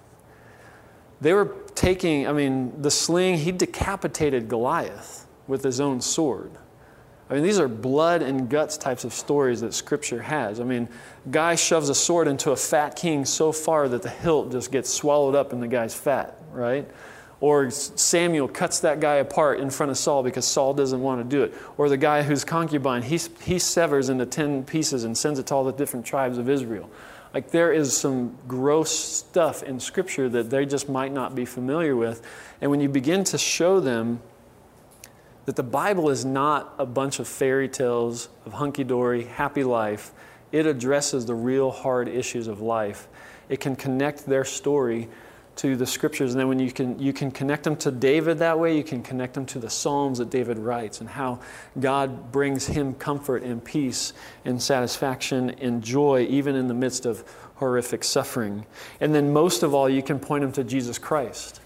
They 1.21 1.33
were 1.33 1.57
taking, 1.75 2.29
I 2.29 2.33
mean, 2.33 2.81
the 2.81 2.91
sling, 2.91 3.39
he 3.39 3.51
decapitated 3.51 4.49
Goliath 4.49 5.27
with 5.49 5.65
his 5.65 5.81
own 5.81 6.01
sword. 6.01 6.53
I 7.31 7.35
mean, 7.35 7.43
these 7.43 7.59
are 7.59 7.69
blood 7.69 8.23
and 8.23 8.49
guts 8.49 8.79
types 8.79 9.05
of 9.05 9.13
stories 9.13 9.61
that 9.61 9.75
Scripture 9.75 10.23
has. 10.23 10.61
I 10.61 10.65
mean, 10.65 10.89
guy 11.31 11.57
shoves 11.57 11.91
a 11.91 11.95
sword 11.95 12.27
into 12.27 12.53
a 12.53 12.57
fat 12.57 12.97
king 12.97 13.25
so 13.27 13.53
far 13.53 13.89
that 13.89 14.03
the 14.03 14.09
hilt 14.09 14.51
just 14.51 14.73
gets 14.73 14.91
swallowed 14.91 15.35
up 15.35 15.53
in 15.53 15.61
the 15.61 15.69
guy's 15.69 15.95
fat, 15.95 16.41
right? 16.53 16.89
Or 17.41 17.71
Samuel 17.71 18.49
cuts 18.49 18.81
that 18.81 18.99
guy 18.99 19.17
apart 19.17 19.61
in 19.61 19.71
front 19.71 19.91
of 19.91 19.99
Saul 19.99 20.23
because 20.23 20.47
Saul 20.47 20.75
doesn't 20.75 21.01
want 21.01 21.21
to 21.21 21.37
do 21.37 21.43
it. 21.43 21.55
Or 21.77 21.89
the 21.89 21.97
guy 21.99 22.23
whose 22.23 22.45
concubine, 22.45 23.03
he, 23.03 23.21
he 23.43 23.59
severs 23.59 24.09
into 24.09 24.27
10 24.27 24.65
pieces 24.65 25.05
and 25.05 25.17
sends 25.17 25.39
it 25.39 25.47
to 25.49 25.55
all 25.55 25.65
the 25.65 25.73
different 25.73 26.07
tribes 26.07 26.39
of 26.39 26.49
Israel. 26.49 26.91
Like 27.35 27.51
there 27.51 27.73
is 27.73 27.97
some 27.97 28.37
gross 28.49 28.91
stuff 28.91 29.63
in 29.63 29.79
Scripture 29.79 30.29
that 30.31 30.51
they 30.51 30.65
just 30.65 30.89
might 30.89 31.13
not 31.13 31.35
be 31.35 31.45
familiar 31.45 31.95
with. 31.95 32.27
And 32.61 32.71
when 32.71 32.81
you 32.81 32.89
begin 32.89 33.23
to 33.25 33.39
show 33.39 33.81
them 33.81 34.21
that 35.49 35.57
the 35.57 35.63
Bible 35.63 36.11
is 36.11 36.27
not 36.27 36.75
a 36.77 36.85
bunch 36.85 37.21
of 37.21 37.27
fairy 37.27 37.71
tales 37.71 38.29
of 38.45 38.53
hunky 38.53 38.85
dory, 38.85 39.25
happy 39.25 39.65
life, 39.65 40.13
it 40.53 40.67
addresses 40.67 41.25
the 41.25 41.35
real 41.35 41.71
hard 41.71 42.07
issues 42.07 42.49
of 42.49 42.61
life. 42.61 43.09
It 43.49 43.59
can 43.59 43.75
connect 43.75 44.27
their 44.27 44.45
story 44.45 45.09
to 45.57 45.75
the 45.75 45.87
scriptures. 45.87 46.35
And 46.35 46.41
then 46.41 46.49
when 46.49 46.59
you 46.59 46.71
can, 46.71 46.99
you 46.99 47.15
can 47.15 47.31
connect 47.31 47.65
them 47.65 47.77
to 47.77 47.91
David 47.91 48.41
that 48.41 48.59
way, 48.59 48.77
you 48.77 48.85
can 48.85 49.03
connect 49.03 49.33
them 49.33 49.47
to 49.47 49.59
the 49.59 49.71
Psalms 49.71 50.19
that 50.19 50.29
David 50.29 50.59
writes 50.59 51.01
and 51.01 51.09
how 51.09 51.41
God 51.81 52.31
brings 52.31 52.67
him 52.67 52.93
comfort 52.93 53.43
and 53.43 53.65
peace 53.65 54.13
and 54.45 54.63
satisfaction 54.63 55.49
and 55.63 55.83
joy, 55.83 56.27
even 56.29 56.57
in 56.57 56.69
the 56.69 56.75
midst 56.75 57.07
of 57.07 57.25
horrific 57.55 58.05
suffering. 58.05 58.67
And 59.01 59.15
then 59.15 59.33
most 59.33 59.63
of 59.63 59.73
all, 59.73 59.89
you 59.89 60.03
can 60.03 60.21
point 60.21 60.43
them 60.43 60.53
to 60.53 60.63
Jesus 60.63 60.99
Christ, 60.99 61.63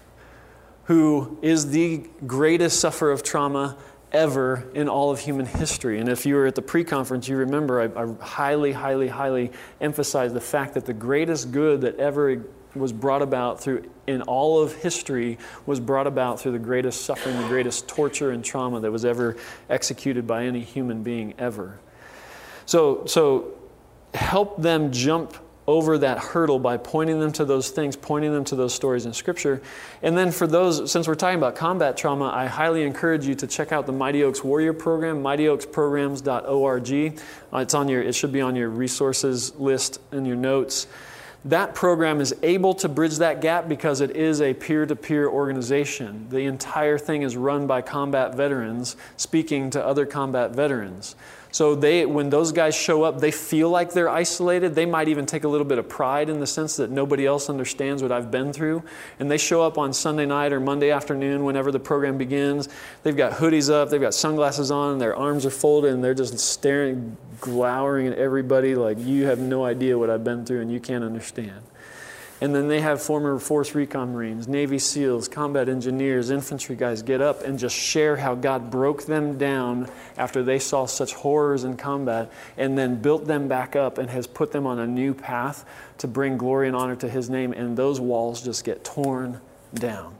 who 0.85 1.37
is 1.41 1.71
the 1.71 2.09
greatest 2.27 2.79
sufferer 2.79 3.11
of 3.11 3.23
trauma 3.23 3.77
ever 4.11 4.69
in 4.75 4.87
all 4.87 5.11
of 5.11 5.19
human 5.19 5.45
history. 5.45 5.99
And 5.99 6.07
if 6.07 6.25
you 6.25 6.35
were 6.35 6.45
at 6.45 6.55
the 6.55 6.61
pre 6.61 6.83
conference, 6.83 7.27
you 7.27 7.37
remember 7.37 7.81
I, 7.81 8.03
I, 8.03 8.13
highly, 8.23 8.71
highly, 8.71 9.07
highly 9.07 9.51
emphasized 9.81 10.35
the 10.35 10.41
fact 10.41 10.75
that 10.75 10.85
the 10.85 10.93
greatest 10.93 11.51
good 11.51 11.81
that 11.81 11.97
ever 11.97 12.43
was 12.75 12.91
brought 12.91 13.21
about 13.21 13.61
through, 13.61 13.89
in 14.07 14.21
all 14.23 14.61
of 14.61 14.75
history, 14.75 15.37
was 15.65 15.79
brought 15.79 16.07
about 16.07 16.39
through 16.39 16.51
the 16.51 16.59
greatest 16.59 17.05
suffering, 17.05 17.39
the 17.39 17.47
greatest 17.47 17.87
torture 17.87 18.31
and 18.31 18.43
trauma 18.43 18.79
that 18.79 18.91
was 18.91 19.05
ever 19.05 19.35
executed 19.69 20.27
by 20.27 20.45
any 20.45 20.61
human 20.61 21.03
being 21.03 21.33
ever. 21.37 21.79
So, 22.65 23.05
so 23.05 23.53
help 24.13 24.61
them 24.61 24.91
jump 24.91 25.35
over 25.65 25.97
that 25.97 26.19
hurdle 26.19 26.59
by 26.59 26.77
pointing 26.77 27.19
them 27.19 27.31
to 27.31 27.45
those 27.45 27.69
things, 27.69 27.95
pointing 27.95 28.31
them 28.33 28.43
to 28.45 28.55
those 28.55 28.73
stories 28.73 29.05
in 29.05 29.13
Scripture. 29.13 29.61
And 30.01 30.17
then 30.17 30.31
for 30.31 30.45
those, 30.45 30.91
since 30.91 31.07
we're 31.07 31.15
talking 31.15 31.37
about 31.37 31.55
combat 31.55 31.95
trauma, 31.95 32.25
I 32.25 32.47
highly 32.47 32.83
encourage 32.83 33.25
you 33.25 33.35
to 33.35 33.47
check 33.47 33.71
out 33.71 33.85
the 33.85 33.93
Mighty 33.93 34.23
Oaks 34.23 34.43
Warrior 34.43 34.73
Program, 34.73 35.23
mightyoaksprograms.org. 35.23 37.21
Uh, 37.53 37.57
it's 37.57 37.73
on 37.73 37.87
your, 37.87 38.01
it 38.01 38.13
should 38.13 38.31
be 38.31 38.41
on 38.41 38.55
your 38.55 38.69
resources 38.69 39.55
list 39.55 40.01
in 40.11 40.25
your 40.25 40.35
notes. 40.35 40.87
That 41.45 41.75
program 41.75 42.21
is 42.21 42.33
able 42.41 42.73
to 42.75 42.87
bridge 42.87 43.17
that 43.17 43.41
gap 43.41 43.67
because 43.67 43.99
it 43.99 44.15
is 44.15 44.41
a 44.41 44.53
peer 44.53 44.85
to 44.85 44.95
peer 44.95 45.27
organization. 45.27 46.27
The 46.29 46.45
entire 46.45 46.97
thing 46.97 47.21
is 47.21 47.35
run 47.35 47.67
by 47.67 47.81
combat 47.81 48.35
veterans 48.35 48.95
speaking 49.17 49.69
to 49.71 49.85
other 49.85 50.05
combat 50.05 50.51
veterans. 50.51 51.17
So 51.53 51.75
they, 51.75 52.03
when 52.07 52.31
those 52.31 52.51
guys 52.51 52.73
show 52.73 53.03
up, 53.03 53.19
they 53.19 53.29
feel 53.29 53.69
like 53.69 53.93
they're 53.93 54.09
isolated. 54.09 54.73
They 54.73 54.87
might 54.87 55.07
even 55.07 55.27
take 55.27 55.43
a 55.43 55.47
little 55.47 55.67
bit 55.67 55.77
of 55.77 55.87
pride 55.87 56.27
in 56.27 56.39
the 56.39 56.47
sense 56.47 56.77
that 56.77 56.89
nobody 56.89 57.27
else 57.27 57.47
understands 57.47 58.01
what 58.01 58.11
I've 58.11 58.31
been 58.31 58.51
through. 58.51 58.81
And 59.19 59.29
they 59.29 59.37
show 59.37 59.61
up 59.61 59.77
on 59.77 59.93
Sunday 59.93 60.25
night 60.25 60.51
or 60.51 60.59
Monday 60.59 60.89
afternoon 60.89 61.43
whenever 61.43 61.71
the 61.71 61.79
program 61.79 62.17
begins. 62.17 62.69
They've 63.03 63.15
got 63.15 63.33
hoodies 63.33 63.71
up, 63.71 63.91
they've 63.91 64.01
got 64.01 64.15
sunglasses 64.15 64.71
on, 64.71 64.97
their 64.97 65.15
arms 65.15 65.45
are 65.45 65.51
folded, 65.51 65.93
and 65.93 66.03
they're 66.03 66.15
just 66.15 66.39
staring, 66.39 67.17
glowering 67.39 68.07
at 68.07 68.17
everybody 68.17 68.73
like 68.73 68.97
you 68.99 69.27
have 69.27 69.37
no 69.37 69.63
idea 69.63 69.95
what 69.95 70.09
I've 70.09 70.23
been 70.23 70.47
through 70.47 70.61
and 70.61 70.71
you 70.71 70.79
can't 70.79 71.03
understand. 71.03 71.61
And 72.43 72.53
then 72.53 72.67
they 72.67 72.81
have 72.81 73.01
former 73.01 73.39
Force 73.39 73.73
Recon 73.73 74.11
Marines, 74.11 74.49
Navy 74.49 74.77
SEALs, 74.77 75.29
combat 75.29 75.69
engineers, 75.69 76.29
infantry 76.29 76.75
guys 76.75 77.01
get 77.01 77.21
up 77.21 77.41
and 77.41 77.57
just 77.57 77.73
share 77.73 78.17
how 78.17 78.35
God 78.35 78.69
broke 78.69 79.05
them 79.05 79.37
down 79.37 79.89
after 80.17 80.43
they 80.43 80.59
saw 80.59 80.85
such 80.85 81.13
horrors 81.13 81.63
in 81.63 81.77
combat 81.77 82.29
and 82.57 82.77
then 82.77 83.01
built 83.01 83.27
them 83.27 83.47
back 83.47 83.77
up 83.77 83.97
and 83.97 84.09
has 84.09 84.27
put 84.27 84.51
them 84.51 84.67
on 84.67 84.77
a 84.77 84.85
new 84.85 85.13
path 85.13 85.63
to 85.99 86.07
bring 86.09 86.35
glory 86.37 86.67
and 86.67 86.75
honor 86.75 86.97
to 86.97 87.07
His 87.07 87.29
name. 87.29 87.53
And 87.53 87.77
those 87.77 88.01
walls 88.01 88.43
just 88.43 88.65
get 88.65 88.83
torn 88.83 89.39
down. 89.73 90.13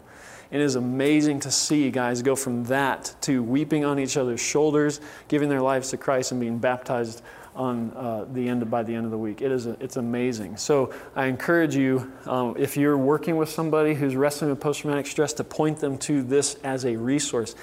It 0.50 0.62
is 0.62 0.76
amazing 0.76 1.42
to 1.42 1.52
see 1.52 1.92
guys 1.92 2.22
go 2.22 2.38
from 2.38 2.64
that 2.66 3.14
to 3.24 3.44
weeping 3.44 3.84
on 3.84 4.00
each 4.00 4.16
other's 4.16 4.40
shoulders, 4.40 5.02
giving 5.28 5.50
their 5.50 5.62
lives 5.62 5.90
to 5.90 5.98
Christ, 5.98 6.32
and 6.32 6.40
being 6.40 6.60
baptized 6.60 7.22
on 7.56 7.92
uh, 7.92 8.26
the 8.32 8.50
end 8.50 8.62
of, 8.62 8.70
by 8.70 8.84
the 8.84 8.94
end 8.94 9.06
of 9.06 9.12
the 9.12 9.18
week. 9.18 9.42
It 9.42 9.52
is 9.52 9.68
a, 9.68 9.78
it's 9.80 9.98
amazing. 9.98 10.58
So 10.58 10.94
I 11.16 11.26
encourage 11.26 11.76
you, 11.76 12.12
um, 12.26 12.56
if 12.58 12.76
you're 12.76 12.98
working 12.98 13.38
with 13.38 13.50
somebody 13.50 13.94
who's 13.94 14.16
wrestling 14.16 14.50
with 14.50 14.60
post-traumatic 14.60 15.08
stress, 15.08 15.34
to 15.34 15.44
point 15.44 15.80
them 15.80 15.98
to 16.00 16.24
this 16.24 16.56
as 16.64 16.86
a 16.86 16.96
resource. 16.96 17.56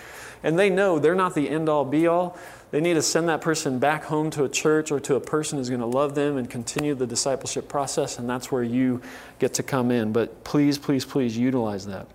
And 0.43 0.59
they 0.59 0.71
know 0.71 0.99
they're 0.99 1.15
not 1.15 1.35
the 1.35 1.49
end 1.49 1.69
all 1.69 1.85
be 1.85 2.07
all. 2.07 2.39
They 2.71 2.81
need 2.81 2.95
to 2.95 3.03
send 3.03 3.29
that 3.29 3.41
person 3.41 3.79
back 3.79 4.05
home 4.05 4.31
to 4.31 4.45
a 4.45 4.49
church 4.49 4.93
or 4.93 5.01
to 5.01 5.17
a 5.17 5.21
person 5.21 5.59
who's 5.59 5.69
going 5.69 5.81
to 5.81 5.87
love 5.87 6.15
them 6.15 6.37
and 6.37 6.49
continue 6.49 6.95
the 6.95 7.07
discipleship 7.07 7.69
process, 7.69 8.19
and 8.19 8.31
that's 8.31 8.53
where 8.53 8.63
you 8.63 9.03
get 9.39 9.55
to 9.55 9.63
come 9.63 9.91
in. 9.91 10.13
But 10.13 10.45
please, 10.45 10.79
please, 10.79 11.05
please 11.05 11.37
utilize 11.37 11.87
that 11.87 12.07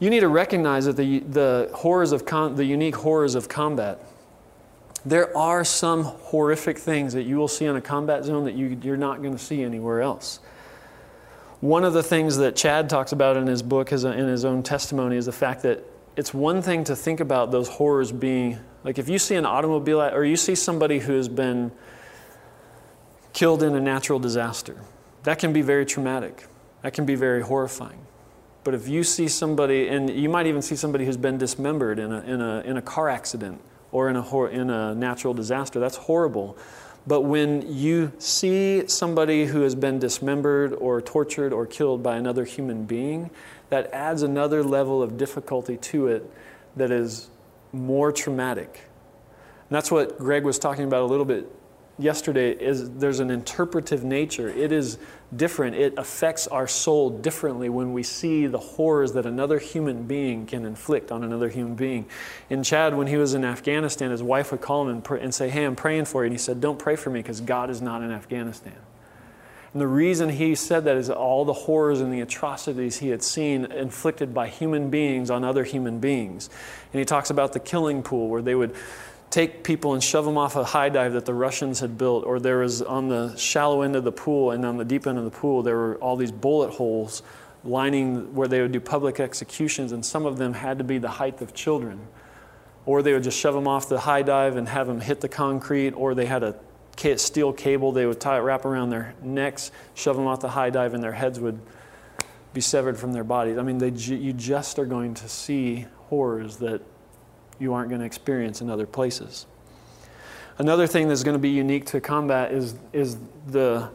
you 0.00 0.10
need 0.10 0.20
to 0.20 0.28
recognize 0.28 0.86
that 0.86 0.96
the, 0.96 1.20
the 1.20 1.70
horrors 1.74 2.12
of 2.12 2.26
the 2.56 2.64
unique 2.64 2.96
horrors 2.96 3.34
of 3.34 3.48
combat. 3.48 4.00
There 5.06 5.36
are 5.36 5.64
some 5.64 6.04
horrific 6.04 6.78
things 6.78 7.12
that 7.12 7.24
you 7.24 7.36
will 7.36 7.48
see 7.48 7.66
in 7.66 7.76
a 7.76 7.80
combat 7.80 8.24
zone 8.24 8.44
that 8.44 8.54
you, 8.54 8.78
you're 8.82 8.96
not 8.96 9.20
going 9.20 9.34
to 9.34 9.42
see 9.42 9.62
anywhere 9.62 10.00
else. 10.00 10.40
One 11.60 11.84
of 11.84 11.92
the 11.92 12.02
things 12.02 12.36
that 12.38 12.56
Chad 12.56 12.88
talks 12.88 13.12
about 13.12 13.36
in 13.36 13.46
his 13.46 13.62
book, 13.62 13.92
in 13.92 14.28
his 14.28 14.44
own 14.44 14.62
testimony, 14.62 15.16
is 15.16 15.26
the 15.26 15.32
fact 15.32 15.62
that 15.62 15.84
it's 16.16 16.32
one 16.32 16.62
thing 16.62 16.84
to 16.84 16.96
think 16.96 17.20
about 17.20 17.50
those 17.50 17.68
horrors 17.68 18.12
being 18.12 18.58
like 18.84 18.98
if 18.98 19.08
you 19.08 19.18
see 19.18 19.34
an 19.34 19.46
automobile 19.46 20.00
or 20.02 20.24
you 20.24 20.36
see 20.36 20.54
somebody 20.54 20.98
who 20.98 21.14
has 21.14 21.28
been 21.28 21.72
killed 23.32 23.62
in 23.62 23.74
a 23.74 23.80
natural 23.80 24.18
disaster, 24.18 24.76
that 25.24 25.38
can 25.38 25.52
be 25.52 25.62
very 25.62 25.86
traumatic. 25.86 26.46
That 26.82 26.92
can 26.92 27.06
be 27.06 27.14
very 27.14 27.40
horrifying. 27.40 27.98
But 28.62 28.74
if 28.74 28.86
you 28.86 29.02
see 29.02 29.26
somebody, 29.26 29.88
and 29.88 30.08
you 30.10 30.28
might 30.28 30.46
even 30.46 30.62
see 30.62 30.76
somebody 30.76 31.06
who's 31.06 31.16
been 31.16 31.38
dismembered 31.38 31.98
in 31.98 32.12
a, 32.12 32.20
in 32.20 32.40
a, 32.40 32.60
in 32.60 32.76
a 32.76 32.82
car 32.82 33.08
accident 33.08 33.60
or 33.94 34.10
in 34.10 34.16
a, 34.16 34.44
in 34.46 34.70
a 34.70 34.92
natural 34.92 35.32
disaster, 35.32 35.78
that's 35.78 35.96
horrible. 35.96 36.58
But 37.06 37.20
when 37.20 37.62
you 37.72 38.12
see 38.18 38.88
somebody 38.88 39.46
who 39.46 39.60
has 39.60 39.76
been 39.76 40.00
dismembered 40.00 40.72
or 40.72 41.00
tortured 41.00 41.52
or 41.52 41.64
killed 41.64 42.02
by 42.02 42.16
another 42.16 42.44
human 42.44 42.86
being, 42.86 43.30
that 43.70 43.92
adds 43.92 44.22
another 44.22 44.64
level 44.64 45.00
of 45.00 45.16
difficulty 45.16 45.76
to 45.76 46.08
it 46.08 46.28
that 46.74 46.90
is 46.90 47.30
more 47.72 48.10
traumatic. 48.10 48.80
And 49.68 49.76
that's 49.76 49.92
what 49.92 50.18
Greg 50.18 50.42
was 50.42 50.58
talking 50.58 50.84
about 50.84 51.02
a 51.02 51.06
little 51.06 51.24
bit 51.24 51.48
yesterday 51.96 52.50
is 52.50 52.90
there's 52.90 53.20
an 53.20 53.30
interpretive 53.30 54.02
nature. 54.02 54.48
It 54.48 54.72
is 54.72 54.98
different. 55.36 55.76
It 55.76 55.94
affects 55.96 56.46
our 56.46 56.66
soul 56.66 57.10
differently 57.10 57.68
when 57.68 57.92
we 57.92 58.02
see 58.02 58.46
the 58.46 58.58
horrors 58.58 59.12
that 59.12 59.26
another 59.26 59.58
human 59.58 60.04
being 60.04 60.46
can 60.46 60.64
inflict 60.64 61.10
on 61.10 61.24
another 61.24 61.48
human 61.48 61.74
being. 61.74 62.06
In 62.50 62.62
Chad, 62.62 62.96
when 62.96 63.06
he 63.06 63.16
was 63.16 63.34
in 63.34 63.44
Afghanistan, 63.44 64.10
his 64.10 64.22
wife 64.22 64.50
would 64.50 64.60
call 64.60 64.82
him 64.82 64.88
and, 64.88 65.04
pray, 65.04 65.20
and 65.20 65.34
say, 65.34 65.48
Hey, 65.48 65.64
I'm 65.64 65.76
praying 65.76 66.06
for 66.06 66.22
you. 66.22 66.26
And 66.26 66.34
he 66.34 66.38
said, 66.38 66.60
Don't 66.60 66.78
pray 66.78 66.96
for 66.96 67.10
me 67.10 67.20
because 67.20 67.40
God 67.40 67.70
is 67.70 67.82
not 67.82 68.02
in 68.02 68.10
Afghanistan. 68.10 68.76
And 69.74 69.80
the 69.80 69.88
reason 69.88 70.28
he 70.28 70.54
said 70.54 70.84
that 70.84 70.96
is 70.96 71.10
all 71.10 71.44
the 71.44 71.52
horrors 71.52 72.00
and 72.00 72.12
the 72.12 72.20
atrocities 72.20 72.98
he 72.98 73.08
had 73.08 73.24
seen 73.24 73.64
inflicted 73.64 74.32
by 74.32 74.46
human 74.46 74.88
beings 74.88 75.30
on 75.30 75.42
other 75.42 75.64
human 75.64 75.98
beings. 75.98 76.48
And 76.92 77.00
he 77.00 77.04
talks 77.04 77.28
about 77.28 77.54
the 77.54 77.58
killing 77.58 78.04
pool 78.04 78.28
where 78.28 78.40
they 78.40 78.54
would 78.54 78.72
take 79.34 79.64
people 79.64 79.94
and 79.94 80.04
shove 80.04 80.24
them 80.24 80.38
off 80.38 80.54
a 80.54 80.62
high 80.62 80.88
dive 80.88 81.12
that 81.14 81.24
the 81.24 81.34
Russians 81.34 81.80
had 81.80 81.98
built, 81.98 82.24
or 82.24 82.38
there 82.38 82.58
was 82.58 82.80
on 82.82 83.08
the 83.08 83.34
shallow 83.36 83.82
end 83.82 83.96
of 83.96 84.04
the 84.04 84.12
pool 84.12 84.52
and 84.52 84.64
on 84.64 84.76
the 84.76 84.84
deep 84.84 85.08
end 85.08 85.18
of 85.18 85.24
the 85.24 85.30
pool, 85.30 85.60
there 85.60 85.76
were 85.76 85.96
all 85.96 86.14
these 86.14 86.30
bullet 86.30 86.70
holes 86.70 87.20
lining 87.64 88.32
where 88.32 88.46
they 88.46 88.60
would 88.60 88.70
do 88.70 88.78
public 88.78 89.18
executions, 89.18 89.90
and 89.90 90.06
some 90.06 90.24
of 90.24 90.38
them 90.38 90.52
had 90.52 90.78
to 90.78 90.84
be 90.84 90.98
the 90.98 91.08
height 91.08 91.40
of 91.42 91.52
children. 91.52 91.98
Or 92.86 93.02
they 93.02 93.12
would 93.12 93.24
just 93.24 93.36
shove 93.36 93.54
them 93.54 93.66
off 93.66 93.88
the 93.88 93.98
high 93.98 94.22
dive 94.22 94.56
and 94.56 94.68
have 94.68 94.86
them 94.86 95.00
hit 95.00 95.20
the 95.20 95.28
concrete, 95.28 95.94
or 95.94 96.14
they 96.14 96.26
had 96.26 96.44
a 96.44 96.54
steel 97.16 97.52
cable 97.52 97.90
they 97.90 98.06
would 98.06 98.20
tie 98.20 98.36
it 98.38 98.42
wrap 98.42 98.64
around 98.64 98.90
their 98.90 99.14
necks, 99.20 99.72
shove 99.94 100.14
them 100.14 100.28
off 100.28 100.38
the 100.38 100.50
high 100.50 100.70
dive, 100.70 100.94
and 100.94 101.02
their 101.02 101.12
heads 101.12 101.40
would 101.40 101.58
be 102.52 102.60
severed 102.60 102.96
from 102.96 103.12
their 103.12 103.24
bodies. 103.24 103.58
I 103.58 103.62
mean, 103.62 103.78
they, 103.78 103.88
you 103.88 104.32
just 104.32 104.78
are 104.78 104.86
going 104.86 105.14
to 105.14 105.28
see 105.28 105.86
horrors 106.08 106.58
that 106.58 106.82
you 107.58 107.74
aren't 107.74 107.88
going 107.88 108.00
to 108.00 108.06
experience 108.06 108.60
in 108.60 108.70
other 108.70 108.86
places. 108.86 109.46
Another 110.58 110.86
thing 110.86 111.08
that's 111.08 111.24
going 111.24 111.34
to 111.34 111.40
be 111.40 111.50
unique 111.50 111.86
to 111.86 112.00
combat 112.00 112.52
is, 112.52 112.76
is 112.92 113.16
the, 113.48 113.90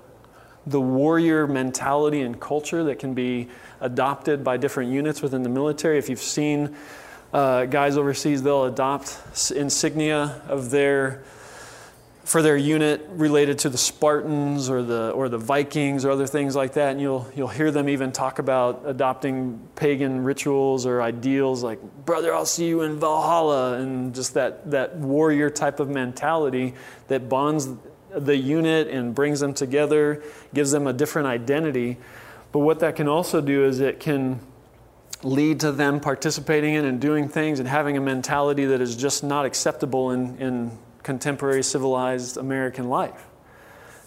the 0.67 0.81
warrior 0.81 1.47
mentality 1.47 2.21
and 2.21 2.39
culture 2.39 2.83
that 2.83 2.99
can 2.99 3.13
be 3.13 3.47
adopted 3.79 4.43
by 4.43 4.57
different 4.57 4.91
units 4.91 5.21
within 5.21 5.43
the 5.43 5.49
military. 5.49 5.97
If 5.97 6.09
you've 6.09 6.19
seen 6.19 6.75
uh, 7.31 7.65
guys 7.65 7.95
overseas, 7.95 8.43
they'll 8.43 8.65
adopt 8.65 9.19
insignia 9.55 10.41
of 10.47 10.69
their 10.69 11.23
for 12.29 12.43
their 12.43 12.55
unit 12.55 13.03
related 13.09 13.57
to 13.57 13.69
the 13.69 13.77
Spartans 13.77 14.69
or 14.69 14.83
the, 14.83 15.09
or 15.09 15.29
the 15.29 15.39
Vikings 15.39 16.05
or 16.05 16.11
other 16.11 16.27
things 16.27 16.55
like 16.55 16.73
that. 16.73 16.91
And 16.91 17.01
you'll, 17.01 17.27
you'll 17.35 17.47
hear 17.47 17.71
them 17.71 17.89
even 17.89 18.11
talk 18.11 18.37
about 18.37 18.83
adopting 18.85 19.59
pagan 19.75 20.23
rituals 20.23 20.85
or 20.85 21.01
ideals 21.01 21.63
like, 21.63 21.79
brother, 22.05 22.31
I'll 22.31 22.45
see 22.45 22.67
you 22.67 22.83
in 22.83 22.99
Valhalla, 22.99 23.79
and 23.79 24.13
just 24.13 24.35
that, 24.35 24.69
that 24.69 24.95
warrior 24.97 25.49
type 25.49 25.79
of 25.79 25.89
mentality 25.89 26.75
that 27.07 27.29
bonds 27.29 27.67
the 28.15 28.37
unit 28.37 28.89
and 28.89 29.15
brings 29.15 29.39
them 29.39 29.55
together, 29.55 30.21
gives 30.53 30.69
them 30.69 30.85
a 30.85 30.93
different 30.93 31.27
identity. 31.27 31.97
But 32.51 32.59
what 32.59 32.79
that 32.81 32.95
can 32.95 33.07
also 33.07 33.41
do 33.41 33.65
is 33.65 33.79
it 33.79 33.99
can 33.99 34.39
lead 35.23 35.61
to 35.61 35.71
them 35.71 35.99
participating 35.99 36.75
in 36.75 36.85
and 36.85 37.01
doing 37.01 37.27
things 37.27 37.59
and 37.59 37.67
having 37.67 37.97
a 37.97 38.01
mentality 38.01 38.65
that 38.65 38.81
is 38.81 38.95
just 38.95 39.23
not 39.23 39.47
acceptable 39.47 40.11
in, 40.11 40.37
in 40.37 40.77
contemporary 41.03 41.63
civilized 41.63 42.37
American 42.37 42.89
life. 42.89 43.25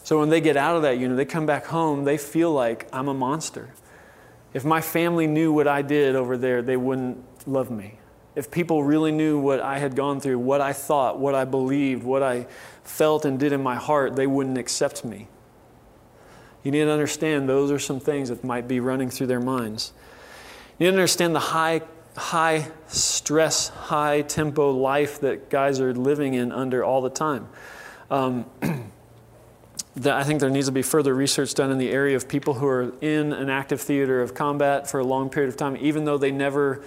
So 0.04 0.18
when 0.18 0.30
they 0.30 0.40
get 0.40 0.56
out 0.56 0.76
of 0.76 0.82
that 0.82 0.98
unit, 0.98 1.16
they 1.16 1.24
come 1.24 1.46
back 1.46 1.66
home, 1.66 2.04
they 2.04 2.18
feel 2.18 2.52
like 2.52 2.88
I'm 2.92 3.08
a 3.08 3.14
monster. 3.14 3.70
If 4.52 4.64
my 4.64 4.80
family 4.80 5.26
knew 5.26 5.52
what 5.52 5.68
I 5.68 5.82
did 5.82 6.16
over 6.16 6.36
there, 6.36 6.60
they 6.60 6.76
wouldn't 6.76 7.24
love 7.48 7.70
me. 7.70 7.98
If 8.34 8.50
people 8.50 8.82
really 8.82 9.12
knew 9.12 9.38
what 9.38 9.60
I 9.60 9.78
had 9.78 9.94
gone 9.94 10.20
through, 10.20 10.38
what 10.38 10.60
I 10.60 10.72
thought, 10.72 11.18
what 11.18 11.34
I 11.34 11.44
believed, 11.44 12.02
what 12.02 12.22
I 12.22 12.46
felt 12.82 13.24
and 13.24 13.38
did 13.38 13.52
in 13.52 13.62
my 13.62 13.76
heart, 13.76 14.16
they 14.16 14.26
wouldn't 14.26 14.58
accept 14.58 15.04
me. 15.04 15.28
You 16.62 16.70
need 16.70 16.84
to 16.84 16.90
understand 16.90 17.48
those 17.48 17.70
are 17.70 17.78
some 17.78 18.00
things 18.00 18.28
that 18.28 18.42
might 18.44 18.68
be 18.68 18.80
running 18.80 19.10
through 19.10 19.26
their 19.26 19.40
minds. 19.40 19.92
You 20.78 20.86
need 20.86 20.92
to 20.92 20.96
understand 20.96 21.34
the 21.34 21.40
high 21.40 21.82
high 22.16 22.68
stress, 22.88 23.68
high 23.68 24.22
tempo 24.22 24.70
life 24.70 25.20
that 25.20 25.48
guys 25.48 25.80
are 25.80 25.94
living 25.94 26.34
in 26.34 26.52
under 26.52 26.84
all 26.84 27.00
the 27.00 27.10
time. 27.10 27.48
Um, 28.10 28.46
that 29.96 30.16
I 30.16 30.24
think 30.24 30.40
there 30.40 30.50
needs 30.50 30.66
to 30.66 30.72
be 30.72 30.82
further 30.82 31.14
research 31.14 31.54
done 31.54 31.70
in 31.70 31.78
the 31.78 31.90
area 31.90 32.16
of 32.16 32.28
people 32.28 32.54
who 32.54 32.66
are 32.66 32.94
in 33.00 33.32
an 33.32 33.50
active 33.50 33.80
theater 33.80 34.22
of 34.22 34.34
combat 34.34 34.88
for 34.88 35.00
a 35.00 35.04
long 35.04 35.28
period 35.28 35.48
of 35.48 35.56
time, 35.56 35.76
even 35.80 36.04
though 36.04 36.18
they 36.18 36.30
never 36.30 36.82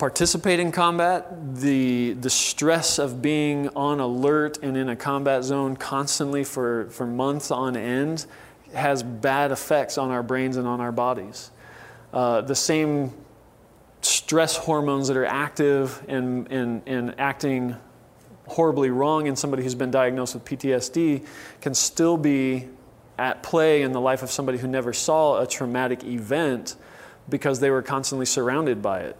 participate 0.00 0.60
in 0.60 0.72
combat, 0.72 1.56
the, 1.56 2.14
the 2.14 2.30
stress 2.30 2.98
of 2.98 3.20
being 3.20 3.68
on 3.70 4.00
alert 4.00 4.58
and 4.62 4.76
in 4.76 4.88
a 4.88 4.96
combat 4.96 5.44
zone 5.44 5.76
constantly 5.76 6.42
for, 6.42 6.88
for 6.88 7.06
months 7.06 7.50
on 7.50 7.76
end 7.76 8.24
has 8.72 9.02
bad 9.02 9.50
effects 9.50 9.98
on 9.98 10.10
our 10.10 10.22
brains 10.22 10.56
and 10.56 10.66
on 10.66 10.80
our 10.80 10.92
bodies. 10.92 11.50
Uh, 12.14 12.40
the 12.40 12.54
same 12.54 13.12
stress 14.02 14.56
hormones 14.56 15.08
that 15.08 15.16
are 15.16 15.26
active 15.26 16.02
and, 16.08 16.50
and, 16.50 16.82
and 16.86 17.18
acting 17.18 17.76
horribly 18.46 18.90
wrong 18.90 19.26
in 19.26 19.36
somebody 19.36 19.62
who's 19.62 19.74
been 19.74 19.90
diagnosed 19.90 20.34
with 20.34 20.44
PTSD 20.44 21.24
can 21.60 21.74
still 21.74 22.16
be 22.16 22.68
at 23.18 23.42
play 23.42 23.82
in 23.82 23.92
the 23.92 24.00
life 24.00 24.22
of 24.22 24.30
somebody 24.30 24.58
who 24.58 24.66
never 24.66 24.92
saw 24.92 25.40
a 25.40 25.46
traumatic 25.46 26.02
event 26.04 26.74
because 27.28 27.60
they 27.60 27.70
were 27.70 27.82
constantly 27.82 28.26
surrounded 28.26 28.82
by 28.82 29.00
it. 29.00 29.16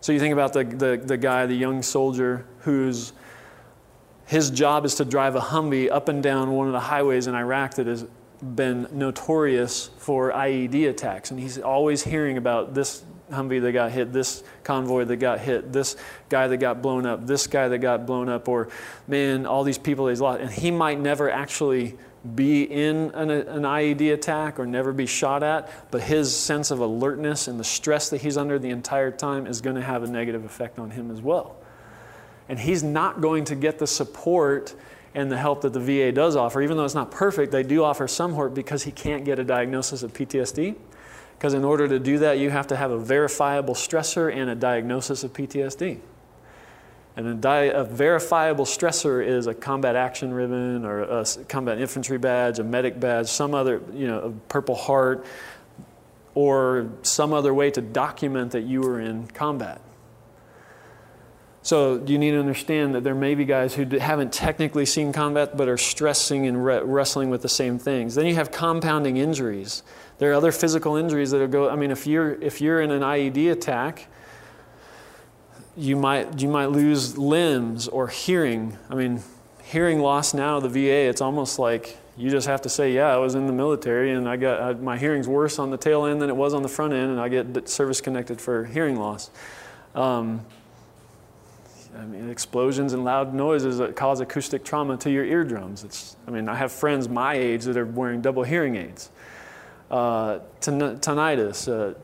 So 0.00 0.12
you 0.12 0.20
think 0.20 0.32
about 0.32 0.52
the, 0.52 0.64
the, 0.64 1.02
the 1.02 1.16
guy, 1.16 1.46
the 1.46 1.56
young 1.56 1.82
soldier, 1.82 2.46
whose 2.60 3.12
his 4.26 4.50
job 4.50 4.84
is 4.84 4.96
to 4.96 5.04
drive 5.04 5.34
a 5.34 5.40
Humvee 5.40 5.90
up 5.90 6.08
and 6.08 6.22
down 6.22 6.52
one 6.52 6.66
of 6.66 6.72
the 6.72 6.80
highways 6.80 7.26
in 7.26 7.34
Iraq 7.34 7.74
that 7.74 7.86
has 7.86 8.04
been 8.42 8.86
notorious 8.92 9.90
for 9.98 10.32
IED 10.32 10.88
attacks. 10.88 11.30
And 11.30 11.40
he's 11.40 11.58
always 11.58 12.04
hearing 12.04 12.36
about 12.36 12.74
this 12.74 13.04
Humvee 13.30 13.60
that 13.62 13.72
got 13.72 13.92
hit, 13.92 14.12
this 14.12 14.42
convoy 14.64 15.04
that 15.04 15.16
got 15.16 15.40
hit, 15.40 15.72
this 15.72 15.96
guy 16.28 16.46
that 16.48 16.58
got 16.58 16.82
blown 16.82 17.06
up, 17.06 17.26
this 17.26 17.46
guy 17.46 17.68
that 17.68 17.78
got 17.78 18.06
blown 18.06 18.28
up, 18.28 18.48
or 18.48 18.68
man, 19.08 19.46
all 19.46 19.64
these 19.64 19.78
people 19.78 20.08
he's 20.08 20.20
lost. 20.20 20.40
And 20.40 20.50
he 20.50 20.70
might 20.70 21.00
never 21.00 21.30
actually 21.30 21.96
be 22.34 22.62
in 22.62 23.10
an, 23.14 23.30
an, 23.30 23.62
IED 23.62 24.12
attack 24.12 24.58
or 24.58 24.66
never 24.66 24.92
be 24.92 25.06
shot 25.06 25.42
at, 25.42 25.70
but 25.90 26.02
his 26.02 26.34
sense 26.34 26.70
of 26.70 26.80
alertness 26.80 27.46
and 27.46 27.60
the 27.60 27.64
stress 27.64 28.10
that 28.10 28.20
he's 28.20 28.36
under 28.36 28.58
the 28.58 28.70
entire 28.70 29.10
time 29.10 29.46
is 29.46 29.60
going 29.60 29.76
to 29.76 29.82
have 29.82 30.02
a 30.02 30.08
negative 30.08 30.44
effect 30.44 30.78
on 30.78 30.90
him 30.90 31.10
as 31.10 31.20
well. 31.20 31.56
And 32.48 32.58
he's 32.58 32.82
not 32.82 33.20
going 33.20 33.44
to 33.46 33.54
get 33.54 33.78
the 33.78 33.86
support 33.86 34.74
and 35.14 35.30
the 35.30 35.36
help 35.36 35.62
that 35.62 35.72
the 35.72 35.80
VA 35.80 36.12
does 36.12 36.36
offer, 36.36 36.60
even 36.60 36.76
though 36.76 36.84
it's 36.84 36.94
not 36.94 37.10
perfect, 37.10 37.50
they 37.52 37.62
do 37.62 37.82
offer 37.82 38.06
some 38.06 38.32
support 38.32 38.54
because 38.54 38.82
he 38.82 38.90
can't 38.90 39.24
get 39.24 39.38
a 39.38 39.44
diagnosis 39.44 40.02
of 40.02 40.12
PTSD 40.12 40.76
Because 41.36 41.54
in 41.54 41.64
order 41.64 41.86
to 41.86 41.98
do 41.98 42.18
that, 42.20 42.38
you 42.38 42.50
have 42.50 42.66
to 42.68 42.76
have 42.76 42.90
a 42.90 42.98
verifiable 42.98 43.74
stressor 43.74 44.34
and 44.34 44.48
a 44.48 44.54
diagnosis 44.54 45.22
of 45.22 45.32
PTSD. 45.32 46.00
And 47.16 47.26
a, 47.26 47.34
di- 47.34 47.64
a, 47.64 47.84
verifiable 47.84 48.66
stressor 48.66 49.26
is 49.26 49.46
a 49.46 49.54
combat 49.54 49.96
action 49.96 50.34
ribbon 50.34 50.84
or 50.84 51.02
a 51.02 51.26
combat 51.48 51.78
infantry 51.78 52.18
badge, 52.18 52.58
a 52.58 52.64
medic 52.64 53.00
badge, 53.00 53.28
some 53.28 53.54
other, 53.54 53.80
you 53.92 54.06
know, 54.06 54.20
a 54.20 54.30
Purple 54.48 54.74
Heart, 54.74 55.24
or 56.34 56.90
some 57.02 57.32
other 57.32 57.54
way 57.54 57.70
to 57.70 57.80
document 57.80 58.52
that 58.52 58.62
you 58.62 58.82
were 58.82 59.00
in 59.00 59.26
combat. 59.28 59.80
So 61.62 62.00
you 62.06 62.18
need 62.18 62.30
to 62.30 62.38
understand 62.38 62.94
that 62.94 63.02
there 63.02 63.14
may 63.14 63.34
be 63.34 63.44
guys 63.44 63.74
who 63.74 63.98
haven't 63.98 64.32
technically 64.32 64.86
seen 64.86 65.12
combat 65.12 65.56
but 65.56 65.68
are 65.68 65.78
stressing 65.78 66.46
and 66.46 66.64
re- 66.64 66.82
wrestling 66.82 67.28
with 67.28 67.42
the 67.42 67.48
same 67.48 67.78
things. 67.78 68.14
Then 68.14 68.26
you 68.26 68.36
have 68.36 68.52
compounding 68.52 69.16
injuries. 69.16 69.82
There 70.18 70.30
are 70.30 70.34
other 70.34 70.52
physical 70.52 70.96
injuries 70.96 71.30
that 71.32 71.50
go. 71.50 71.68
I 71.68 71.76
mean, 71.76 71.90
if 71.90 72.06
you're 72.06 72.40
if 72.42 72.60
you're 72.60 72.80
in 72.80 72.90
an 72.90 73.02
IED 73.02 73.52
attack 73.52 74.08
you 75.76 75.94
might 75.94 76.40
you 76.40 76.48
might 76.48 76.66
lose 76.66 77.18
limbs 77.18 77.86
or 77.86 78.08
hearing. 78.08 78.76
I 78.88 78.94
mean, 78.94 79.22
hearing 79.62 80.00
loss 80.00 80.32
now, 80.32 80.58
the 80.58 80.68
VA, 80.68 81.08
it's 81.08 81.20
almost 81.20 81.58
like 81.58 81.98
you 82.16 82.30
just 82.30 82.46
have 82.46 82.62
to 82.62 82.70
say, 82.70 82.92
yeah, 82.92 83.08
I 83.08 83.18
was 83.18 83.34
in 83.34 83.46
the 83.46 83.52
military 83.52 84.12
and 84.12 84.26
I 84.28 84.36
got 84.36 84.60
I, 84.60 84.72
my 84.72 84.96
hearing's 84.96 85.28
worse 85.28 85.58
on 85.58 85.70
the 85.70 85.76
tail 85.76 86.06
end 86.06 86.22
than 86.22 86.30
it 86.30 86.36
was 86.36 86.54
on 86.54 86.62
the 86.62 86.68
front 86.68 86.94
end, 86.94 87.10
and 87.10 87.20
I 87.20 87.28
get 87.28 87.68
service 87.68 88.00
connected 88.00 88.40
for 88.40 88.64
hearing 88.64 88.96
loss. 88.96 89.30
Um, 89.94 90.44
I 91.98 92.04
mean, 92.04 92.28
explosions 92.28 92.92
and 92.92 93.04
loud 93.04 93.32
noises 93.32 93.78
that 93.78 93.96
cause 93.96 94.20
acoustic 94.20 94.64
trauma 94.64 94.98
to 94.98 95.10
your 95.10 95.24
eardrums. 95.24 95.82
It's, 95.82 96.16
I 96.26 96.30
mean, 96.30 96.46
I 96.46 96.54
have 96.54 96.70
friends 96.70 97.08
my 97.08 97.34
age 97.34 97.64
that 97.64 97.76
are 97.78 97.86
wearing 97.86 98.20
double 98.20 98.42
hearing 98.42 98.76
aids. 98.76 99.10
Uh, 99.90 100.40
tinnitus, 100.60 101.68
uh, 101.68 101.94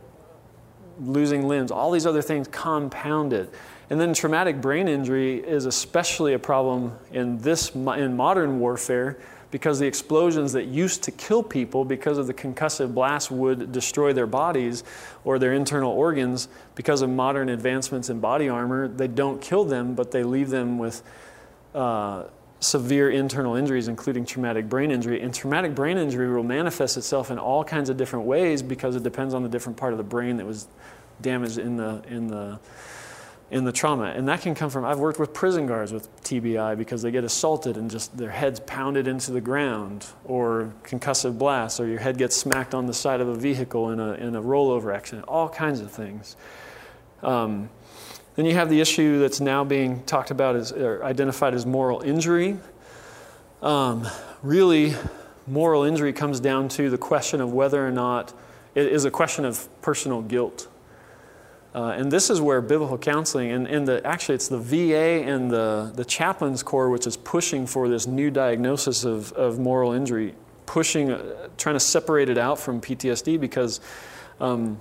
losing 1.00 1.48
limbs, 1.48 1.70
all 1.70 1.90
these 1.90 2.06
other 2.06 2.22
things 2.22 2.46
compounded. 2.48 3.50
And 3.90 4.00
then 4.00 4.14
traumatic 4.14 4.60
brain 4.60 4.88
injury 4.88 5.38
is 5.38 5.66
especially 5.66 6.34
a 6.34 6.38
problem 6.38 6.96
in 7.12 7.38
this 7.38 7.74
in 7.74 8.16
modern 8.16 8.60
warfare 8.60 9.18
because 9.50 9.78
the 9.78 9.86
explosions 9.86 10.52
that 10.54 10.64
used 10.64 11.02
to 11.02 11.10
kill 11.10 11.42
people 11.42 11.84
because 11.84 12.16
of 12.18 12.26
the 12.26 12.32
concussive 12.32 12.94
blast 12.94 13.30
would 13.30 13.70
destroy 13.70 14.12
their 14.12 14.26
bodies 14.26 14.82
or 15.24 15.38
their 15.38 15.52
internal 15.52 15.92
organs 15.92 16.48
because 16.74 17.02
of 17.02 17.10
modern 17.10 17.50
advancements 17.50 18.08
in 18.08 18.18
body 18.18 18.48
armor 18.48 18.88
they 18.88 19.06
don't 19.06 19.42
kill 19.42 19.62
them 19.64 19.94
but 19.94 20.10
they 20.10 20.24
leave 20.24 20.48
them 20.48 20.78
with 20.78 21.02
uh, 21.74 22.24
severe 22.62 23.10
internal 23.10 23.56
injuries 23.56 23.88
including 23.88 24.24
traumatic 24.24 24.68
brain 24.68 24.90
injury 24.90 25.20
and 25.20 25.34
traumatic 25.34 25.74
brain 25.74 25.98
injury 25.98 26.32
will 26.32 26.44
manifest 26.44 26.96
itself 26.96 27.30
in 27.30 27.38
all 27.38 27.64
kinds 27.64 27.90
of 27.90 27.96
different 27.96 28.24
ways 28.24 28.62
because 28.62 28.94
it 28.94 29.02
depends 29.02 29.34
on 29.34 29.42
the 29.42 29.48
different 29.48 29.76
part 29.76 29.92
of 29.92 29.98
the 29.98 30.04
brain 30.04 30.36
that 30.36 30.46
was 30.46 30.68
damaged 31.20 31.58
in 31.58 31.76
the 31.76 32.02
in 32.08 32.28
the 32.28 32.58
in 33.50 33.64
the 33.64 33.72
trauma. 33.72 34.04
And 34.04 34.28
that 34.28 34.40
can 34.40 34.54
come 34.54 34.70
from 34.70 34.84
I've 34.84 34.98
worked 34.98 35.18
with 35.18 35.34
prison 35.34 35.66
guards 35.66 35.92
with 35.92 36.08
TBI 36.22 36.76
because 36.76 37.02
they 37.02 37.10
get 37.10 37.22
assaulted 37.22 37.76
and 37.76 37.90
just 37.90 38.16
their 38.16 38.30
heads 38.30 38.60
pounded 38.60 39.06
into 39.06 39.30
the 39.30 39.42
ground 39.42 40.06
or 40.24 40.72
concussive 40.84 41.38
blasts 41.38 41.78
or 41.78 41.86
your 41.86 42.00
head 42.00 42.16
gets 42.16 42.34
smacked 42.34 42.74
on 42.74 42.86
the 42.86 42.94
side 42.94 43.20
of 43.20 43.28
a 43.28 43.34
vehicle 43.34 43.90
in 43.90 44.00
a 44.00 44.14
in 44.14 44.34
a 44.34 44.42
rollover 44.42 44.94
accident. 44.94 45.26
All 45.28 45.48
kinds 45.48 45.80
of 45.80 45.90
things. 45.90 46.36
Um, 47.22 47.68
then 48.36 48.46
you 48.46 48.54
have 48.54 48.70
the 48.70 48.80
issue 48.80 49.18
that's 49.18 49.40
now 49.40 49.64
being 49.64 50.02
talked 50.04 50.30
about 50.30 50.56
as 50.56 50.72
or 50.72 51.04
identified 51.04 51.54
as 51.54 51.66
moral 51.66 52.00
injury. 52.00 52.56
Um, 53.60 54.08
really, 54.42 54.94
moral 55.46 55.82
injury 55.82 56.12
comes 56.12 56.40
down 56.40 56.68
to 56.70 56.90
the 56.90 56.98
question 56.98 57.40
of 57.40 57.52
whether 57.52 57.86
or 57.86 57.90
not 57.90 58.32
it 58.74 58.86
is 58.86 59.04
a 59.04 59.10
question 59.10 59.44
of 59.44 59.68
personal 59.82 60.22
guilt. 60.22 60.68
Uh, 61.74 61.94
and 61.96 62.10
this 62.10 62.28
is 62.28 62.40
where 62.40 62.60
biblical 62.60 62.98
counseling, 62.98 63.50
and, 63.50 63.66
and 63.66 63.88
the, 63.88 64.06
actually 64.06 64.34
it's 64.34 64.48
the 64.48 64.58
VA 64.58 65.24
and 65.26 65.50
the, 65.50 65.90
the 65.94 66.04
chaplains 66.04 66.62
corps 66.62 66.90
which 66.90 67.06
is 67.06 67.16
pushing 67.16 67.66
for 67.66 67.88
this 67.88 68.06
new 68.06 68.30
diagnosis 68.30 69.04
of, 69.04 69.32
of 69.32 69.58
moral 69.58 69.92
injury, 69.92 70.34
pushing, 70.66 71.10
uh, 71.10 71.48
trying 71.56 71.74
to 71.74 71.80
separate 71.80 72.28
it 72.28 72.36
out 72.36 72.58
from 72.58 72.78
PTSD 72.80 73.40
because, 73.40 73.80
um, 74.38 74.78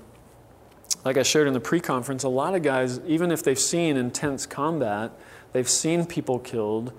like 1.03 1.17
I 1.17 1.23
shared 1.23 1.47
in 1.47 1.53
the 1.53 1.59
pre 1.59 1.79
conference, 1.79 2.23
a 2.23 2.29
lot 2.29 2.55
of 2.55 2.63
guys, 2.63 2.99
even 3.07 3.31
if 3.31 3.43
they've 3.43 3.59
seen 3.59 3.97
intense 3.97 4.45
combat, 4.45 5.11
they've 5.51 5.69
seen 5.69 6.05
people 6.05 6.39
killed, 6.39 6.93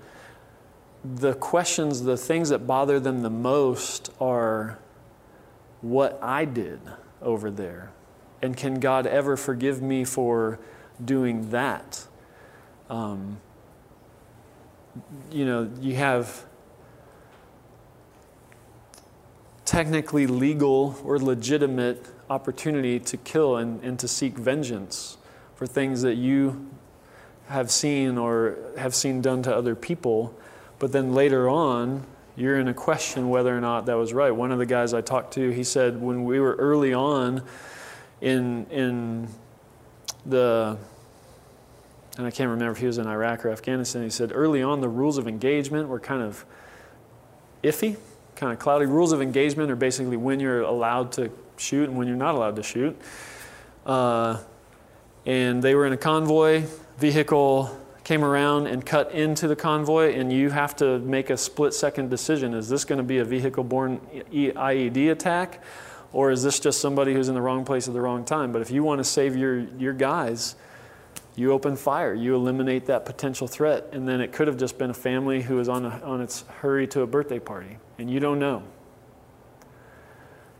the 1.03 1.33
questions, 1.33 2.03
the 2.03 2.17
things 2.17 2.49
that 2.49 2.67
bother 2.67 2.99
them 2.99 3.21
the 3.21 3.29
most 3.29 4.11
are 4.19 4.79
what 5.81 6.17
I 6.21 6.45
did 6.45 6.79
over 7.21 7.51
there 7.51 7.91
and 8.43 8.57
can 8.57 8.81
God 8.81 9.07
ever 9.07 9.37
forgive 9.37 9.81
me 9.81 10.03
for 10.03 10.59
doing 11.03 11.49
that? 11.51 12.05
Um, 12.89 13.37
you 15.31 15.45
know, 15.45 15.71
you 15.79 15.95
have 15.95 16.43
technically 19.63 20.27
legal 20.27 20.99
or 21.05 21.17
legitimate 21.19 22.05
opportunity 22.29 22.99
to 22.99 23.17
kill 23.17 23.57
and, 23.57 23.83
and 23.83 23.99
to 23.99 24.07
seek 24.07 24.37
vengeance 24.37 25.17
for 25.55 25.67
things 25.67 26.01
that 26.01 26.15
you 26.15 26.69
have 27.47 27.69
seen 27.69 28.17
or 28.17 28.57
have 28.77 28.95
seen 28.95 29.21
done 29.21 29.43
to 29.43 29.55
other 29.55 29.75
people. 29.75 30.33
But 30.79 30.91
then 30.91 31.13
later 31.13 31.49
on, 31.49 32.05
you're 32.35 32.59
in 32.59 32.67
a 32.67 32.73
question 32.73 33.29
whether 33.29 33.55
or 33.55 33.61
not 33.61 33.85
that 33.85 33.95
was 33.95 34.13
right. 34.13 34.31
One 34.31 34.51
of 34.51 34.59
the 34.59 34.65
guys 34.65 34.93
I 34.93 35.01
talked 35.01 35.33
to, 35.33 35.49
he 35.51 35.63
said, 35.63 36.01
when 36.01 36.23
we 36.23 36.39
were 36.39 36.55
early 36.55 36.93
on, 36.93 37.43
in 38.21 38.65
in 38.71 39.27
the 40.25 40.77
and 42.17 42.27
I 42.27 42.31
can't 42.31 42.49
remember 42.49 42.71
if 42.71 42.77
he 42.77 42.85
was 42.85 42.97
in 42.97 43.07
Iraq 43.07 43.43
or 43.43 43.49
Afghanistan. 43.49 44.03
He 44.03 44.09
said 44.09 44.31
early 44.33 44.61
on 44.61 44.81
the 44.81 44.87
rules 44.87 45.17
of 45.17 45.27
engagement 45.27 45.89
were 45.89 45.99
kind 45.99 46.21
of 46.21 46.45
iffy, 47.63 47.97
kind 48.35 48.53
of 48.53 48.59
cloudy. 48.59 48.85
Rules 48.85 49.11
of 49.11 49.21
engagement 49.21 49.71
are 49.71 49.75
basically 49.75 50.15
when 50.15 50.39
you're 50.39 50.61
allowed 50.61 51.11
to 51.13 51.31
shoot 51.63 51.89
and 51.89 51.97
when 51.97 52.07
you're 52.07 52.15
not 52.15 52.35
allowed 52.35 52.55
to 52.57 52.63
shoot. 52.63 52.99
Uh, 53.85 54.39
and 55.25 55.63
they 55.63 55.75
were 55.75 55.85
in 55.85 55.93
a 55.93 55.97
convoy 55.97 56.63
vehicle 56.97 57.79
came 58.03 58.23
around 58.23 58.67
and 58.67 58.85
cut 58.85 59.11
into 59.13 59.47
the 59.47 59.55
convoy 59.55 60.13
and 60.13 60.31
you 60.31 60.49
have 60.49 60.75
to 60.75 60.99
make 60.99 61.29
a 61.29 61.37
split 61.37 61.73
second 61.73 62.09
decision 62.09 62.53
is 62.53 62.67
this 62.67 62.83
going 62.83 62.97
to 62.97 63.03
be 63.03 63.19
a 63.19 63.25
vehicle 63.25 63.63
borne 63.63 63.99
ied 64.31 65.09
attack 65.09 65.63
or 66.13 66.29
is 66.29 66.43
this 66.43 66.59
just 66.59 66.79
somebody 66.79 67.13
who's 67.13 67.27
in 67.27 67.33
the 67.33 67.41
wrong 67.41 67.65
place 67.65 67.87
at 67.87 67.93
the 67.93 68.01
wrong 68.01 68.23
time? 68.23 68.51
But 68.51 68.61
if 68.61 68.69
you 68.69 68.83
want 68.83 68.99
to 68.99 69.03
save 69.03 69.35
your, 69.35 69.59
your 69.59 69.93
guys, 69.93 70.55
you 71.35 71.51
open 71.51 71.75
fire. 71.75 72.13
You 72.13 72.35
eliminate 72.35 72.85
that 72.85 73.05
potential 73.05 73.47
threat. 73.47 73.89
And 73.91 74.07
then 74.07 74.21
it 74.21 74.31
could 74.31 74.47
have 74.47 74.57
just 74.57 74.77
been 74.77 74.91
a 74.91 74.95
family 74.95 75.41
who 75.41 75.55
was 75.55 75.67
on, 75.67 75.85
a, 75.85 75.99
on 76.03 76.21
its 76.21 76.43
hurry 76.59 76.85
to 76.87 77.01
a 77.01 77.07
birthday 77.07 77.39
party, 77.39 77.77
and 77.97 78.09
you 78.09 78.19
don't 78.19 78.39
know. 78.39 78.63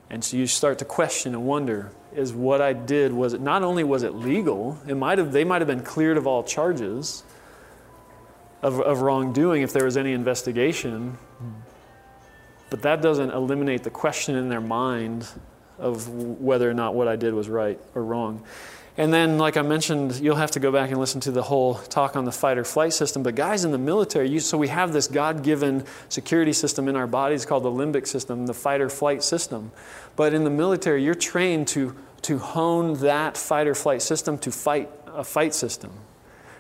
And 0.10 0.24
so 0.24 0.38
you 0.38 0.48
start 0.48 0.80
to 0.80 0.86
question 0.86 1.34
and 1.34 1.46
wonder 1.46 1.92
is 2.14 2.34
what 2.34 2.62
I 2.62 2.74
did, 2.74 3.12
was 3.12 3.34
it 3.34 3.42
not 3.42 3.64
only 3.64 3.84
was 3.84 4.04
it 4.04 4.14
legal, 4.14 4.78
it 4.88 4.96
might 4.96 5.18
have, 5.18 5.32
they 5.32 5.44
might 5.44 5.62
have 5.62 5.68
been 5.68 5.84
cleared 5.84 6.18
of 6.18 6.28
all 6.28 6.44
charges 6.44 7.24
of, 8.62 8.80
of 8.80 9.02
wrongdoing 9.02 9.62
if 9.62 9.74
there 9.74 9.86
was 9.86 9.98
any 9.98 10.14
investigation. 10.14 11.18
But 12.70 12.84
that 12.84 13.02
doesn't 13.02 13.32
eliminate 13.32 13.84
the 13.84 13.90
question 13.90 14.36
in 14.36 14.50
their 14.50 14.62
mind 14.62 15.28
of 15.80 16.08
whether 16.10 16.70
or 16.70 16.74
not 16.74 16.96
what 16.96 17.08
I 17.08 17.16
did 17.16 17.34
was 17.34 17.50
right 17.50 17.80
or 17.94 18.04
wrong. 18.04 18.44
And 18.96 19.12
then, 19.12 19.40
like 19.40 19.58
I 19.58 19.64
mentioned, 19.64 20.20
you'll 20.20 20.36
have 20.36 20.52
to 20.52 20.60
go 20.60 20.72
back 20.72 20.92
and 20.92 21.00
listen 21.00 21.20
to 21.22 21.32
the 21.32 21.42
whole 21.42 21.76
talk 21.76 22.16
on 22.16 22.26
the 22.26 22.32
fight 22.32 22.60
or 22.60 22.64
flight 22.64 22.94
system. 22.94 23.24
But, 23.24 23.34
guys 23.34 23.66
in 23.66 23.72
the 23.72 23.80
military, 23.80 24.30
you, 24.30 24.40
so 24.40 24.56
we 24.56 24.68
have 24.68 24.94
this 24.94 25.08
God 25.08 25.44
given 25.44 25.84
security 26.10 26.54
system 26.54 26.88
in 26.88 26.96
our 26.96 27.08
bodies 27.08 27.44
called 27.44 27.64
the 27.64 27.72
limbic 27.72 28.06
system, 28.06 28.46
the 28.46 28.54
fight 28.54 28.82
or 28.82 28.90
flight 28.90 29.24
system. 29.24 29.72
But 30.16 30.36
in 30.36 30.44
the 30.44 30.52
military, 30.52 31.04
you're 31.04 31.16
trained 31.16 31.68
to, 31.70 31.96
to 32.24 32.38
hone 32.38 33.00
that 33.00 33.36
fight 33.36 33.66
or 33.66 33.74
flight 33.74 34.04
system 34.04 34.38
to 34.40 34.52
fight 34.52 34.92
a 35.08 35.24
fight 35.24 35.56
system 35.56 35.92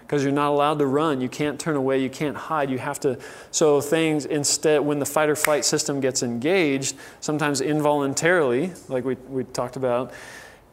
because 0.01 0.23
you're 0.23 0.33
not 0.33 0.49
allowed 0.49 0.79
to 0.79 0.85
run. 0.85 1.21
You 1.21 1.29
can't 1.29 1.59
turn 1.59 1.75
away. 1.75 2.01
You 2.01 2.09
can't 2.09 2.35
hide. 2.35 2.69
You 2.71 2.79
have 2.79 2.99
to. 3.01 3.19
So, 3.51 3.79
things 3.79 4.25
instead, 4.25 4.81
when 4.81 4.97
the 4.97 5.05
fight 5.05 5.29
or 5.29 5.35
flight 5.35 5.65
system 5.65 5.99
gets 5.99 6.23
engaged, 6.23 6.95
sometimes 7.19 7.61
involuntarily, 7.61 8.73
like 8.89 9.05
we, 9.05 9.15
we 9.29 9.43
talked 9.43 9.75
about, 9.75 10.11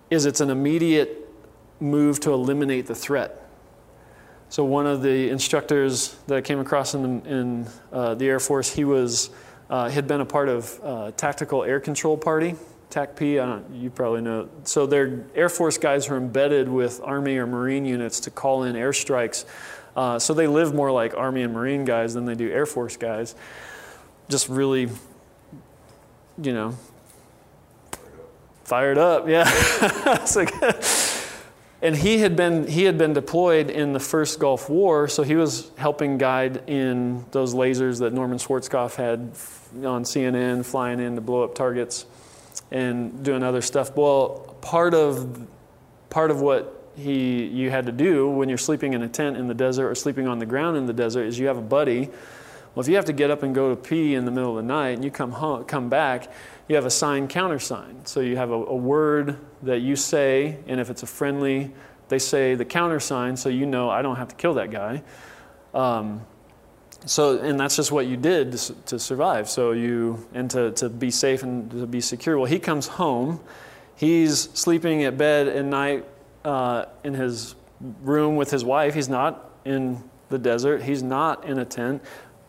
is 0.09 0.25
it's 0.25 0.41
an 0.41 0.49
immediate 0.49 1.30
move 1.81 2.21
to 2.21 2.33
eliminate 2.33 2.87
the 2.87 2.95
threat. 2.95 3.49
So, 4.49 4.65
one 4.65 4.87
of 4.87 5.03
the 5.03 5.31
instructors 5.31 6.17
that 6.27 6.37
I 6.37 6.41
came 6.41 6.61
across 6.61 6.95
in, 6.95 7.23
the, 7.23 7.31
in 7.31 7.67
uh, 7.93 8.15
the 8.15 8.29
Air 8.29 8.41
Force, 8.41 8.73
he 8.73 8.85
was, 8.85 9.31
uh, 9.69 9.89
had 9.89 10.07
been 10.07 10.21
a 10.21 10.27
part 10.27 10.49
of 10.49 10.81
uh, 10.83 11.11
tactical 11.13 11.63
air 11.65 11.81
control 11.81 12.17
party 12.17 12.57
TACP, 12.91 13.81
you 13.81 13.91
probably 13.91 14.21
know. 14.21 14.49
So 14.65 14.87
they're 14.87 15.25
Air 15.35 15.49
Force 15.49 15.79
guys 15.79 16.09
are 16.09 16.17
embedded 16.17 16.69
with 16.69 17.01
Army 17.03 17.37
or 17.37 17.47
Marine 17.47 17.85
units 17.85 18.21
to 18.21 18.31
call 18.31 18.65
in 18.65 18.75
airstrikes. 18.75 19.45
Uh, 19.97 20.19
so 20.19 20.35
they 20.35 20.47
live 20.47 20.75
more 20.75 20.91
like 20.91 21.15
Army 21.17 21.43
and 21.43 21.53
Marine 21.53 21.85
guys 21.85 22.15
than 22.15 22.25
they 22.25 22.35
do 22.35 22.51
Air 22.51 22.67
Force 22.67 22.97
guys. 22.97 23.35
Just 24.29 24.49
really, 24.49 24.89
you 26.43 26.53
know, 26.53 26.77
fired 28.65 28.99
up, 28.99 29.29
yeah. 29.29 29.45
and 31.83 31.97
he 31.97 32.19
had 32.19 32.37
been 32.37 32.67
he 32.67 32.85
had 32.85 32.99
been 32.99 33.13
deployed 33.13 33.71
in 33.71 33.93
the 33.93 34.01
first 34.01 34.39
Gulf 34.39 34.69
War, 34.69 35.09
so 35.09 35.23
he 35.23 35.35
was 35.35 35.71
helping 35.77 36.19
guide 36.19 36.63
in 36.67 37.25
those 37.31 37.55
lasers 37.55 38.01
that 38.01 38.13
Norman 38.13 38.39
Schwarzkopf 38.39 38.97
had 38.97 39.21
on 39.87 40.05
CNN, 40.05 40.65
flying 40.65 41.01
in 41.01 41.15
to 41.15 41.21
blow 41.21 41.43
up 41.43 41.55
targets 41.55 42.07
and 42.71 43.25
doing 43.25 43.43
other 43.43 43.63
stuff. 43.63 43.97
Well, 43.97 44.57
part 44.61 44.95
of 44.95 45.47
part 46.11 46.31
of 46.31 46.41
what 46.41 46.77
he 46.97 47.45
you 47.47 47.71
had 47.71 47.87
to 47.87 47.93
do 47.93 48.29
when 48.29 48.49
you're 48.49 48.59
sleeping 48.59 48.93
in 48.93 49.03
a 49.03 49.09
tent 49.09 49.37
in 49.37 49.49
the 49.49 49.55
desert 49.55 49.89
or 49.89 49.95
sleeping 49.95 50.29
on 50.29 50.39
the 50.39 50.47
ground 50.47 50.77
in 50.77 50.87
the 50.87 50.93
desert 50.93 51.25
is 51.25 51.39
you 51.39 51.47
have 51.47 51.59
a 51.59 51.63
buddy. 51.63 52.11
Well, 52.75 52.83
if 52.83 52.89
you 52.89 52.97
have 52.97 53.07
to 53.07 53.13
get 53.13 53.31
up 53.31 53.43
and 53.43 53.55
go 53.55 53.71
to 53.71 53.77
pee 53.77 54.15
in 54.15 54.25
the 54.25 54.31
middle 54.31 54.51
of 54.51 54.65
the 54.65 54.69
night 54.69 54.91
and 54.91 55.05
you 55.05 55.11
come 55.11 55.33
home, 55.33 55.65
come 55.65 55.89
back, 55.89 56.33
you 56.69 56.77
have 56.77 56.87
a 56.87 56.91
sign 56.91 57.27
countersign. 57.27 58.07
So 58.07 58.21
you 58.21 58.37
have 58.37 58.51
a, 58.51 58.55
a 58.55 58.77
word 58.77 59.39
that 59.63 59.81
you 59.81 59.97
say, 59.97 60.59
and 60.69 60.81
if 60.81 60.89
it's 60.89 61.03
a 61.03 61.07
friendly, 61.07 61.73
they 62.09 62.21
say 62.21 62.55
the 62.55 62.65
countersign, 62.65 63.37
so 63.37 63.49
you 63.49 63.67
know 63.67 63.91
I 63.91 64.03
don't 64.03 64.17
have 64.17 64.29
to 64.29 64.35
kill 64.37 64.55
that 64.55 64.71
guy. 64.71 65.03
Um, 65.75 66.23
so, 67.07 67.39
and 67.39 67.59
that's 67.59 67.77
just 67.77 67.91
what 67.91 68.07
you 68.07 68.17
did 68.17 68.53
to, 68.53 68.75
to, 68.87 68.99
survive. 68.99 69.49
So 69.49 69.73
you, 69.73 70.27
and 70.35 70.51
to, 70.51 70.73
to 70.73 70.89
be 70.89 71.11
safe 71.11 71.43
and 71.43 71.71
to 71.71 71.87
be 71.87 72.01
secure. 72.01 72.37
Well, 72.37 72.47
he 72.47 72.59
comes 72.59 72.87
home. 72.87 73.41
He's 73.97 74.51
sleeping 74.55 75.05
at 75.05 75.17
bed 75.17 75.49
at 75.49 75.65
night 75.65 76.05
uh, 76.45 76.87
in 77.03 77.15
his 77.15 77.55
room 78.03 78.37
with 78.37 78.51
his 78.51 78.65
wife. 78.65 78.95
He's 78.95 79.09
not 79.09 79.51
in 79.65 80.03
the 80.29 80.39
desert. 80.39 80.83
He's 80.83 81.03
not 81.03 81.45
in 81.45 81.59
a 81.59 81.65
tent. 81.65 82.03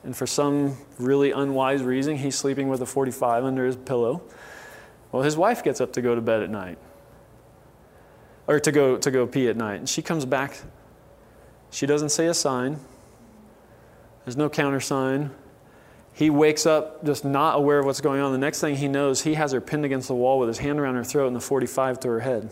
And 0.04 0.16
for 0.16 0.26
some 0.26 0.78
really 0.98 1.32
unwise 1.32 1.84
reason, 1.84 2.18
he's 2.18 2.36
sleeping 2.36 2.70
with 2.70 2.82
a 2.82 2.86
45 2.86 3.44
under 3.44 3.66
his 3.66 3.76
pillow. 3.76 4.22
Well, 5.12 5.24
his 5.24 5.38
wife 5.38 5.64
gets 5.64 5.80
up 5.80 5.94
to 5.94 6.02
go 6.02 6.16
to 6.16 6.22
bed 6.22 6.42
at 6.42 6.50
night, 6.50 6.78
or 8.48 8.60
to 8.60 8.72
go, 8.72 8.98
to 8.98 9.12
go 9.12 9.28
pee 9.28 9.48
at 9.48 9.58
night. 9.58 9.76
And 9.76 9.90
she 9.90 10.02
comes 10.02 10.26
back. 10.26 10.60
She 11.70 11.86
doesn't 11.86 12.10
say 12.10 12.28
a 12.28 12.34
sign, 12.34 12.80
there's 14.26 14.38
no 14.38 14.50
countersign. 14.50 15.32
He 16.14 16.30
wakes 16.30 16.66
up 16.66 17.04
just 17.06 17.24
not 17.24 17.58
aware 17.58 17.80
of 17.80 17.86
what's 17.86 18.02
going 18.02 18.22
on. 18.22 18.32
The 18.32 18.38
next 18.38 18.60
thing 18.60 18.76
he 18.76 18.88
knows, 18.88 19.22
he 19.22 19.36
has 19.36 19.54
her 19.54 19.62
pinned 19.62 19.86
against 19.86 20.08
the 20.08 20.16
wall 20.16 20.40
with 20.40 20.50
his 20.50 20.60
hand 20.60 20.80
around 20.80 20.96
her 20.96 21.04
throat 21.04 21.28
and 21.28 21.36
the 21.36 21.42
45 21.42 22.00
to 22.02 22.10
her 22.10 22.20
head. 22.20 22.50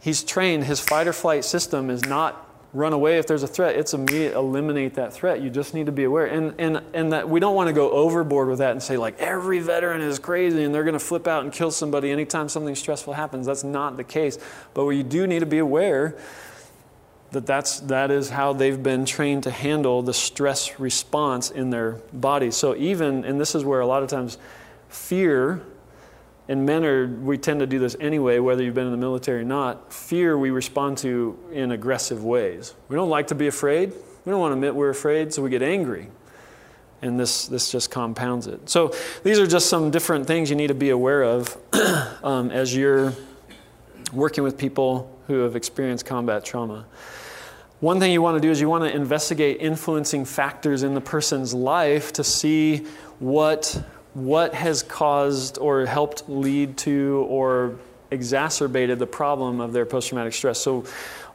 He's 0.00 0.22
trained, 0.22 0.64
his 0.64 0.80
fight 0.80 1.08
or 1.08 1.12
flight 1.12 1.44
system 1.44 1.88
is 1.88 2.04
not 2.04 2.43
run 2.74 2.92
away 2.92 3.18
if 3.18 3.26
there's 3.26 3.44
a 3.44 3.48
threat. 3.48 3.76
It's 3.76 3.94
immediate, 3.94 4.34
eliminate 4.34 4.94
that 4.94 5.12
threat. 5.12 5.40
You 5.40 5.48
just 5.48 5.72
need 5.72 5.86
to 5.86 5.92
be 5.92 6.04
aware. 6.04 6.26
And, 6.26 6.54
and, 6.58 6.82
and 6.92 7.12
that 7.12 7.28
we 7.28 7.38
don't 7.38 7.54
want 7.54 7.68
to 7.68 7.72
go 7.72 7.90
overboard 7.92 8.48
with 8.48 8.58
that 8.58 8.72
and 8.72 8.82
say, 8.82 8.96
like, 8.96 9.18
every 9.20 9.60
veteran 9.60 10.00
is 10.00 10.18
crazy 10.18 10.64
and 10.64 10.74
they're 10.74 10.84
going 10.84 10.94
to 10.94 10.98
flip 10.98 11.28
out 11.28 11.44
and 11.44 11.52
kill 11.52 11.70
somebody 11.70 12.10
anytime 12.10 12.48
something 12.48 12.74
stressful 12.74 13.12
happens. 13.12 13.46
That's 13.46 13.62
not 13.62 13.96
the 13.96 14.04
case. 14.04 14.38
But 14.74 14.86
we 14.86 15.04
do 15.04 15.26
need 15.26 15.38
to 15.38 15.46
be 15.46 15.58
aware 15.58 16.16
that 17.30 17.46
that's, 17.46 17.80
that 17.80 18.10
is 18.10 18.30
how 18.30 18.52
they've 18.52 18.82
been 18.82 19.04
trained 19.04 19.44
to 19.44 19.50
handle 19.52 20.02
the 20.02 20.14
stress 20.14 20.80
response 20.80 21.50
in 21.50 21.70
their 21.70 22.00
body. 22.12 22.50
So 22.50 22.74
even, 22.74 23.24
and 23.24 23.40
this 23.40 23.54
is 23.54 23.64
where 23.64 23.80
a 23.80 23.86
lot 23.86 24.02
of 24.02 24.08
times 24.08 24.36
fear 24.88 25.62
and 26.48 26.66
men 26.66 26.84
are 26.84 27.06
we 27.06 27.38
tend 27.38 27.60
to 27.60 27.66
do 27.66 27.78
this 27.78 27.96
anyway 28.00 28.38
whether 28.38 28.62
you've 28.62 28.74
been 28.74 28.86
in 28.86 28.92
the 28.92 28.98
military 28.98 29.40
or 29.40 29.44
not. 29.44 29.92
Fear 29.92 30.38
we 30.38 30.50
respond 30.50 30.98
to 30.98 31.38
in 31.52 31.72
aggressive 31.72 32.24
ways. 32.24 32.74
We 32.88 32.96
don't 32.96 33.08
like 33.08 33.28
to 33.28 33.34
be 33.34 33.46
afraid. 33.46 33.92
We 34.24 34.30
don't 34.30 34.40
want 34.40 34.52
to 34.52 34.54
admit 34.54 34.74
we're 34.74 34.90
afraid 34.90 35.32
so 35.32 35.42
we 35.42 35.50
get 35.50 35.62
angry. 35.62 36.08
And 37.02 37.18
this 37.18 37.46
this 37.48 37.70
just 37.70 37.90
compounds 37.90 38.46
it. 38.46 38.68
So 38.68 38.94
these 39.22 39.38
are 39.38 39.46
just 39.46 39.68
some 39.68 39.90
different 39.90 40.26
things 40.26 40.50
you 40.50 40.56
need 40.56 40.68
to 40.68 40.74
be 40.74 40.90
aware 40.90 41.22
of 41.22 41.56
um, 42.22 42.50
as 42.50 42.74
you're 42.74 43.12
working 44.12 44.44
with 44.44 44.56
people 44.56 45.10
who 45.26 45.40
have 45.40 45.56
experienced 45.56 46.06
combat 46.06 46.44
trauma. 46.44 46.86
One 47.80 48.00
thing 48.00 48.12
you 48.12 48.22
want 48.22 48.36
to 48.36 48.40
do 48.40 48.50
is 48.50 48.60
you 48.60 48.68
want 48.68 48.84
to 48.84 48.94
investigate 48.94 49.58
influencing 49.60 50.24
factors 50.24 50.82
in 50.82 50.94
the 50.94 51.00
person's 51.00 51.52
life 51.52 52.12
to 52.14 52.24
see 52.24 52.86
what 53.18 53.82
what 54.14 54.54
has 54.54 54.82
caused 54.82 55.58
or 55.58 55.86
helped 55.86 56.28
lead 56.28 56.76
to 56.78 57.26
or 57.28 57.76
exacerbated 58.10 58.98
the 58.98 59.06
problem 59.06 59.60
of 59.60 59.72
their 59.72 59.84
post 59.84 60.08
traumatic 60.08 60.32
stress. 60.32 60.58
So, 60.60 60.84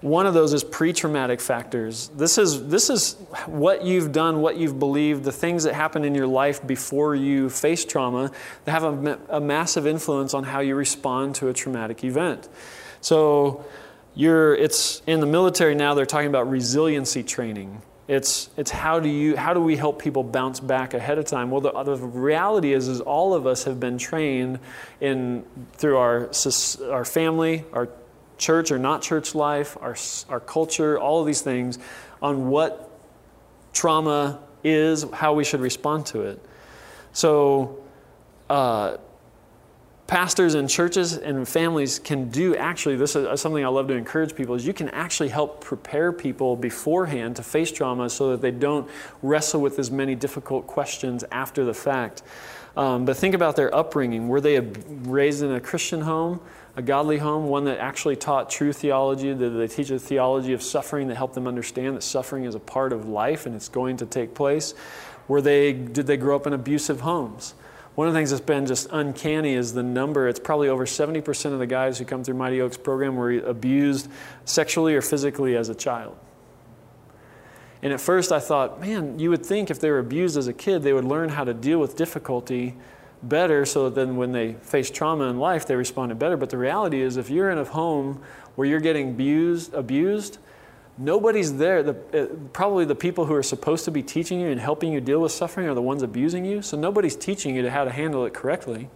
one 0.02 0.26
of 0.26 0.34
those 0.34 0.54
is 0.54 0.64
pre 0.64 0.94
traumatic 0.94 1.42
factors. 1.42 2.10
This 2.16 2.38
is, 2.38 2.70
this 2.70 2.90
is 2.90 3.16
what 3.46 3.84
you've 3.84 4.14
done, 4.14 4.42
what 4.42 4.56
you've 4.56 4.80
believed, 4.80 5.26
the 5.26 5.32
things 5.32 5.66
that 5.66 5.76
happened 5.76 6.06
in 6.06 6.16
your 6.16 6.28
life 6.28 6.66
before 6.66 7.16
you 7.16 7.50
face 7.50 7.84
trauma 7.84 8.32
that 8.64 8.72
have 8.72 8.84
a, 8.84 9.20
a 9.28 9.42
massive 9.42 9.86
influence 9.86 10.34
on 10.34 10.46
how 10.46 10.62
you 10.62 10.76
respond 10.76 11.36
to 11.36 11.50
a 11.50 11.54
traumatic 11.54 12.04
event. 12.06 12.48
So, 13.02 13.66
you're, 14.16 14.56
it's 14.56 15.02
in 15.06 15.20
the 15.20 15.26
military 15.28 15.76
now, 15.76 15.94
they're 15.94 16.06
talking 16.06 16.30
about 16.30 16.50
resiliency 16.50 17.24
training. 17.24 17.82
It's, 18.10 18.50
it's 18.58 18.72
how, 18.72 19.00
do 19.00 19.08
you, 19.08 19.38
how 19.38 19.54
do 19.54 19.62
we 19.62 19.76
help 19.76 20.02
people 20.02 20.24
bounce 20.24 20.60
back 20.60 20.96
ahead 20.96 21.20
of 21.20 21.26
time? 21.26 21.52
Well, 21.52 21.62
the, 21.62 21.84
the 21.84 21.96
reality 21.96 22.74
is, 22.74 22.88
is 22.88 23.02
all 23.02 23.36
of 23.36 23.46
us 23.46 23.66
have 23.66 23.80
been 23.80 24.00
trained 24.00 24.58
in, 25.00 25.46
through 25.74 25.98
our, 25.98 26.32
our 26.90 27.06
family, 27.06 27.64
our 27.72 27.88
church 28.40 28.72
or 28.72 28.80
not 28.80 29.04
church 29.04 29.36
life, 29.36 29.78
our, 29.80 29.96
our 30.28 30.40
culture, 30.40 30.98
all 30.98 31.22
of 31.22 31.28
these 31.28 31.42
things 31.42 31.78
on 32.20 32.48
what 32.48 32.90
trauma 33.74 34.40
is, 34.64 35.06
how 35.14 35.36
we 35.36 35.44
should 35.44 35.62
respond 35.62 36.08
to 36.08 36.22
it. 36.22 36.44
So, 37.14 37.78
uh, 38.50 38.98
pastors 40.10 40.56
and 40.56 40.68
churches 40.68 41.18
and 41.18 41.48
families 41.48 42.00
can 42.00 42.30
do 42.30 42.56
actually 42.56 42.96
this 42.96 43.16
is 43.16 43.40
something 43.40 43.64
i 43.64 43.68
love 43.68 43.88
to 43.88 43.94
encourage 43.94 44.34
people 44.34 44.56
is 44.56 44.66
you 44.66 44.74
can 44.74 44.90
actually 44.90 45.30
help 45.30 45.64
prepare 45.64 46.12
people 46.12 46.56
beforehand 46.56 47.36
to 47.36 47.44
face 47.44 47.72
trauma 47.72 48.10
so 48.10 48.32
that 48.32 48.42
they 48.42 48.50
don't 48.50 48.90
wrestle 49.22 49.62
with 49.62 49.78
as 49.78 49.92
many 49.92 50.16
difficult 50.16 50.66
questions 50.66 51.24
after 51.32 51.64
the 51.64 51.76
fact. 51.76 52.24
Um, 52.76 53.06
but 53.06 53.18
think 53.18 53.36
about 53.36 53.56
their 53.56 53.74
upbringing. 53.74 54.28
Were 54.28 54.42
they 54.42 54.60
raised 54.60 55.44
in 55.44 55.52
a 55.52 55.60
christian 55.60 56.02
home 56.02 56.40
a 56.76 56.82
godly 56.82 57.20
home 57.20 57.46
one 57.46 57.66
that 57.66 57.78
actually 57.78 58.16
taught 58.16 58.50
true 58.50 58.74
theology 58.74 59.32
did 59.36 59.60
they 59.60 59.68
teach 59.68 59.92
a 59.92 60.00
theology 60.00 60.54
of 60.54 60.64
suffering 60.64 61.08
that 61.10 61.18
helped 61.18 61.36
them 61.36 61.46
understand 61.46 61.96
that 61.96 62.02
suffering 62.02 62.46
is 62.46 62.56
a 62.56 62.60
part 62.60 62.94
of 62.94 63.08
life 63.08 63.46
and 63.46 63.56
it's 63.56 63.70
going 63.70 63.98
to 63.98 64.08
take 64.08 64.34
place? 64.34 64.74
Were 65.28 65.42
they 65.42 65.72
did 65.72 66.08
they 66.08 66.18
grow 66.18 66.36
up 66.36 66.48
in 66.48 66.54
abusive 66.54 67.02
homes 67.02 67.54
one 68.00 68.08
of 68.08 68.14
the 68.14 68.18
things 68.18 68.30
that's 68.30 68.40
been 68.40 68.66
just 68.66 68.88
uncanny 68.92 69.56
is 69.56 69.74
the 69.74 69.84
number. 69.84 70.30
It's 70.30 70.40
probably 70.40 70.70
over 70.70 70.86
70% 70.86 71.52
of 71.52 71.60
the 71.60 71.68
guys 71.68 72.00
who 72.00 72.06
come 72.06 72.24
through 72.24 72.36
Mighty 72.36 72.62
Oaks 72.62 72.78
program 72.78 73.18
were 73.18 73.40
abused 73.40 74.10
sexually 74.46 74.96
or 74.96 75.02
physically 75.02 75.58
as 75.58 75.68
a 75.68 75.76
child. 75.76 76.18
And 77.82 77.92
at 77.92 78.00
first 78.00 78.32
I 78.32 78.40
thought, 78.40 78.80
man, 78.80 79.20
you 79.20 79.30
would 79.32 79.46
think 79.46 79.70
if 79.70 79.82
they 79.82 79.92
were 79.92 80.00
abused 80.00 80.38
as 80.38 80.48
a 80.48 80.54
kid, 80.54 80.82
they 80.82 80.94
would 80.94 81.04
learn 81.04 81.28
how 81.28 81.44
to 81.44 81.54
deal 81.54 81.78
with 81.78 81.98
difficulty 81.98 82.78
better 83.22 83.66
so 83.66 83.90
that 83.90 83.96
then 83.96 84.16
when 84.16 84.32
they 84.32 84.54
face 84.54 84.90
trauma 84.90 85.26
in 85.26 85.38
life, 85.38 85.68
they 85.68 85.76
responded 85.76 86.18
better. 86.18 86.38
But 86.38 86.52
the 86.52 86.58
reality 86.58 87.02
is, 87.02 87.18
if 87.18 87.30
you're 87.30 87.50
in 87.50 87.58
a 87.58 87.66
home 87.66 88.22
where 88.56 88.66
you're 88.66 88.80
getting 88.80 89.10
abused, 89.10 89.74
abused 89.74 90.38
nobody's 91.00 91.58
there. 91.58 91.82
The, 91.82 91.96
uh, 92.14 92.28
probably 92.52 92.86
the 92.86 92.96
people 92.96 93.26
who 93.26 93.34
are 93.34 93.44
supposed 93.44 93.86
to 93.86 93.92
be 93.92 94.04
teaching 94.04 94.40
you 94.40 94.50
and 94.50 94.60
helping 94.60 94.92
you 94.92 95.02
deal 95.02 95.22
with 95.22 95.32
suffering 95.32 95.68
are 95.68 95.74
the 95.74 95.82
ones 95.82 96.04
abusing 96.04 96.46
you. 96.46 96.62
So 96.62 96.78
nobody's 96.78 97.16
teaching 97.16 97.56
you 97.56 97.68
how 97.70 97.86
to 97.86 97.92
handle 97.92 98.26
it 98.26 98.34
correctly. 98.34 98.90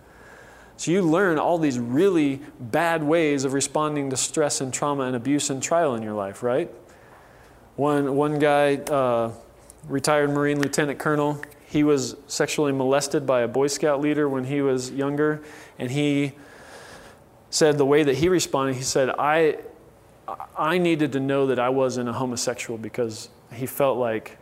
So 0.75 0.91
you 0.91 1.01
learn 1.01 1.39
all 1.39 1.57
these 1.57 1.79
really 1.79 2.41
bad 2.59 3.03
ways 3.03 3.45
of 3.45 3.53
responding 3.53 4.09
to 4.09 4.17
stress 4.17 4.59
and 4.59 4.73
trauma 4.73 5.03
and 5.03 5.15
abuse 5.15 5.49
and 5.49 5.63
trial 5.63 5.95
in 5.95 6.03
your 6.03 6.13
life, 6.13 6.43
right? 6.43 6.69
One, 7.75 8.15
one 8.15 8.37
guy, 8.37 8.75
uh, 8.75 9.31
retired 9.87 10.29
Marine 10.29 10.61
Lieutenant 10.61 10.99
Colonel, 10.99 11.41
he 11.65 11.83
was 11.83 12.15
sexually 12.27 12.71
molested 12.71 13.25
by 13.25 13.41
a 13.41 13.47
Boy 13.47 13.67
Scout 13.67 13.99
leader 13.99 14.29
when 14.29 14.43
he 14.43 14.61
was 14.61 14.91
younger, 14.91 15.41
and 15.79 15.91
he 15.91 16.33
said 17.49 17.77
the 17.77 17.85
way 17.85 18.03
that 18.03 18.17
he 18.17 18.29
responded, 18.29 18.75
he 18.75 18.83
said, 18.83 19.09
I, 19.09 19.57
I 20.57 20.77
needed 20.77 21.13
to 21.13 21.19
know 21.19 21.47
that 21.47 21.59
I 21.59 21.69
wasn't 21.69 22.09
a 22.09 22.13
homosexual 22.13 22.77
because 22.77 23.29
he 23.53 23.65
felt 23.65 23.97
like 23.97 24.37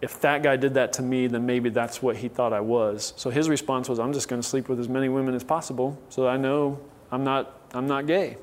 if 0.00 0.20
that 0.22 0.42
guy 0.42 0.56
did 0.56 0.74
that 0.74 0.94
to 0.94 1.02
me, 1.02 1.26
then 1.26 1.44
maybe 1.44 1.68
that's 1.68 2.02
what 2.02 2.16
he 2.16 2.28
thought 2.28 2.52
I 2.52 2.60
was. 2.60 3.12
So 3.16 3.30
his 3.30 3.48
response 3.48 3.88
was, 3.88 3.98
I'm 3.98 4.12
just 4.12 4.28
going 4.28 4.40
to 4.40 4.48
sleep 4.48 4.68
with 4.68 4.80
as 4.80 4.88
many 4.88 5.08
women 5.08 5.34
as 5.34 5.44
possible 5.44 6.00
so 6.08 6.26
I 6.26 6.36
know 6.36 6.80
I'm 7.12 7.24
not, 7.24 7.60
I'm 7.74 7.86
not 7.86 8.06
gay. 8.06 8.36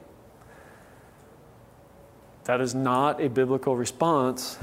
That 2.44 2.62
is 2.62 2.76
not 2.76 3.22
a 3.22 3.28
biblical 3.28 3.76
response 3.76 4.58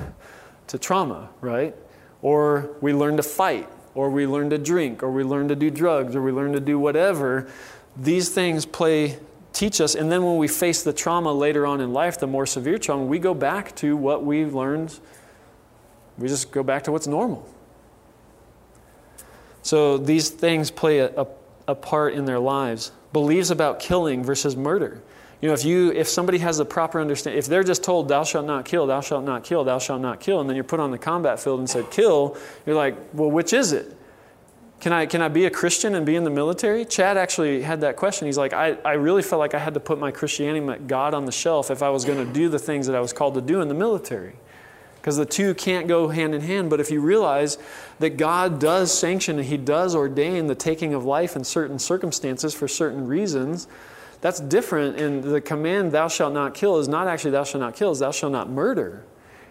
to 0.68 0.78
trauma, 0.78 1.30
right? 1.40 1.74
Or 2.22 2.70
we 2.80 2.94
learn 2.94 3.16
to 3.18 3.22
fight, 3.22 3.68
or 3.94 4.09
we 4.09 4.26
learn 4.26 4.50
to 4.50 4.59
drink, 4.59 5.02
or 5.02 5.11
we 5.11 5.22
learn 5.22 5.48
to 5.48 5.57
do 5.57 5.70
drugs, 5.70 6.16
or 6.16 6.22
we 6.22 6.32
learn 6.32 6.52
to 6.52 6.61
do 6.61 6.78
whatever. 6.78 7.50
These 7.96 8.30
things 8.30 8.64
play 8.64 9.18
teach 9.55 9.80
us. 9.80 9.94
And 9.94 10.12
then 10.12 10.22
when 10.24 10.36
we 10.36 10.48
face 10.48 10.82
the 10.82 10.92
trauma 10.92 11.32
later 11.32 11.66
on 11.66 11.80
in 11.80 11.92
life, 11.92 12.18
the 12.18 12.26
more 12.26 12.44
severe 12.44 12.76
trauma, 12.76 13.05
we 13.05 13.18
go 13.18 13.32
back 13.32 13.74
to 13.76 13.96
what 13.96 14.24
we 14.24 14.44
learned. 14.44 14.98
We 16.18 16.28
just 16.28 16.50
go 16.50 16.62
back 16.62 16.82
to 16.84 16.92
what's 16.92 17.07
normal. 17.07 17.48
So 19.62 19.96
these 19.96 20.28
things 20.28 20.70
play 20.70 20.98
a, 20.98 21.09
a, 21.16 21.26
a 21.68 21.74
part 21.74 22.12
in 22.12 22.26
their 22.26 22.38
lives. 22.38 22.92
Beliefs 23.12 23.50
about 23.50 23.80
killing 23.80 24.22
versus 24.22 24.57
murder. 24.57 25.00
You 25.40 25.48
know, 25.48 25.55
if 25.55 25.64
you 25.64 25.92
if 25.92 26.09
somebody 26.09 26.38
has 26.38 26.59
a 26.59 26.64
proper 26.64 27.00
understanding, 27.00 27.38
if 27.38 27.46
they're 27.46 27.64
just 27.64 27.84
told 27.84 28.09
thou 28.09 28.24
shalt 28.24 28.46
not 28.46 28.64
kill, 28.64 28.86
thou 28.86 29.00
shalt 29.00 29.24
not 29.24 29.44
kill, 29.44 29.62
thou 29.62 29.78
shalt 29.78 30.00
not 30.00 30.20
kill, 30.20 30.40
and 30.40 30.48
then 30.48 30.57
you're 30.57 30.64
put 30.64 30.80
on 30.80 30.90
the 30.90 30.98
combat 30.98 31.38
field 31.38 31.59
and 31.59 31.68
said 31.68 31.90
kill, 31.90 32.36
you're 32.66 32.76
like, 32.76 32.96
well, 33.12 33.30
which 33.30 33.52
is 33.52 33.72
it? 33.72 33.94
Can 34.85 34.93
I, 34.93 35.07
can 35.07 35.22
I 35.22 35.28
be 35.28 35.47
a 35.47 35.51
Christian 35.51 35.95
and 35.95 36.05
be 36.05 36.14
in 36.14 36.24
the 36.24 36.30
military? 36.30 36.85
Chad 36.85 37.16
actually 37.16 37.62
had 37.62 37.80
that 37.80 37.97
question. 37.97 38.26
He's 38.26 38.37
like, 38.37 38.53
I, 38.53 38.76
I 38.85 38.93
really 38.93 39.22
felt 39.22 39.41
like 39.41 39.55
I 39.55 39.59
had 39.59 39.72
to 39.72 39.80
put 39.80 39.99
my 39.99 40.11
Christianity, 40.11 40.61
my 40.61 40.76
God 40.76 41.14
on 41.14 41.24
the 41.24 41.32
shelf 41.32 41.70
if 41.70 41.82
I 41.82 41.89
was 41.89 42.05
going 42.05 42.18
to 42.18 42.30
do 42.30 42.51
the 42.51 42.59
things 42.59 42.87
that 42.87 42.95
I 42.95 43.01
was 43.01 43.11
called 43.11 43.32
to 43.37 43.41
do 43.41 43.62
in 43.62 43.68
the 43.68 43.74
military. 43.74 44.35
Because 44.97 45.16
the 45.16 45.24
two 45.24 45.55
can't 45.55 45.89
go 45.89 46.09
hand 46.09 46.35
in 46.35 46.43
hand. 46.43 46.68
But 46.68 46.80
if 46.80 46.91
you 46.91 47.01
realize 47.01 47.57
that 47.99 48.18
God 48.18 48.61
does 48.61 48.93
sanction 48.93 49.39
and 49.39 49.49
He 49.49 49.57
does 49.57 49.95
ordain 49.97 50.49
the 50.49 50.55
taking 50.55 50.93
of 50.93 51.03
life 51.03 51.35
in 51.35 51.45
certain 51.45 51.78
circumstances 51.78 52.53
for 52.53 52.68
certain 52.68 53.07
reasons, 53.07 53.66
that's 54.20 54.39
different. 54.39 55.01
And 55.01 55.24
the 55.24 55.41
command, 55.41 55.93
thou 55.93 56.09
shalt 56.09 56.35
not 56.35 56.53
kill, 56.53 56.76
is 56.76 56.89
not 56.89 57.09
actually 57.09 57.30
thou 57.30 57.45
shalt 57.45 57.62
not 57.62 57.74
kill, 57.74 57.93
is 57.93 58.01
thou 58.01 58.11
shalt 58.11 58.32
not 58.32 58.51
murder. 58.51 59.03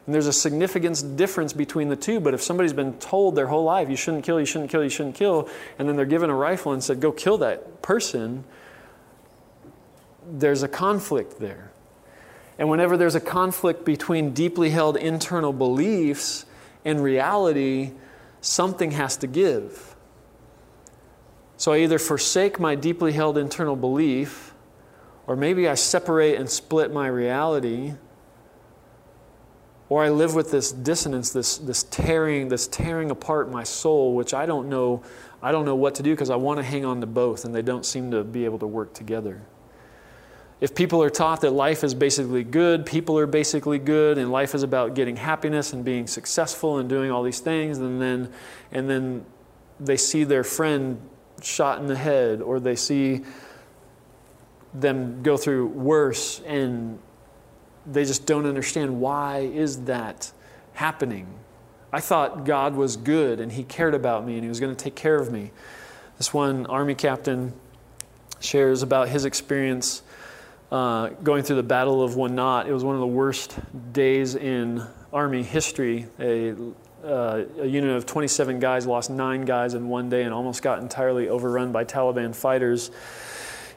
And 0.06 0.14
there's 0.14 0.28
a 0.28 0.34
significant 0.34 1.16
difference 1.16 1.54
between 1.54 1.88
the 1.88 1.96
two. 1.96 2.20
But 2.20 2.34
if 2.34 2.42
somebody's 2.42 2.74
been 2.74 2.94
told 3.00 3.36
their 3.36 3.48
whole 3.48 3.64
life, 3.64 3.90
you 3.90 3.96
shouldn't 3.96 4.26
kill, 4.26 4.40
you 4.40 4.46
shouldn't 4.46 4.70
kill, 4.70 4.84
you 4.84 4.90
shouldn't 4.90 5.16
kill, 5.16 5.50
and 5.80 5.88
then 5.88 5.96
they're 5.96 6.06
given 6.06 6.30
a 6.30 6.36
rifle 6.36 6.74
and 6.74 6.84
said, 6.84 7.00
go 7.00 7.12
kill 7.12 7.38
that 7.38 7.82
person, 7.82 8.44
there's 10.30 10.64
a 10.64 10.68
conflict 10.68 11.40
there. 11.40 11.72
And 12.58 12.70
whenever 12.70 12.98
there's 12.98 13.16
a 13.16 13.22
conflict 13.22 13.86
between 13.86 14.34
deeply 14.34 14.70
held 14.70 14.98
internal 14.98 15.54
beliefs 15.54 16.46
and 16.86 17.02
reality, 17.02 17.94
something 18.42 18.92
has 18.92 19.18
to 19.18 19.28
give. 19.28 19.96
So 21.58 21.72
I 21.72 21.80
either 21.80 21.98
forsake 21.98 22.60
my 22.60 22.76
deeply 22.76 23.14
held 23.14 23.38
internal 23.38 23.76
belief, 23.76 24.54
or 25.28 25.36
maybe 25.36 25.68
I 25.68 25.76
separate 25.76 26.36
and 26.36 26.50
split 26.50 26.92
my 26.92 27.08
reality 27.08 27.94
or 29.90 30.04
I 30.04 30.10
live 30.10 30.34
with 30.34 30.52
this 30.52 30.72
dissonance, 30.72 31.32
this, 31.32 31.58
this 31.58 31.84
tearing, 31.84 32.48
this 32.48 32.68
tearing 32.68 33.12
apart 33.12 33.52
my 33.52 33.64
soul, 33.64 34.16
which 34.16 34.34
I 34.34 34.46
don't 34.46 34.70
know, 34.70 35.04
I 35.42 35.52
don't 35.52 35.66
know 35.66 35.76
what 35.76 35.96
to 35.96 36.04
do 36.04 36.12
because 36.12 36.30
I 36.30 36.36
want 36.36 36.60
to 36.60 36.64
hang 36.64 36.86
on 36.86 37.02
to 37.02 37.08
both, 37.08 37.46
and 37.46 37.54
they 37.54 37.62
don't 37.62 37.86
seem 37.86 38.12
to 38.12 38.24
be 38.24 38.46
able 38.46 38.60
to 38.60 38.68
work 38.68 38.94
together. 38.94 39.42
If 40.62 40.74
people 40.74 41.04
are 41.04 41.10
taught 41.10 41.42
that 41.42 41.52
life 41.52 41.84
is 41.84 41.94
basically 41.94 42.46
good, 42.46 42.86
people 42.86 43.20
are 43.20 43.28
basically 43.28 43.80
good, 43.80 44.18
and 44.18 44.32
life 44.32 44.56
is 44.56 44.64
about 44.64 44.96
getting 44.96 45.18
happiness 45.18 45.74
and 45.74 45.84
being 45.84 46.08
successful 46.08 46.78
and 46.78 46.88
doing 46.88 47.12
all 47.12 47.22
these 47.22 47.42
things, 47.42 47.80
and 47.80 48.02
then, 48.02 48.32
and 48.72 48.90
then 48.90 49.26
they 49.80 49.98
see 49.98 50.24
their 50.24 50.46
friend 50.46 51.02
shot 51.42 51.80
in 51.80 51.88
the 51.88 51.98
head, 51.98 52.42
or 52.42 52.62
they 52.62 52.78
see 52.78 53.24
them 54.74 55.22
go 55.22 55.36
through 55.36 55.68
worse 55.68 56.40
and 56.48 56.98
they 57.86 58.06
just 58.06 58.26
don't 58.26 58.46
understand 58.46 59.00
why 59.00 59.40
is 59.40 59.84
that 59.86 60.32
happening. 60.74 61.28
I 61.92 62.00
thought 62.00 62.46
God 62.46 62.76
was 62.76 62.98
good 62.98 63.40
and 63.40 63.52
he 63.52 63.64
cared 63.64 63.94
about 63.94 64.26
me 64.26 64.34
and 64.34 64.44
he 64.44 64.50
was 64.50 64.60
going 64.60 64.76
to 64.76 64.84
take 64.84 64.96
care 64.96 65.16
of 65.16 65.32
me. 65.32 65.52
This 66.18 66.34
one 66.34 66.66
army 66.66 66.96
captain 66.96 67.54
shares 68.40 68.82
about 68.82 69.10
his 69.10 69.26
experience 69.26 70.02
uh, 70.72 71.10
going 71.22 71.44
through 71.44 71.58
the 71.58 71.64
Battle 71.64 72.02
of 72.02 72.14
Wanat. 72.14 72.68
It 72.68 72.74
was 72.74 72.84
one 72.84 72.96
of 72.96 73.02
the 73.02 73.08
worst 73.08 73.58
days 73.94 74.36
in 74.36 74.84
Army 75.12 75.44
history. 75.44 76.08
A, 76.20 76.56
uh, 77.06 77.44
a 77.60 77.66
unit 77.66 77.96
of 77.96 78.06
27 78.08 78.60
guys 78.60 78.88
lost 78.88 79.12
nine 79.12 79.46
guys 79.46 79.76
in 79.76 79.88
one 79.88 80.10
day 80.10 80.24
and 80.24 80.34
almost 80.34 80.64
got 80.64 80.80
entirely 80.80 81.30
overrun 81.30 81.72
by 81.72 81.86
Taliban 81.86 82.34
fighters 82.36 82.90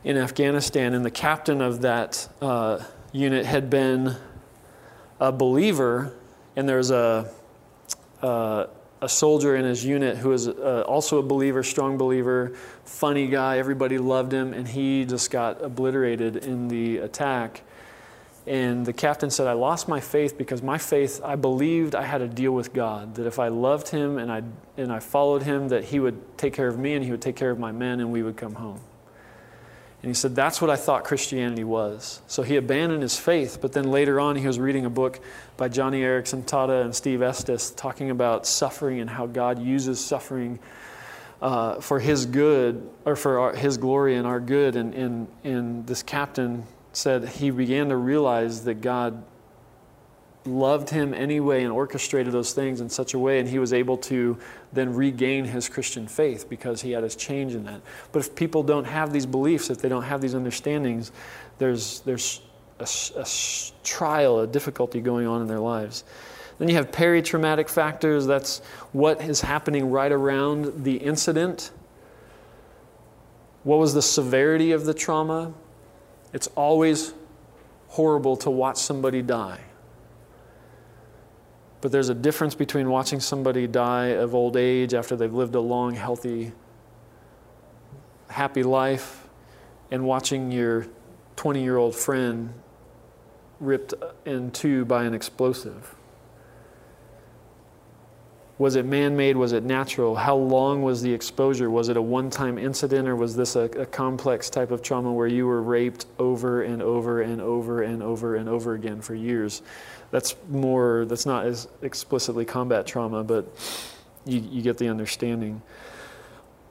in 0.05 0.17
Afghanistan. 0.17 0.95
And 0.95 1.05
the 1.05 1.11
captain 1.11 1.61
of 1.61 1.83
that 1.83 2.29
uh, 2.41 2.79
unit 3.13 3.47
had 3.47 3.71
been 3.71 4.17
a 5.21 5.33
believer, 5.33 6.13
and 6.55 6.69
there's 6.69 6.91
a, 6.91 7.31
a, 8.23 8.69
a 9.01 9.09
soldier 9.09 9.57
in 9.57 9.65
his 9.65 9.85
unit 9.85 10.17
who 10.17 10.31
was 10.31 10.49
uh, 10.49 10.85
also 10.87 11.19
a 11.19 11.23
believer, 11.23 11.63
strong 11.63 11.97
believer, 11.97 12.53
funny 12.85 13.29
guy. 13.29 13.59
Everybody 13.59 13.99
loved 13.99 14.33
him, 14.33 14.53
and 14.53 14.69
he 14.69 15.05
just 15.05 15.31
got 15.31 15.63
obliterated 15.63 16.37
in 16.37 16.69
the 16.69 16.99
attack. 16.99 17.63
And 18.47 18.87
the 18.87 18.93
captain 18.93 19.31
said, 19.31 19.49
I 19.49 19.55
lost 19.55 19.89
my 19.89 19.99
faith 19.99 20.39
because 20.39 20.63
my 20.63 20.79
faith, 20.79 21.21
I 21.25 21.35
believed 21.35 21.97
I 21.97 22.03
had 22.03 22.23
a 22.23 22.29
deal 22.29 22.53
with 22.53 22.73
God, 22.73 23.17
that 23.17 23.27
if 23.27 23.41
I 23.41 23.49
loved 23.49 23.89
him 23.89 24.19
and 24.19 24.31
I, 24.31 24.43
and 24.77 24.93
I 24.93 25.01
followed 25.01 25.43
him, 25.43 25.69
that 25.69 25.85
he 25.85 25.99
would 25.99 26.39
take 26.39 26.53
care 26.53 26.69
of 26.69 26.79
me 26.79 26.95
and 26.95 27.05
he 27.05 27.11
would 27.11 27.23
take 27.23 27.35
care 27.35 27.51
of 27.51 27.59
my 27.59 27.73
men 27.73 27.99
and 27.99 28.13
we 28.13 28.23
would 28.23 28.37
come 28.37 28.55
home. 28.55 28.81
And 30.07 30.15
he 30.15 30.15
said, 30.15 30.37
That's 30.37 30.61
what 30.61 30.71
I 30.71 30.77
thought 30.77 31.03
Christianity 31.03 31.65
was. 31.65 32.23
So 32.29 32.45
he 32.45 32.55
abandoned 32.55 33.03
his 33.03 33.19
faith, 33.19 33.59
but 33.61 33.73
then 33.73 33.91
later 33.91 34.21
on, 34.21 34.37
he 34.37 34.47
was 34.47 34.57
reading 34.57 34.85
a 34.85 34.89
book 34.89 35.19
by 35.57 35.69
Joni 35.69 35.99
Eareckson 35.99 36.45
Tada 36.45 36.85
and 36.85 36.95
Steve 36.95 37.23
Estes 37.23 37.71
talking 37.71 38.11
about 38.11 38.47
suffering 38.47 39.01
and 39.01 39.11
how 39.11 39.27
God 39.27 39.59
uses 39.59 39.99
suffering 39.99 40.61
uh, 41.43 41.81
for 41.81 41.99
his 41.99 42.25
good, 42.25 42.89
or 43.05 43.17
for 43.17 43.41
our, 43.41 43.57
his 43.57 43.79
glory 43.79 44.15
and 44.15 44.29
our 44.29 44.39
good. 44.39 44.77
And, 44.77 44.95
and, 44.95 45.27
and 45.43 45.85
this 45.89 46.05
captain 46.05 46.67
said 46.93 47.29
he 47.29 47.51
began 47.51 47.89
to 47.89 47.97
realize 47.97 48.63
that 48.63 48.83
God 48.83 49.25
loved 50.47 50.91
him 50.91 51.13
anyway 51.13 51.63
and 51.63 51.73
orchestrated 51.73 52.33
those 52.33 52.53
things 52.53 52.81
in 52.81 52.89
such 52.89 53.15
a 53.15 53.19
way, 53.19 53.39
and 53.39 53.49
he 53.49 53.59
was 53.59 53.73
able 53.73 53.97
to 53.99 54.39
then 54.73 54.95
regain 54.95 55.45
his 55.45 55.69
Christian 55.69 56.07
faith 56.07 56.49
because 56.49 56.81
he 56.81 56.93
had 56.93 57.03
his 57.03 57.17
change 57.17 57.55
in 57.55 57.65
that. 57.65 57.81
But 58.13 58.21
if 58.21 58.35
people 58.35 58.63
don't 58.63 58.85
have 58.85 59.13
these 59.13 59.27
beliefs, 59.27 59.71
if 59.71 59.79
they 59.79 59.89
don't 59.89 60.05
have 60.05 60.21
these 60.21 60.35
understandings, 60.35 61.13
there's, 61.59 62.01
there's 62.01 62.41
a, 62.79 62.89
a 63.21 63.27
trial, 63.85 64.41
a 64.41 64.47
difficulty 64.47 65.01
going 65.01 65.27
on 65.27 65.43
in 65.43 65.49
their 65.49 65.61
lives. 65.61 66.05
Then 66.59 66.69
you 66.69 66.77
have 66.77 66.91
peri-traumatic 66.91 67.69
factors. 67.69 68.27
That's 68.27 68.61
what 68.93 69.21
is 69.21 69.43
happening 69.43 69.91
right 69.91 70.11
around 70.13 70.85
the 70.85 70.97
incident. 70.97 71.71
What 73.63 73.79
was 73.79 73.93
the 73.93 74.03
severity 74.03 74.73
of 74.73 74.85
the 74.85 74.95
trauma? 74.95 75.53
It's 76.33 76.47
always 76.55 77.13
horrible 77.89 78.37
to 78.39 78.51
watch 78.51 78.79
somebody 78.79 79.23
die. 79.23 79.61
But 81.87 81.93
there's 81.93 82.09
a 82.09 82.17
difference 82.17 82.57
between 82.57 82.91
watching 82.91 83.21
somebody 83.21 83.69
die 83.69 84.07
of 84.07 84.35
old 84.35 84.57
age 84.57 84.93
after 84.93 85.15
they've 85.15 85.33
lived 85.33 85.55
a 85.55 85.61
long, 85.61 85.95
healthy, 85.95 86.51
happy 88.29 88.65
life 88.65 89.29
and 89.93 90.05
watching 90.05 90.51
your 90.51 90.89
20 91.37 91.63
year 91.63 91.77
old 91.77 91.95
friend 91.95 92.53
ripped 93.61 93.95
in 94.25 94.51
two 94.51 94.85
by 94.85 95.05
an 95.05 95.15
explosive. 95.15 95.95
Was 98.59 98.75
it 98.75 98.85
man 98.85 99.17
made? 99.17 99.37
Was 99.37 99.53
it 99.53 99.63
natural? 99.63 100.17
How 100.17 100.35
long 100.35 100.83
was 100.83 101.03
the 101.03 101.13
exposure? 101.13 101.71
Was 101.71 101.89
it 101.89 101.97
a 101.97 102.03
one 102.03 102.31
time 102.31 102.59
incident 102.59 103.07
or 103.07 103.15
was 103.15 103.37
this 103.37 103.55
a, 103.55 103.61
a, 103.61 103.87
complex 103.87 104.51
type 104.51 104.73
of 104.73 104.83
trauma 104.83 105.13
where 105.13 105.29
you 105.29 105.47
were 105.47 105.63
raped 105.63 106.07
over 106.19 106.63
and 106.63 106.83
over 106.83 107.21
and 107.21 107.41
over 107.41 107.83
and 107.83 108.03
over 108.03 108.35
and 108.35 108.49
over 108.49 108.75
again 108.75 109.03
for 109.03 109.15
years? 109.15 109.63
That's 110.11 110.37
more, 110.49 111.05
that's 111.07 111.27
not 111.27 111.47
as 111.47 111.69
explicitly 111.83 112.45
combat 112.45 112.87
trauma, 112.87 113.25
but 113.25 113.47
you, 114.25 114.41
you 114.41 114.63
get 114.63 114.79
the 114.79 114.89
understanding. 114.89 115.63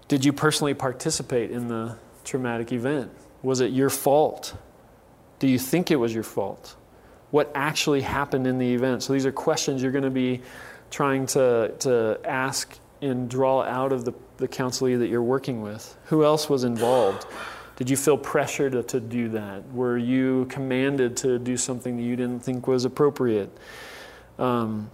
Did 0.08 0.24
you 0.24 0.34
personally 0.34 0.74
participate 0.74 1.52
in 1.52 1.68
the 1.68 1.98
traumatic 2.24 2.72
event? 2.72 3.12
Was 3.44 3.62
it 3.62 3.72
your 3.72 3.90
fault? 3.90 4.56
Do 5.40 5.48
you 5.48 5.60
think 5.60 5.92
it 5.92 5.98
was 5.98 6.14
your 6.14 6.24
fault? 6.24 6.76
What 7.32 7.52
actually 7.56 8.02
happened 8.02 8.48
in 8.48 8.58
the 8.58 8.74
event? 8.74 9.04
So 9.04 9.14
these 9.14 9.26
are 9.26 9.32
questions 9.32 9.82
you're 9.82 9.92
going 9.92 10.04
to 10.04 10.10
be 10.10 10.42
trying 10.92 11.26
to, 11.28 11.74
to 11.80 12.20
ask 12.24 12.78
and 13.02 13.30
draw 13.30 13.64
out 13.64 13.92
of 13.92 14.06
the, 14.06 14.14
the 14.38 14.48
counselee 14.48 14.98
that 15.00 15.08
you're 15.08 15.24
working 15.24 15.62
with. 15.62 15.98
Who 16.06 16.24
else 16.24 16.50
was 16.50 16.64
involved? 16.64 17.26
Did 17.76 17.90
you 17.90 17.98
feel 17.98 18.18
pressure 18.18 18.70
to, 18.70 18.84
to 18.84 19.00
do 19.00 19.30
that? 19.30 19.70
Were 19.74 19.98
you 19.98 20.46
commanded 20.46 21.18
to 21.18 21.40
do 21.40 21.58
something 21.58 21.98
that 21.98 22.04
you 22.04 22.16
didn't 22.16 22.42
think 22.42 22.68
was 22.68 22.86
appropriate? 22.86 23.56
Um, 24.40 24.90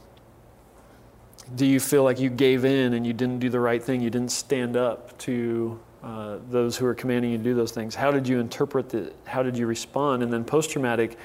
do 1.56 1.66
you 1.66 1.80
feel 1.80 2.04
like 2.04 2.20
you 2.20 2.30
gave 2.30 2.66
in 2.66 2.94
and 2.94 3.06
you 3.06 3.14
didn't 3.14 3.40
do 3.40 3.50
the 3.50 3.60
right 3.60 3.82
thing? 3.82 4.02
You 4.02 4.10
didn't 4.10 4.32
stand 4.32 4.78
up 4.78 5.18
to 5.20 5.80
uh, 6.04 6.38
those 6.50 6.78
who 6.78 6.86
were 6.86 6.96
commanding 6.96 7.32
you 7.32 7.38
to 7.38 7.44
do 7.44 7.54
those 7.54 7.72
things? 7.72 7.94
How 7.94 8.10
did 8.10 8.28
you 8.28 8.40
interpret 8.40 8.90
the, 8.90 9.14
how 9.26 9.44
did 9.44 9.58
you 9.58 9.68
respond? 9.68 10.24
And 10.24 10.34
then 10.34 10.44
post 10.44 10.72
traumatic 10.72 11.18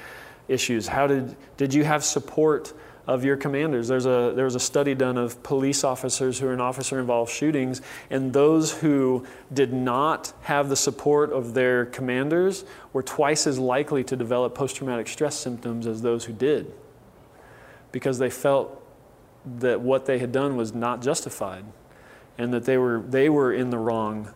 issues, 0.49 0.87
how 0.87 1.07
did, 1.07 1.37
did 1.57 1.73
you 1.73 1.85
have 1.85 2.05
support? 2.05 2.75
Of 3.07 3.25
your 3.25 3.37
commanders. 3.37 3.89
There's 3.89 4.07
a, 4.07 4.33
there 4.35 4.45
was 4.45 4.55
a 4.55 4.61
study 4.61 4.95
done 4.95 5.17
of 5.17 5.43
police 5.43 5.85
officers 5.85 6.39
who 6.39 6.49
are 6.49 6.53
in 6.53 6.61
officer 6.61 6.99
involved 6.99 7.31
shootings, 7.31 7.81
and 8.11 8.33
those 8.33 8.81
who 8.81 9.27
did 9.53 9.73
not 9.73 10.33
have 10.43 10.69
the 10.69 10.77
support 10.77 11.33
of 11.33 11.55
their 11.55 11.87
commanders 11.87 12.65
were 12.93 13.03
twice 13.03 13.47
as 13.47 13.59
likely 13.59 14.03
to 14.05 14.17
develop 14.17 14.55
post 14.55 14.77
traumatic 14.77 15.09
stress 15.09 15.37
symptoms 15.37 15.87
as 15.87 16.03
those 16.03 16.25
who 16.25 16.33
did 16.33 16.73
because 17.93 18.19
they 18.19 18.31
felt 18.31 18.83
that 19.59 19.81
what 19.81 20.07
they 20.07 20.19
had 20.19 20.33
done 20.33 20.57
was 20.57 20.75
not 20.75 21.01
justified 21.01 21.65
and 22.37 22.53
that 22.53 22.65
they 22.65 22.77
were, 22.77 23.03
they 23.09 23.29
were 23.29 23.53
in 23.53 23.71
the 23.71 23.79
wrong 23.79 24.29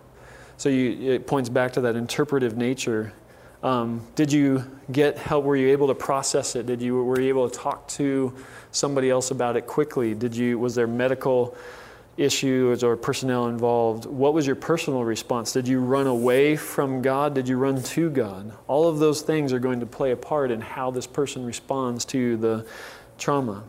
So 0.57 0.69
you, 0.69 1.13
it 1.13 1.27
points 1.27 1.49
back 1.49 1.73
to 1.73 1.81
that 1.81 1.97
interpretive 1.97 2.57
nature. 2.57 3.15
Um, 3.63 4.07
did 4.15 4.33
you 4.33 4.65
get 4.91 5.19
help? 5.19 5.45
Were 5.45 5.57
you 5.57 5.69
able 5.69 5.89
to 5.89 5.95
process 5.95 6.57
it? 6.57 6.67
Did 6.67 6.81
you 6.81 7.05
were 7.05 7.21
you 7.21 7.29
able 7.29 7.49
to 7.49 7.59
talk 7.59 7.87
to 7.89 8.35
somebody 8.73 9.11
else 9.11 9.31
about 9.31 9.57
it 9.57 9.67
quickly? 9.67 10.15
Did 10.15 10.35
you 10.35 10.59
was 10.59 10.75
there 10.75 10.87
medical 10.87 11.57
issues 12.17 12.83
or 12.83 12.97
personnel 12.97 13.49
involved? 13.49 14.07
What 14.07 14.35
was 14.35 14.47
your 14.47 14.57
personal 14.57 15.05
response? 15.05 15.53
Did 15.53 15.69
you 15.69 15.81
run 15.81 16.07
away 16.07 16.57
from 16.57 17.03
God? 17.03 17.35
Did 17.35 17.49
you 17.49 17.57
run 17.57 17.83
to 17.83 18.11
God? 18.11 18.53
All 18.67 18.89
of 18.89 18.99
those 18.99 19.23
things 19.23 19.53
are 19.53 19.59
going 19.59 19.81
to 19.81 19.87
play 19.87 20.11
a 20.11 20.17
part 20.17 20.51
in 20.51 20.61
how 20.61 20.91
this 20.91 21.07
person 21.07 21.45
responds 21.45 22.05
to 22.07 22.37
the 22.37 22.67
trauma. 23.19 23.65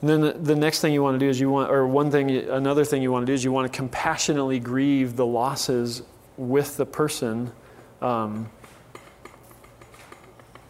And 0.00 0.08
then 0.08 0.20
the, 0.20 0.32
the 0.32 0.56
next 0.56 0.80
thing 0.80 0.92
you 0.92 1.02
want 1.02 1.16
to 1.16 1.18
do 1.18 1.28
is 1.28 1.38
you 1.40 1.50
want, 1.50 1.70
or 1.70 1.86
one 1.86 2.10
thing, 2.10 2.30
another 2.30 2.84
thing 2.84 3.02
you 3.02 3.12
want 3.12 3.26
to 3.26 3.30
do 3.30 3.34
is 3.34 3.44
you 3.44 3.52
want 3.52 3.70
to 3.70 3.76
compassionately 3.76 4.58
grieve 4.58 5.16
the 5.16 5.26
losses 5.26 6.02
with 6.36 6.76
the 6.76 6.86
person. 6.86 7.52
Um, 8.00 8.48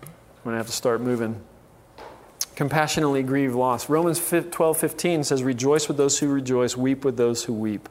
I'm 0.03 0.45
going 0.45 0.55
to 0.55 0.59
have 0.59 0.67
to 0.67 0.73
start 0.73 1.01
moving 1.01 1.41
compassionately 2.61 3.23
grieve 3.23 3.55
loss. 3.55 3.89
Romans 3.89 4.21
12 4.21 4.77
15 4.77 5.25
says, 5.25 5.43
Rejoice 5.43 5.89
with 5.89 5.97
those 5.97 6.19
who 6.19 6.29
rejoice, 6.29 6.77
weep 6.77 7.07
with 7.07 7.17
those 7.17 7.45
who 7.45 7.55
weep. 7.55 7.89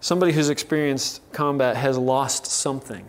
Somebody 0.00 0.32
who's 0.32 0.50
experienced 0.50 1.20
combat 1.32 1.76
has 1.76 1.96
lost 1.96 2.46
something. 2.46 3.06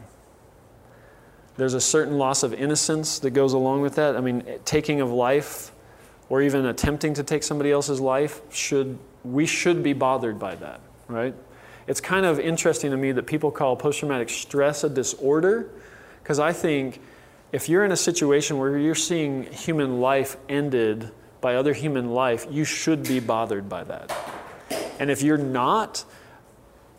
There's 1.57 1.73
a 1.73 1.81
certain 1.81 2.19
loss 2.19 2.43
of 2.43 2.53
innocence 2.53 3.17
that 3.17 3.31
goes 3.31 3.53
along 3.53 3.81
with 3.81 3.95
that. 3.95 4.15
I 4.15 4.21
mean, 4.21 4.43
taking 4.65 5.01
of 5.01 5.11
life 5.11 5.71
or 6.29 6.43
even 6.43 6.67
attempting 6.67 7.15
to 7.15 7.23
take 7.23 7.41
somebody 7.41 7.71
else's 7.71 7.99
life 7.99 8.39
should 8.53 8.99
we 9.23 9.47
should 9.47 9.81
be 9.81 9.93
bothered 9.93 10.37
by 10.37 10.53
that, 10.53 10.79
right? 11.07 11.33
It's 11.89 11.99
kind 11.99 12.23
of 12.23 12.39
interesting 12.39 12.91
to 12.91 12.97
me 12.97 13.13
that 13.13 13.25
people 13.25 13.49
call 13.49 13.75
post 13.75 13.97
traumatic 13.97 14.29
stress 14.29 14.83
a 14.83 14.89
disorder 14.89 15.71
because 16.21 16.37
I 16.37 16.53
think 16.53 17.01
if 17.51 17.67
you're 17.67 17.83
in 17.83 17.91
a 17.91 17.97
situation 17.97 18.59
where 18.59 18.77
you're 18.77 18.93
seeing 18.93 19.51
human 19.51 19.99
life 19.99 20.37
ended 20.47 21.09
by 21.41 21.55
other 21.55 21.73
human 21.73 22.11
life, 22.11 22.45
you 22.51 22.63
should 22.63 23.01
be 23.01 23.19
bothered 23.19 23.67
by 23.67 23.83
that. 23.85 24.15
And 24.99 25.09
if 25.09 25.23
you're 25.23 25.39
not, 25.39 26.05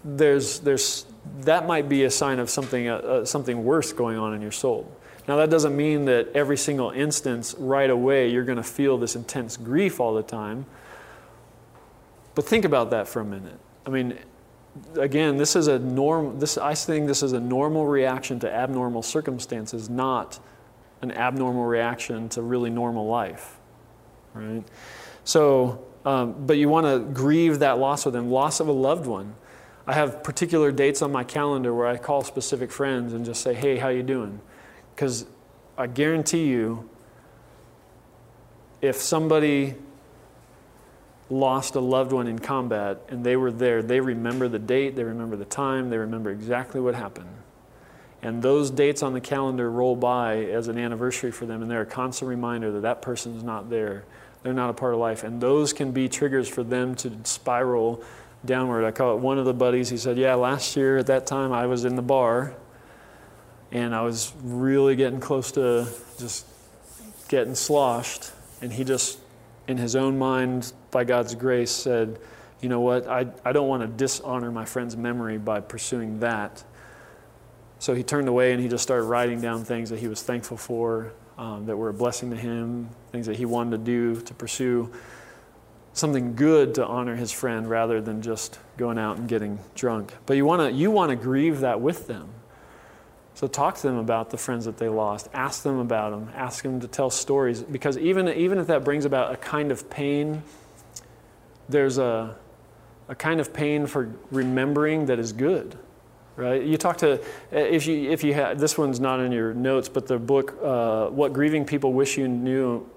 there's, 0.04 0.58
there's, 0.58 1.06
that 1.42 1.68
might 1.68 1.88
be 1.88 2.02
a 2.02 2.10
sign 2.10 2.40
of 2.40 2.50
something, 2.50 2.88
uh, 2.88 2.96
uh, 2.96 3.24
something 3.24 3.62
worse 3.62 3.92
going 3.92 4.18
on 4.18 4.34
in 4.34 4.42
your 4.42 4.50
soul. 4.50 4.90
Now, 5.28 5.36
that 5.36 5.50
doesn't 5.50 5.76
mean 5.76 6.06
that 6.06 6.30
every 6.34 6.56
single 6.56 6.90
instance 6.90 7.54
right 7.56 7.90
away 7.90 8.32
you're 8.32 8.44
going 8.44 8.56
to 8.56 8.64
feel 8.64 8.98
this 8.98 9.14
intense 9.14 9.56
grief 9.56 10.00
all 10.00 10.14
the 10.14 10.24
time. 10.24 10.66
But 12.34 12.44
think 12.44 12.64
about 12.64 12.90
that 12.90 13.06
for 13.06 13.20
a 13.20 13.24
minute. 13.24 13.60
I 13.86 13.90
mean, 13.90 14.18
again, 14.96 15.36
this 15.36 15.56
is 15.56 15.66
a 15.66 15.78
norm. 15.78 16.38
This 16.38 16.58
I 16.58 16.74
think 16.74 17.06
this 17.06 17.22
is 17.22 17.32
a 17.32 17.40
normal 17.40 17.86
reaction 17.86 18.40
to 18.40 18.52
abnormal 18.52 19.02
circumstances, 19.02 19.88
not 19.88 20.38
an 21.02 21.12
abnormal 21.12 21.64
reaction 21.64 22.28
to 22.30 22.42
really 22.42 22.70
normal 22.70 23.06
life, 23.06 23.58
right? 24.34 24.62
So, 25.24 25.84
um, 26.04 26.46
but 26.46 26.56
you 26.56 26.68
want 26.68 26.86
to 26.86 26.98
grieve 27.12 27.60
that 27.60 27.78
loss 27.78 28.04
with 28.04 28.14
them, 28.14 28.30
loss 28.30 28.60
of 28.60 28.68
a 28.68 28.72
loved 28.72 29.06
one. 29.06 29.34
I 29.86 29.94
have 29.94 30.22
particular 30.22 30.70
dates 30.70 31.02
on 31.02 31.10
my 31.10 31.24
calendar 31.24 31.74
where 31.74 31.86
I 31.86 31.96
call 31.96 32.22
specific 32.22 32.70
friends 32.70 33.12
and 33.12 33.24
just 33.24 33.42
say, 33.42 33.54
"Hey, 33.54 33.78
how 33.78 33.88
you 33.88 34.02
doing?" 34.02 34.40
Because 34.94 35.26
I 35.76 35.86
guarantee 35.86 36.46
you, 36.46 36.88
if 38.80 38.96
somebody 38.96 39.74
lost 41.30 41.76
a 41.76 41.80
loved 41.80 42.12
one 42.12 42.26
in 42.26 42.38
combat 42.38 42.98
and 43.08 43.24
they 43.24 43.36
were 43.36 43.52
there, 43.52 43.82
they 43.82 44.00
remember 44.00 44.48
the 44.48 44.58
date, 44.58 44.96
they 44.96 45.04
remember 45.04 45.36
the 45.36 45.44
time, 45.44 45.88
they 45.88 45.98
remember 45.98 46.30
exactly 46.30 46.80
what 46.80 46.94
happened. 46.94 47.30
And 48.22 48.42
those 48.42 48.70
dates 48.70 49.02
on 49.02 49.14
the 49.14 49.20
calendar 49.20 49.70
roll 49.70 49.96
by 49.96 50.44
as 50.44 50.68
an 50.68 50.76
anniversary 50.76 51.30
for 51.30 51.46
them, 51.46 51.62
and 51.62 51.70
they're 51.70 51.82
a 51.82 51.86
constant 51.86 52.28
reminder 52.28 52.70
that 52.72 52.80
that 52.80 53.00
person's 53.00 53.42
not 53.42 53.70
there. 53.70 54.04
They're 54.42 54.52
not 54.52 54.68
a 54.68 54.74
part 54.74 54.92
of 54.92 55.00
life. 55.00 55.24
And 55.24 55.40
those 55.40 55.72
can 55.72 55.92
be 55.92 56.08
triggers 56.08 56.48
for 56.48 56.62
them 56.62 56.94
to 56.96 57.12
spiral 57.24 58.02
downward. 58.44 58.84
I 58.84 58.90
call 58.90 59.16
it 59.16 59.20
one 59.20 59.38
of 59.38 59.46
the 59.46 59.54
buddies, 59.54 59.88
he 59.88 59.96
said, 59.96 60.18
Yeah, 60.18 60.34
last 60.34 60.76
year 60.76 60.98
at 60.98 61.06
that 61.06 61.26
time 61.26 61.52
I 61.52 61.66
was 61.66 61.84
in 61.84 61.94
the 61.94 62.02
bar 62.02 62.54
and 63.72 63.94
I 63.94 64.02
was 64.02 64.32
really 64.42 64.96
getting 64.96 65.20
close 65.20 65.52
to 65.52 65.86
just 66.18 66.46
getting 67.28 67.54
sloshed. 67.54 68.32
And 68.62 68.72
he 68.72 68.84
just, 68.84 69.18
in 69.68 69.78
his 69.78 69.94
own 69.96 70.18
mind, 70.18 70.72
by 70.90 71.04
God's 71.04 71.34
grace, 71.34 71.70
said, 71.70 72.18
you 72.60 72.68
know 72.68 72.80
what, 72.80 73.06
I, 73.06 73.26
I 73.44 73.52
don't 73.52 73.68
want 73.68 73.82
to 73.82 73.88
dishonor 73.88 74.50
my 74.50 74.64
friend's 74.64 74.96
memory 74.96 75.38
by 75.38 75.60
pursuing 75.60 76.20
that. 76.20 76.62
So 77.78 77.94
he 77.94 78.02
turned 78.02 78.28
away 78.28 78.52
and 78.52 78.60
he 78.60 78.68
just 78.68 78.82
started 78.82 79.04
writing 79.04 79.40
down 79.40 79.64
things 79.64 79.90
that 79.90 79.98
he 79.98 80.08
was 80.08 80.22
thankful 80.22 80.58
for, 80.58 81.12
um, 81.38 81.66
that 81.66 81.76
were 81.76 81.88
a 81.88 81.94
blessing 81.94 82.30
to 82.30 82.36
him, 82.36 82.90
things 83.12 83.26
that 83.26 83.36
he 83.36 83.46
wanted 83.46 83.70
to 83.70 83.78
do 83.78 84.20
to 84.20 84.34
pursue 84.34 84.92
something 85.92 86.34
good 86.34 86.74
to 86.74 86.86
honor 86.86 87.16
his 87.16 87.32
friend 87.32 87.68
rather 87.68 88.00
than 88.00 88.22
just 88.22 88.58
going 88.76 88.98
out 88.98 89.16
and 89.16 89.28
getting 89.28 89.58
drunk. 89.74 90.12
But 90.26 90.36
you 90.36 90.44
want 90.44 90.70
to 90.70 90.72
you 90.72 90.90
want 90.90 91.10
to 91.10 91.16
grieve 91.16 91.60
that 91.60 91.80
with 91.80 92.06
them. 92.06 92.28
So 93.34 93.46
talk 93.46 93.76
to 93.76 93.82
them 93.82 93.96
about 93.96 94.30
the 94.30 94.36
friends 94.36 94.66
that 94.66 94.76
they 94.76 94.88
lost. 94.88 95.28
Ask 95.32 95.62
them 95.62 95.78
about 95.78 96.10
them. 96.10 96.30
Ask 96.34 96.62
them 96.62 96.80
to 96.80 96.86
tell 96.86 97.10
stories 97.10 97.62
because 97.62 97.96
even 97.98 98.28
even 98.28 98.58
if 98.58 98.66
that 98.66 98.84
brings 98.84 99.04
about 99.04 99.32
a 99.32 99.36
kind 99.36 99.72
of 99.72 99.88
pain 99.88 100.42
there's 101.70 101.98
a, 101.98 102.36
a 103.08 103.14
kind 103.14 103.40
of 103.40 103.52
pain 103.52 103.86
for 103.86 104.12
remembering 104.30 105.06
that 105.06 105.18
is 105.18 105.32
good 105.32 105.78
right? 106.36 106.62
You 106.62 106.76
talk 106.78 106.96
to 106.98 107.20
if 107.50 107.86
you 107.86 108.10
if 108.10 108.24
you 108.24 108.34
had 108.34 108.58
this 108.58 108.78
one's 108.78 108.98
not 108.98 109.20
in 109.20 109.30
your 109.30 109.52
notes 109.52 109.88
but 109.88 110.06
the 110.06 110.18
book 110.18 110.56
uh, 110.62 111.08
what 111.08 111.32
grieving 111.32 111.64
people 111.64 111.92
wish 111.92 112.16
you 112.16 112.28
knew 112.28 112.88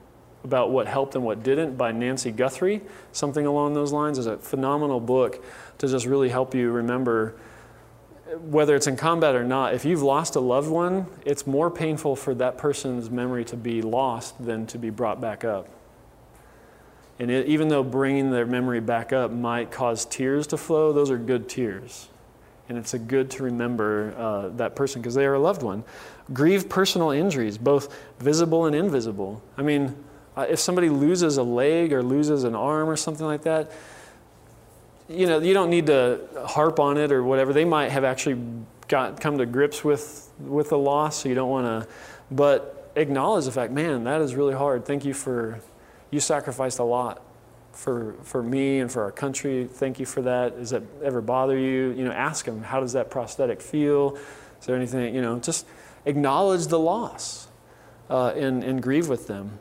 about 0.44 0.72
what 0.72 0.88
helped 0.88 1.16
and 1.16 1.24
what 1.24 1.44
didn't 1.44 1.78
by 1.78 1.92
nancy 1.92 2.32
guthrie 2.32 2.82
something 3.12 3.46
along 3.46 3.74
those 3.74 3.92
lines 3.92 4.18
is 4.18 4.26
a 4.26 4.38
phenomenal 4.38 5.00
book 5.00 5.44
to 5.78 5.88
just 5.88 6.06
really 6.06 6.30
help 6.30 6.54
you 6.54 6.70
remember 6.72 7.36
whether 8.40 8.76
it's 8.76 8.88
in 8.88 8.98
combat 8.98 9.36
or 9.36 9.44
not 9.44 9.74
if 9.74 9.86
you've 9.86 10.02
lost 10.02 10.36
a 10.36 10.40
loved 10.40 10.70
one 10.70 11.06
it's 11.26 11.48
more 11.48 11.72
painful 11.72 12.16
for 12.16 12.34
that 12.36 12.58
person's 12.58 13.10
memory 13.10 13.46
to 13.46 13.56
be 13.56 13.82
lost 13.82 14.44
than 14.44 14.66
to 14.66 14.78
be 14.78 14.90
brought 14.90 15.22
back 15.22 15.46
up 15.46 15.70
and 17.20 17.30
it, 17.30 17.48
even 17.48 17.68
though 17.68 17.84
bringing 17.84 18.32
their 18.32 18.46
memory 18.46 18.80
back 18.80 19.14
up 19.14 19.32
might 19.32 19.72
cause 19.72 20.06
tears 20.06 20.48
to 20.48 20.58
flow, 20.58 20.92
those 20.94 21.12
are 21.12 21.18
good 21.18 21.48
tears. 21.48 22.10
And 22.70 22.78
it's 22.78 22.94
a 22.94 23.00
good 23.00 23.30
to 23.32 23.44
remember 23.44 24.16
uh, 24.18 24.50
that 24.58 24.76
person 24.76 25.02
because 25.02 25.14
they 25.16 25.26
are 25.26 25.36
a 25.36 25.40
loved 25.40 25.64
one. 25.64 25.84
Grieve 26.32 26.70
personal 26.70 27.12
injuries, 27.12 27.58
both 27.58 27.94
visible 28.20 28.66
and 28.66 28.76
invisible. 28.76 29.44
I 29.58 29.62
mean, 29.62 29.96
uh, 30.36 30.48
if 30.50 30.60
somebody 30.60 30.90
loses 30.90 31.38
a 31.38 31.44
leg 31.44 31.94
or 31.94 32.02
loses 32.02 32.46
an 32.46 32.56
arm 32.56 32.90
or 32.90 32.96
something 32.96 33.26
like 33.26 33.44
that, 33.44 33.72
you 35.10 35.28
know, 35.28 35.40
you 35.40 35.54
don't 35.54 35.70
need 35.70 35.88
to 35.88 36.22
harp 36.46 36.80
on 36.80 36.98
it 36.98 37.12
or 37.12 37.24
whatever. 37.24 37.54
They 37.54 37.66
might 37.66 37.92
have 37.92 38.04
actually 38.04 38.42
got 38.88 39.20
come 39.20 39.38
to 39.38 39.46
grips 39.46 39.84
with 39.84 40.32
with 40.40 40.70
the 40.70 40.78
loss, 40.78 41.18
so 41.18 41.30
you 41.30 41.36
don't 41.36 41.50
want 41.50 41.66
to. 41.68 41.90
But 42.32 42.92
acknowledge 42.96 43.46
the 43.46 43.52
fact, 43.52 43.72
man, 43.72 44.06
that 44.06 44.22
is 44.22 44.34
really 44.34 44.54
hard. 44.54 44.86
Thank 44.86 45.06
you 45.06 45.14
for 45.14 45.60
you 46.14 46.20
sacrificed 46.20 46.78
a 46.78 46.84
lot 46.84 47.22
for, 47.72 48.14
for 48.22 48.44
me 48.44 48.80
and 48.80 48.92
for 48.92 49.04
our 49.04 49.12
country. 49.12 49.66
Thank 49.66 50.00
you 50.00 50.06
for 50.06 50.22
that. 50.22 50.58
Does 50.58 50.70
that 50.70 50.84
ever 51.04 51.22
bother 51.22 51.58
you? 51.58 51.92
You 51.92 52.06
know, 52.06 52.12
ask 52.12 52.46
them, 52.46 52.62
how 52.62 52.80
does 52.80 52.94
that 52.94 53.10
prosthetic 53.10 53.62
feel? 53.62 54.16
Is 54.60 54.68
there 54.68 54.76
anything, 54.76 55.16
you 55.16 55.22
know, 55.22 55.40
just 55.40 55.66
acknowledge 56.06 56.68
the 56.68 56.78
loss 56.78 57.48
uh, 58.10 58.34
and, 58.36 58.64
and 58.64 58.82
grieve 58.82 59.10
with 59.10 59.28
them. 59.28 59.58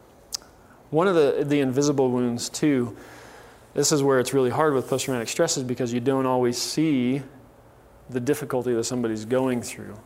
One 0.90 1.08
of 1.08 1.14
the, 1.14 1.42
the 1.42 1.60
invisible 1.60 2.10
wounds, 2.10 2.50
too, 2.50 2.96
this 3.72 3.90
is 3.90 4.02
where 4.02 4.20
it's 4.20 4.34
really 4.34 4.50
hard 4.50 4.74
with 4.74 4.88
post 4.88 5.06
traumatic 5.06 5.28
stress, 5.28 5.56
is 5.56 5.64
because 5.64 5.90
you 5.90 6.00
don't 6.00 6.26
always 6.26 6.58
see 6.58 7.22
the 8.10 8.20
difficulty 8.20 8.74
that 8.74 8.84
somebody's 8.84 9.24
going 9.24 9.62
through 9.62 9.98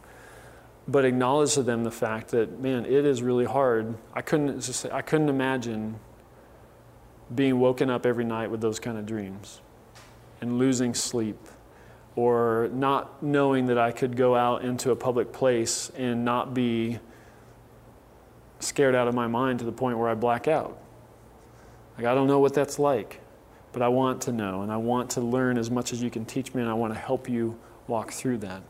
but 0.89 1.05
acknowledge 1.05 1.55
to 1.55 1.63
them 1.63 1.83
the 1.83 1.91
fact 1.91 2.29
that 2.29 2.61
man 2.61 2.85
it 2.85 3.05
is 3.05 3.23
really 3.23 3.45
hard 3.45 3.97
i 4.15 4.23
couldn't 4.23 4.61
just 4.61 4.87
i 4.87 5.03
couldn't 5.03 5.29
imagine 5.29 5.99
being 7.35 7.59
woken 7.59 7.91
up 7.91 8.07
every 8.07 8.25
night 8.25 8.51
with 8.51 8.61
those 8.61 8.79
kind 8.79 8.99
of 8.99 9.07
dreams 9.07 9.61
and 10.41 10.59
losing 10.59 10.95
sleep 10.95 11.39
or 12.15 12.71
not 12.73 13.23
knowing 13.23 13.67
that 13.67 13.79
I 13.79 13.93
could 13.93 14.17
go 14.17 14.35
out 14.35 14.65
into 14.65 14.91
a 14.91 14.97
public 14.97 15.33
place 15.33 15.91
and 15.97 16.25
not 16.25 16.55
be 16.55 16.99
scared 18.61 18.95
out 18.95 19.07
of 19.07 19.15
my 19.15 19.27
mind 19.27 19.59
to 19.59 19.65
the 19.65 19.73
point 19.73 19.99
where 19.99 20.09
I 20.09 20.15
black 20.15 20.49
out. 20.49 20.79
Like, 21.99 22.07
I 22.07 22.15
don't 22.15 22.27
know 22.27 22.39
what 22.39 22.55
that's 22.55 22.79
like, 22.79 23.21
but 23.73 23.83
I 23.83 23.89
want 23.89 24.23
to 24.23 24.33
know 24.33 24.63
and 24.63 24.73
I 24.73 24.77
want 24.79 25.11
to 25.11 25.21
learn 25.21 25.59
as 25.59 25.71
much 25.71 25.93
as 25.93 26.03
you 26.03 26.11
can 26.11 26.25
teach 26.25 26.55
me 26.55 26.63
and 26.63 26.71
I 26.71 26.75
want 26.75 26.95
to 26.95 26.99
help 26.99 27.29
you 27.29 27.59
walk 27.87 28.13
through 28.13 28.39
that. 28.39 28.63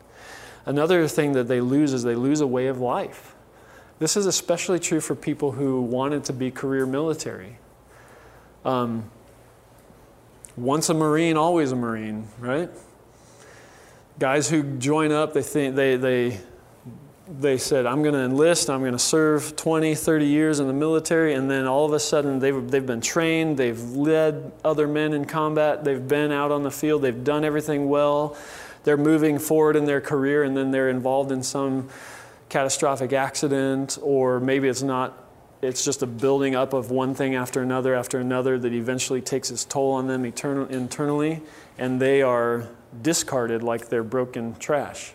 Another 0.64 1.06
thing 1.06 1.32
that 1.32 1.46
they 1.46 1.60
lose 1.60 1.92
is 1.92 2.02
they 2.02 2.16
lose 2.16 2.40
a 2.40 2.46
way 2.46 2.66
of 2.66 2.80
life. 2.80 3.34
This 4.00 4.16
is 4.16 4.26
especially 4.26 4.80
true 4.80 5.00
for 5.00 5.14
people 5.14 5.52
who 5.52 5.80
wanted 5.80 6.24
to 6.24 6.32
be 6.32 6.50
career 6.50 6.84
military. 6.84 7.58
Um, 8.66 9.10
once 10.56 10.88
a 10.88 10.94
Marine, 10.94 11.36
always 11.36 11.72
a 11.72 11.76
Marine, 11.76 12.28
right? 12.38 12.68
guys 14.18 14.48
who 14.48 14.62
join 14.78 15.12
up, 15.12 15.34
they 15.34 15.42
think 15.42 15.76
they, 15.76 15.96
they, 15.96 16.40
they 17.28 17.58
said, 17.58 17.86
I'm 17.86 18.02
going 18.02 18.14
to 18.14 18.20
enlist, 18.20 18.70
I'm 18.70 18.80
going 18.80 18.92
to 18.92 18.98
serve 18.98 19.56
20, 19.56 19.94
30 19.94 20.26
years 20.26 20.60
in 20.60 20.66
the 20.66 20.72
military, 20.72 21.34
and 21.34 21.50
then 21.50 21.66
all 21.66 21.84
of 21.84 21.92
a 21.92 22.00
sudden 22.00 22.38
they've, 22.38 22.70
they've 22.70 22.86
been 22.86 23.00
trained, 23.00 23.58
they've 23.58 23.80
led 23.80 24.52
other 24.64 24.86
men 24.86 25.12
in 25.12 25.24
combat, 25.26 25.84
they've 25.84 26.06
been 26.06 26.32
out 26.32 26.50
on 26.50 26.62
the 26.62 26.70
field, 26.70 27.02
they've 27.02 27.24
done 27.24 27.44
everything 27.44 27.88
well, 27.88 28.36
they're 28.84 28.96
moving 28.96 29.38
forward 29.38 29.76
in 29.76 29.84
their 29.84 30.00
career, 30.00 30.44
and 30.44 30.56
then 30.56 30.70
they're 30.70 30.88
involved 30.88 31.32
in 31.32 31.42
some 31.42 31.88
catastrophic 32.48 33.12
accident, 33.12 33.98
or 34.00 34.40
maybe 34.40 34.68
it's 34.68 34.82
not, 34.82 35.25
it's 35.66 35.84
just 35.84 36.02
a 36.02 36.06
building 36.06 36.54
up 36.54 36.72
of 36.72 36.90
one 36.90 37.14
thing 37.14 37.34
after 37.34 37.62
another 37.62 37.94
after 37.94 38.18
another 38.18 38.58
that 38.58 38.72
eventually 38.72 39.20
takes 39.20 39.50
its 39.50 39.64
toll 39.64 39.92
on 39.92 40.06
them 40.06 40.24
eternal, 40.24 40.66
internally, 40.66 41.42
and 41.78 42.00
they 42.00 42.22
are 42.22 42.68
discarded 43.02 43.62
like 43.62 43.88
they're 43.88 44.04
broken 44.04 44.54
trash. 44.58 45.12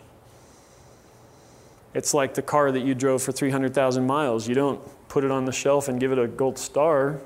It's 1.94 2.14
like 2.14 2.34
the 2.34 2.42
car 2.42 2.72
that 2.72 2.80
you 2.80 2.94
drove 2.94 3.22
for 3.22 3.32
300,000 3.32 4.06
miles. 4.06 4.48
You 4.48 4.54
don't 4.54 4.80
put 5.08 5.24
it 5.24 5.30
on 5.30 5.44
the 5.44 5.52
shelf 5.52 5.88
and 5.88 6.00
give 6.00 6.12
it 6.12 6.18
a 6.18 6.26
gold 6.26 6.58
star, 6.58 7.20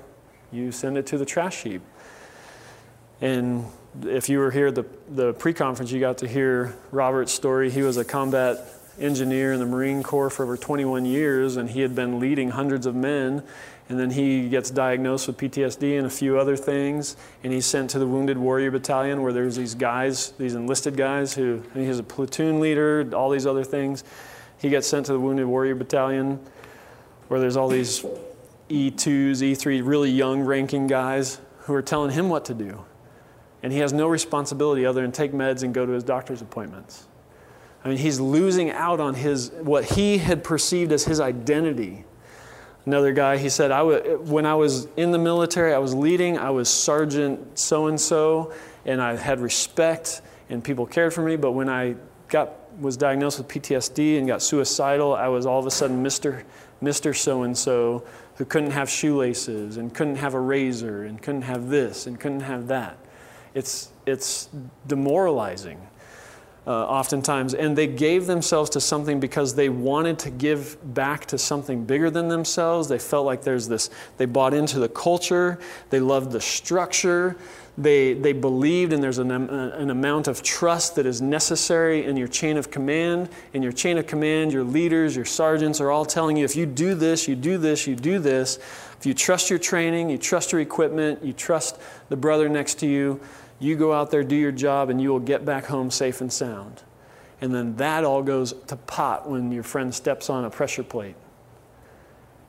you 0.50 0.72
send 0.72 0.96
it 0.98 1.06
to 1.06 1.18
the 1.18 1.24
trash 1.24 1.62
heap. 1.62 1.82
And 3.20 3.66
if 4.02 4.28
you 4.28 4.38
were 4.38 4.50
here 4.50 4.70
the, 4.70 4.84
the 5.08 5.32
pre 5.34 5.52
conference, 5.52 5.90
you 5.90 6.00
got 6.00 6.18
to 6.18 6.28
hear 6.28 6.76
Robert's 6.90 7.32
story. 7.32 7.70
He 7.70 7.82
was 7.82 7.96
a 7.96 8.04
combat 8.04 8.58
engineer 8.98 9.52
in 9.52 9.60
the 9.60 9.66
Marine 9.66 10.02
Corps 10.02 10.30
for 10.30 10.44
over 10.44 10.56
21 10.56 11.04
years, 11.04 11.56
and 11.56 11.70
he 11.70 11.80
had 11.80 11.94
been 11.94 12.18
leading 12.18 12.50
hundreds 12.50 12.86
of 12.86 12.94
men. 12.94 13.42
And 13.88 14.00
then 14.00 14.10
he 14.10 14.48
gets 14.48 14.70
diagnosed 14.70 15.28
with 15.28 15.36
PTSD 15.36 15.96
and 15.96 16.06
a 16.06 16.10
few 16.10 16.38
other 16.38 16.56
things, 16.56 17.16
and 17.44 17.52
he's 17.52 17.66
sent 17.66 17.90
to 17.90 18.00
the 18.00 18.06
Wounded 18.06 18.36
Warrior 18.36 18.72
Battalion 18.72 19.22
where 19.22 19.32
there's 19.32 19.54
these 19.54 19.76
guys, 19.76 20.32
these 20.32 20.54
enlisted 20.54 20.96
guys 20.96 21.34
who, 21.34 21.62
he's 21.72 22.00
a 22.00 22.02
platoon 22.02 22.58
leader, 22.58 23.08
all 23.14 23.30
these 23.30 23.46
other 23.46 23.62
things. 23.62 24.02
He 24.58 24.70
gets 24.70 24.88
sent 24.88 25.06
to 25.06 25.12
the 25.12 25.20
Wounded 25.20 25.46
Warrior 25.46 25.76
Battalion, 25.76 26.40
where 27.28 27.38
there's 27.38 27.56
all 27.56 27.68
these 27.68 28.04
E2s, 28.68 29.40
E3, 29.40 29.86
really 29.86 30.10
young 30.10 30.40
ranking 30.40 30.88
guys 30.88 31.40
who 31.60 31.74
are 31.74 31.82
telling 31.82 32.10
him 32.10 32.28
what 32.28 32.44
to 32.46 32.54
do. 32.54 32.84
And 33.62 33.72
he 33.72 33.78
has 33.80 33.92
no 33.92 34.08
responsibility 34.08 34.84
other 34.84 35.02
than 35.02 35.12
take 35.12 35.32
meds 35.32 35.62
and 35.62 35.72
go 35.72 35.86
to 35.86 35.92
his 35.92 36.02
doctor's 36.02 36.42
appointments. 36.42 37.06
I 37.86 37.88
mean, 37.88 37.98
he's 37.98 38.18
losing 38.18 38.72
out 38.72 38.98
on 38.98 39.14
his, 39.14 39.52
what 39.60 39.84
he 39.84 40.18
had 40.18 40.42
perceived 40.42 40.90
as 40.90 41.04
his 41.04 41.20
identity. 41.20 42.04
Another 42.84 43.12
guy, 43.12 43.36
he 43.36 43.48
said, 43.48 43.70
I 43.70 43.78
w- 43.78 44.18
when 44.24 44.44
I 44.44 44.56
was 44.56 44.88
in 44.96 45.12
the 45.12 45.20
military, 45.20 45.72
I 45.72 45.78
was 45.78 45.94
leading, 45.94 46.36
I 46.36 46.50
was 46.50 46.68
Sergeant 46.68 47.56
so 47.56 47.86
and 47.86 48.00
so, 48.00 48.52
and 48.86 49.00
I 49.00 49.14
had 49.14 49.38
respect, 49.38 50.20
and 50.48 50.64
people 50.64 50.84
cared 50.84 51.14
for 51.14 51.22
me. 51.22 51.36
But 51.36 51.52
when 51.52 51.68
I 51.68 51.94
got 52.26 52.54
was 52.80 52.96
diagnosed 52.96 53.38
with 53.38 53.46
PTSD 53.46 54.18
and 54.18 54.26
got 54.26 54.42
suicidal, 54.42 55.14
I 55.14 55.28
was 55.28 55.46
all 55.46 55.60
of 55.60 55.66
a 55.66 55.70
sudden 55.70 56.02
Mr. 56.02 56.42
Mr. 56.82 57.14
So 57.16 57.44
and 57.44 57.56
so 57.56 58.04
who 58.34 58.44
couldn't 58.44 58.72
have 58.72 58.90
shoelaces 58.90 59.76
and 59.76 59.94
couldn't 59.94 60.16
have 60.16 60.34
a 60.34 60.40
razor 60.40 61.04
and 61.04 61.22
couldn't 61.22 61.42
have 61.42 61.68
this 61.68 62.08
and 62.08 62.18
couldn't 62.18 62.40
have 62.40 62.66
that. 62.66 62.98
It's, 63.54 63.92
it's 64.06 64.48
demoralizing. 64.88 65.78
Uh, 66.66 66.84
oftentimes, 66.86 67.54
and 67.54 67.78
they 67.78 67.86
gave 67.86 68.26
themselves 68.26 68.68
to 68.70 68.80
something 68.80 69.20
because 69.20 69.54
they 69.54 69.68
wanted 69.68 70.18
to 70.18 70.30
give 70.30 70.76
back 70.94 71.24
to 71.24 71.38
something 71.38 71.84
bigger 71.84 72.10
than 72.10 72.26
themselves. 72.26 72.88
They 72.88 72.98
felt 72.98 73.24
like 73.24 73.42
there's 73.42 73.68
this, 73.68 73.88
they 74.16 74.26
bought 74.26 74.52
into 74.52 74.80
the 74.80 74.88
culture, 74.88 75.60
they 75.90 76.00
loved 76.00 76.32
the 76.32 76.40
structure, 76.40 77.36
they, 77.78 78.14
they 78.14 78.32
believed, 78.32 78.92
and 78.92 79.02
there's 79.02 79.18
an, 79.18 79.30
an 79.30 79.90
amount 79.90 80.28
of 80.28 80.42
trust 80.42 80.96
that 80.96 81.04
is 81.04 81.20
necessary 81.20 82.04
in 82.04 82.16
your 82.16 82.28
chain 82.28 82.56
of 82.56 82.70
command. 82.70 83.28
In 83.52 83.62
your 83.62 83.72
chain 83.72 83.98
of 83.98 84.06
command, 84.06 84.52
your 84.52 84.64
leaders, 84.64 85.14
your 85.14 85.26
sergeants 85.26 85.80
are 85.80 85.90
all 85.90 86.06
telling 86.06 86.36
you 86.38 86.44
if 86.44 86.56
you 86.56 86.64
do 86.64 86.94
this, 86.94 87.28
you 87.28 87.36
do 87.36 87.58
this, 87.58 87.86
you 87.86 87.94
do 87.94 88.18
this. 88.18 88.56
If 88.98 89.04
you 89.04 89.12
trust 89.12 89.50
your 89.50 89.58
training, 89.58 90.08
you 90.08 90.16
trust 90.16 90.52
your 90.52 90.62
equipment, 90.62 91.22
you 91.22 91.34
trust 91.34 91.78
the 92.08 92.16
brother 92.16 92.48
next 92.48 92.80
to 92.80 92.86
you, 92.86 93.20
you 93.58 93.76
go 93.76 93.92
out 93.92 94.10
there, 94.10 94.22
do 94.22 94.36
your 94.36 94.52
job, 94.52 94.90
and 94.90 95.00
you 95.00 95.10
will 95.10 95.20
get 95.20 95.44
back 95.44 95.66
home 95.66 95.90
safe 95.90 96.20
and 96.20 96.32
sound. 96.32 96.82
And 97.40 97.54
then 97.54 97.76
that 97.76 98.04
all 98.04 98.22
goes 98.22 98.54
to 98.68 98.76
pot 98.76 99.28
when 99.28 99.52
your 99.52 99.62
friend 99.62 99.94
steps 99.94 100.30
on 100.30 100.44
a 100.44 100.50
pressure 100.50 100.82
plate. 100.82 101.16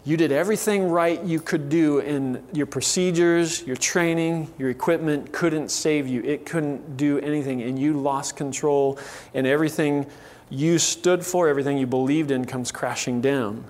You 0.06 0.16
did 0.16 0.32
everything 0.32 0.90
right 0.90 1.22
you 1.22 1.42
could 1.42 1.68
do, 1.68 2.00
and 2.00 2.42
your 2.54 2.66
procedures, 2.66 3.62
your 3.64 3.76
training, 3.76 4.54
your 4.58 4.70
equipment 4.70 5.34
couldn't 5.34 5.70
save 5.70 6.08
you. 6.08 6.22
It 6.24 6.46
couldn't 6.46 6.96
do 6.96 7.20
anything, 7.20 7.62
and 7.62 7.78
you 7.78 7.94
lost 7.94 8.38
control, 8.38 8.98
and 9.34 9.46
everything 9.46 10.08
you 10.50 10.80
stood 10.80 11.26
for, 11.26 11.50
everything 11.50 11.78
you 11.78 11.88
believed 11.88 12.32
in, 12.32 12.46
comes 12.46 12.72
crashing 12.72 13.20
down. 13.20 13.66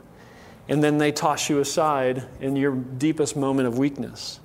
And 0.69 0.83
then 0.83 0.99
they 0.99 1.11
toss 1.11 1.49
you 1.49 1.59
aside 1.59 2.27
in 2.39 2.55
your 2.55 2.75
deepest 2.75 3.35
moment 3.35 3.67
of 3.67 3.79
weakness. 3.79 4.39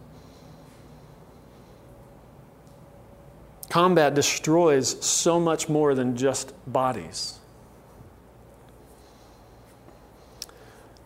Combat 3.73 4.13
destroys 4.13 5.03
so 5.03 5.41
much 5.41 5.67
more 5.67 5.95
than 5.95 6.15
just 6.15 6.53
bodies. 6.71 7.39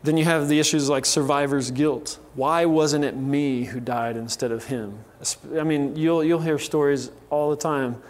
Then 0.03 0.17
you 0.17 0.25
have 0.25 0.49
the 0.49 0.59
issues 0.59 0.89
like 0.89 1.07
survivor's 1.07 1.71
guilt. 1.71 2.19
Why 2.35 2.65
wasn't 2.65 3.05
it 3.05 3.17
me 3.17 3.67
who 3.67 3.79
died 3.79 4.17
instead 4.17 4.51
of 4.51 4.65
him? 4.65 4.99
I 5.57 5.63
mean, 5.63 5.95
you'll, 5.95 6.25
you'll 6.25 6.41
hear 6.41 6.59
stories 6.59 7.13
all 7.31 7.51
the 7.51 7.57
time. 7.57 8.03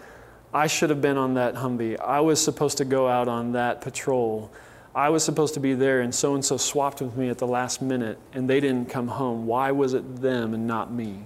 I 0.51 0.65
should 0.65 0.89
have 0.89 1.03
been 1.03 1.17
on 1.17 1.35
that 1.35 1.53
Humvee. 1.53 1.99
I 1.99 2.21
was 2.21 2.43
supposed 2.43 2.79
to 2.79 2.85
go 2.85 3.07
out 3.07 3.27
on 3.27 3.51
that 3.51 3.81
patrol. 3.81 4.51
I 4.95 5.09
was 5.09 5.23
supposed 5.23 5.53
to 5.53 5.59
be 5.59 5.75
there, 5.75 6.01
and 6.01 6.15
so 6.15 6.33
and 6.33 6.43
so 6.43 6.57
swapped 6.57 6.99
with 6.99 7.15
me 7.15 7.29
at 7.29 7.37
the 7.37 7.45
last 7.45 7.79
minute, 7.79 8.17
and 8.33 8.49
they 8.49 8.59
didn't 8.59 8.89
come 8.89 9.09
home. 9.09 9.45
Why 9.45 9.69
was 9.69 9.93
it 9.93 10.19
them 10.19 10.55
and 10.55 10.65
not 10.65 10.91
me? 10.91 11.25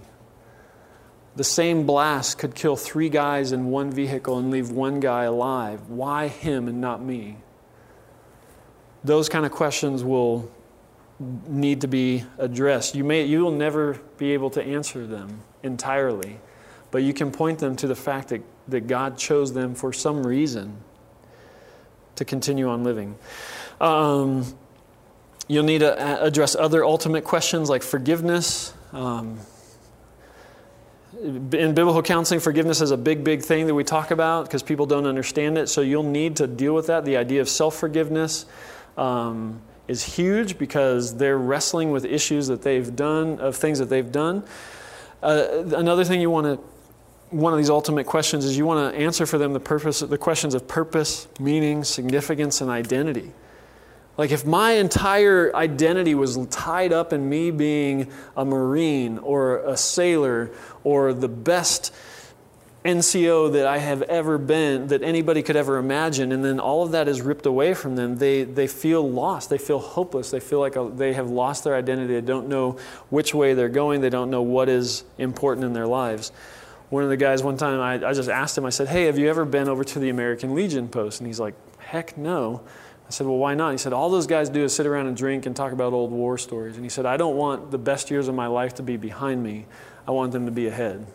The 1.35 1.43
same 1.43 1.85
blast 1.85 2.37
could 2.37 2.55
kill 2.55 2.75
three 2.75 3.09
guys 3.09 3.51
in 3.51 3.67
one 3.67 3.91
vehicle 3.91 4.37
and 4.37 4.51
leave 4.51 4.69
one 4.69 4.99
guy 4.99 5.23
alive. 5.23 5.89
Why 5.89 6.27
him 6.27 6.67
and 6.67 6.81
not 6.81 7.01
me? 7.01 7.37
Those 9.03 9.29
kind 9.29 9.45
of 9.45 9.51
questions 9.51 10.03
will 10.03 10.51
need 11.47 11.81
to 11.81 11.87
be 11.87 12.25
addressed. 12.37 12.95
You, 12.95 13.03
may, 13.03 13.23
you 13.23 13.41
will 13.41 13.51
never 13.51 13.99
be 14.17 14.33
able 14.33 14.49
to 14.51 14.63
answer 14.63 15.07
them 15.07 15.41
entirely, 15.63 16.39
but 16.89 17.03
you 17.03 17.13
can 17.13 17.31
point 17.31 17.59
them 17.59 17.75
to 17.77 17.87
the 17.87 17.95
fact 17.95 18.29
that, 18.29 18.41
that 18.67 18.87
God 18.87 19.17
chose 19.17 19.53
them 19.53 19.73
for 19.75 19.93
some 19.93 20.25
reason 20.25 20.77
to 22.15 22.25
continue 22.25 22.67
on 22.67 22.83
living. 22.83 23.17
Um, 23.79 24.45
you'll 25.47 25.63
need 25.63 25.79
to 25.79 26.23
address 26.23 26.55
other 26.55 26.83
ultimate 26.83 27.23
questions 27.23 27.69
like 27.69 27.83
forgiveness. 27.83 28.73
Um, 28.91 29.39
in 31.21 31.73
biblical 31.75 32.01
counseling, 32.01 32.39
forgiveness 32.39 32.81
is 32.81 32.91
a 32.91 32.97
big, 32.97 33.23
big 33.23 33.43
thing 33.43 33.67
that 33.67 33.75
we 33.75 33.83
talk 33.83 34.11
about 34.11 34.45
because 34.45 34.63
people 34.63 34.85
don't 34.85 35.05
understand 35.05 35.57
it. 35.57 35.67
So 35.67 35.81
you'll 35.81 36.03
need 36.03 36.35
to 36.37 36.47
deal 36.47 36.73
with 36.73 36.87
that. 36.87 37.05
The 37.05 37.17
idea 37.17 37.41
of 37.41 37.49
self 37.49 37.75
forgiveness. 37.75 38.45
Um, 38.97 39.61
is 39.91 40.03
huge 40.03 40.57
because 40.57 41.17
they're 41.17 41.37
wrestling 41.37 41.91
with 41.91 42.05
issues 42.05 42.47
that 42.47 42.61
they've 42.61 42.95
done, 42.95 43.39
of 43.39 43.55
things 43.55 43.77
that 43.77 43.89
they've 43.89 44.11
done. 44.11 44.41
Uh, 45.21 45.63
another 45.75 46.05
thing 46.05 46.21
you 46.21 46.29
want 46.29 46.45
to, 46.45 46.55
one 47.35 47.51
of 47.51 47.59
these 47.59 47.69
ultimate 47.69 48.05
questions 48.05 48.45
is 48.45 48.57
you 48.57 48.65
want 48.65 48.93
to 48.93 48.99
answer 48.99 49.25
for 49.25 49.37
them 49.37 49.53
the 49.53 49.59
purpose, 49.59 49.99
the 49.99 50.17
questions 50.17 50.53
of 50.53 50.67
purpose, 50.67 51.27
meaning, 51.39 51.83
significance, 51.83 52.61
and 52.61 52.71
identity. 52.71 53.31
Like 54.17 54.31
if 54.31 54.45
my 54.45 54.73
entire 54.73 55.55
identity 55.55 56.15
was 56.15 56.37
tied 56.47 56.93
up 56.93 57.13
in 57.13 57.29
me 57.29 57.51
being 57.51 58.11
a 58.35 58.45
Marine 58.45 59.17
or 59.19 59.59
a 59.59 59.77
sailor 59.77 60.51
or 60.83 61.13
the 61.13 61.29
best 61.29 61.93
NCO 62.83 63.53
that 63.53 63.67
I 63.67 63.77
have 63.77 64.01
ever 64.03 64.39
been, 64.39 64.87
that 64.87 65.03
anybody 65.03 65.43
could 65.43 65.55
ever 65.55 65.77
imagine, 65.77 66.31
and 66.31 66.43
then 66.43 66.59
all 66.59 66.83
of 66.83 66.91
that 66.91 67.07
is 67.07 67.21
ripped 67.21 67.45
away 67.45 67.75
from 67.75 67.95
them, 67.95 68.17
they, 68.17 68.43
they 68.43 68.65
feel 68.65 69.07
lost. 69.07 69.51
They 69.51 69.59
feel 69.59 69.77
hopeless. 69.77 70.31
They 70.31 70.39
feel 70.39 70.59
like 70.59 70.75
a, 70.75 70.91
they 70.91 71.13
have 71.13 71.29
lost 71.29 71.63
their 71.63 71.75
identity. 71.75 72.15
They 72.15 72.21
don't 72.21 72.47
know 72.47 72.79
which 73.09 73.35
way 73.35 73.53
they're 73.53 73.69
going. 73.69 74.01
They 74.01 74.09
don't 74.09 74.31
know 74.31 74.41
what 74.41 74.67
is 74.67 75.03
important 75.19 75.65
in 75.65 75.73
their 75.73 75.85
lives. 75.85 76.31
One 76.89 77.03
of 77.03 77.09
the 77.09 77.17
guys, 77.17 77.43
one 77.43 77.55
time, 77.55 77.79
I, 77.79 78.05
I 78.05 78.13
just 78.13 78.29
asked 78.29 78.57
him, 78.57 78.65
I 78.65 78.71
said, 78.71 78.87
Hey, 78.87 79.05
have 79.05 79.17
you 79.17 79.29
ever 79.29 79.45
been 79.45 79.69
over 79.69 79.83
to 79.83 79.99
the 79.99 80.09
American 80.09 80.55
Legion 80.55 80.89
post? 80.89 81.21
And 81.21 81.27
he's 81.27 81.39
like, 81.39 81.53
Heck 81.77 82.17
no. 82.17 82.63
I 83.11 83.13
said, 83.13 83.27
Well, 83.27 83.39
why 83.39 83.55
not? 83.55 83.71
He 83.71 83.77
said, 83.77 83.91
All 83.91 84.09
those 84.09 84.25
guys 84.25 84.47
do 84.47 84.63
is 84.63 84.73
sit 84.73 84.85
around 84.85 85.07
and 85.07 85.17
drink 85.17 85.45
and 85.45 85.53
talk 85.53 85.73
about 85.73 85.91
old 85.91 86.11
war 86.11 86.37
stories. 86.37 86.77
And 86.77 86.85
he 86.85 86.89
said, 86.89 87.05
I 87.05 87.17
don't 87.17 87.35
want 87.35 87.69
the 87.69 87.77
best 87.77 88.09
years 88.09 88.29
of 88.29 88.35
my 88.35 88.47
life 88.47 88.75
to 88.75 88.83
be 88.83 88.95
behind 88.95 89.43
me, 89.43 89.65
I 90.07 90.11
want 90.11 90.31
them 90.31 90.45
to 90.45 90.51
be 90.51 90.67
ahead. 90.67 91.05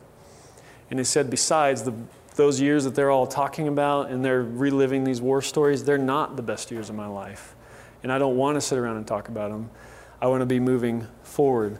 And 0.90 1.00
he 1.00 1.06
said, 1.06 1.30
besides 1.30 1.84
the, 1.84 1.94
those 2.34 2.60
years 2.60 2.84
that 2.84 2.94
they're 2.94 3.10
all 3.10 3.26
talking 3.26 3.66
about 3.66 4.10
and 4.10 4.22
they're 4.22 4.42
reliving 4.42 5.04
these 5.04 5.22
war 5.22 5.40
stories, 5.40 5.84
they're 5.84 5.96
not 5.96 6.36
the 6.36 6.42
best 6.42 6.70
years 6.70 6.90
of 6.90 6.96
my 6.96 7.06
life. 7.06 7.56
And 8.02 8.12
I 8.12 8.18
don't 8.18 8.36
want 8.36 8.56
to 8.56 8.60
sit 8.60 8.76
around 8.76 8.98
and 8.98 9.06
talk 9.06 9.28
about 9.28 9.50
them. 9.50 9.70
I 10.20 10.26
want 10.26 10.42
to 10.42 10.46
be 10.46 10.60
moving 10.60 11.08
forward. 11.22 11.78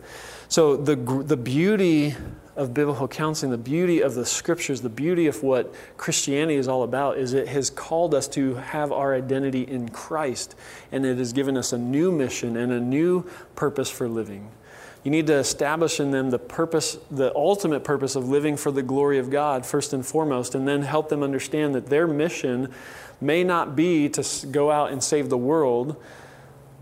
So, 0.49 0.79
the, 0.79 0.97
the 0.97 1.37
beauty 1.37 2.15
of 2.57 2.73
biblical 2.73 3.07
counseling, 3.07 3.53
the 3.53 3.59
beauty 3.59 4.01
of 4.01 4.15
the 4.15 4.25
scriptures, 4.25 4.81
the 4.81 4.89
beauty 4.89 5.27
of 5.27 5.43
what 5.43 5.75
Christianity 5.99 6.57
is 6.57 6.69
all 6.69 6.83
about 6.83 7.19
is 7.19 7.35
it 7.35 7.49
has 7.49 7.69
called 7.69 8.15
us 8.15 8.27
to 8.29 8.55
have 8.55 8.91
our 8.93 9.15
identity 9.15 9.63
in 9.63 9.91
Christ, 9.91 10.55
and 10.91 11.05
it 11.05 11.19
has 11.19 11.33
given 11.33 11.57
us 11.57 11.73
a 11.73 11.79
new 11.79 12.11
mission 12.11 12.57
and 12.57 12.73
a 12.73 12.81
new 12.81 13.29
purpose 13.55 13.91
for 13.91 14.09
living. 14.09 14.51
You 15.05 15.11
need 15.11 15.27
to 15.29 15.35
establish 15.35 16.01
in 16.01 16.11
them 16.11 16.31
the 16.31 16.39
purpose, 16.39 16.99
the 17.11 17.33
ultimate 17.37 17.85
purpose 17.85 18.17
of 18.17 18.29
living 18.29 18.57
for 18.57 18.73
the 18.73 18.83
glory 18.83 19.19
of 19.19 19.31
God, 19.31 19.65
first 19.65 19.93
and 19.93 20.05
foremost, 20.05 20.55
and 20.55 20.67
then 20.67 20.83
help 20.83 21.11
them 21.11 21.23
understand 21.23 21.75
that 21.75 21.87
their 21.87 22.09
mission 22.09 22.73
may 23.21 23.45
not 23.45 23.77
be 23.77 24.09
to 24.09 24.47
go 24.47 24.71
out 24.71 24.91
and 24.91 25.05
save 25.05 25.29
the 25.29 25.39
world, 25.39 26.03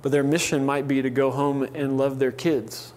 but 0.03 0.13
their 0.13 0.23
mission 0.23 0.65
might 0.65 0.87
be 0.87 1.03
to 1.03 1.11
go 1.11 1.33
home 1.33 1.65
and 1.75 1.99
love 1.99 2.19
their 2.19 2.33
kids 2.33 2.93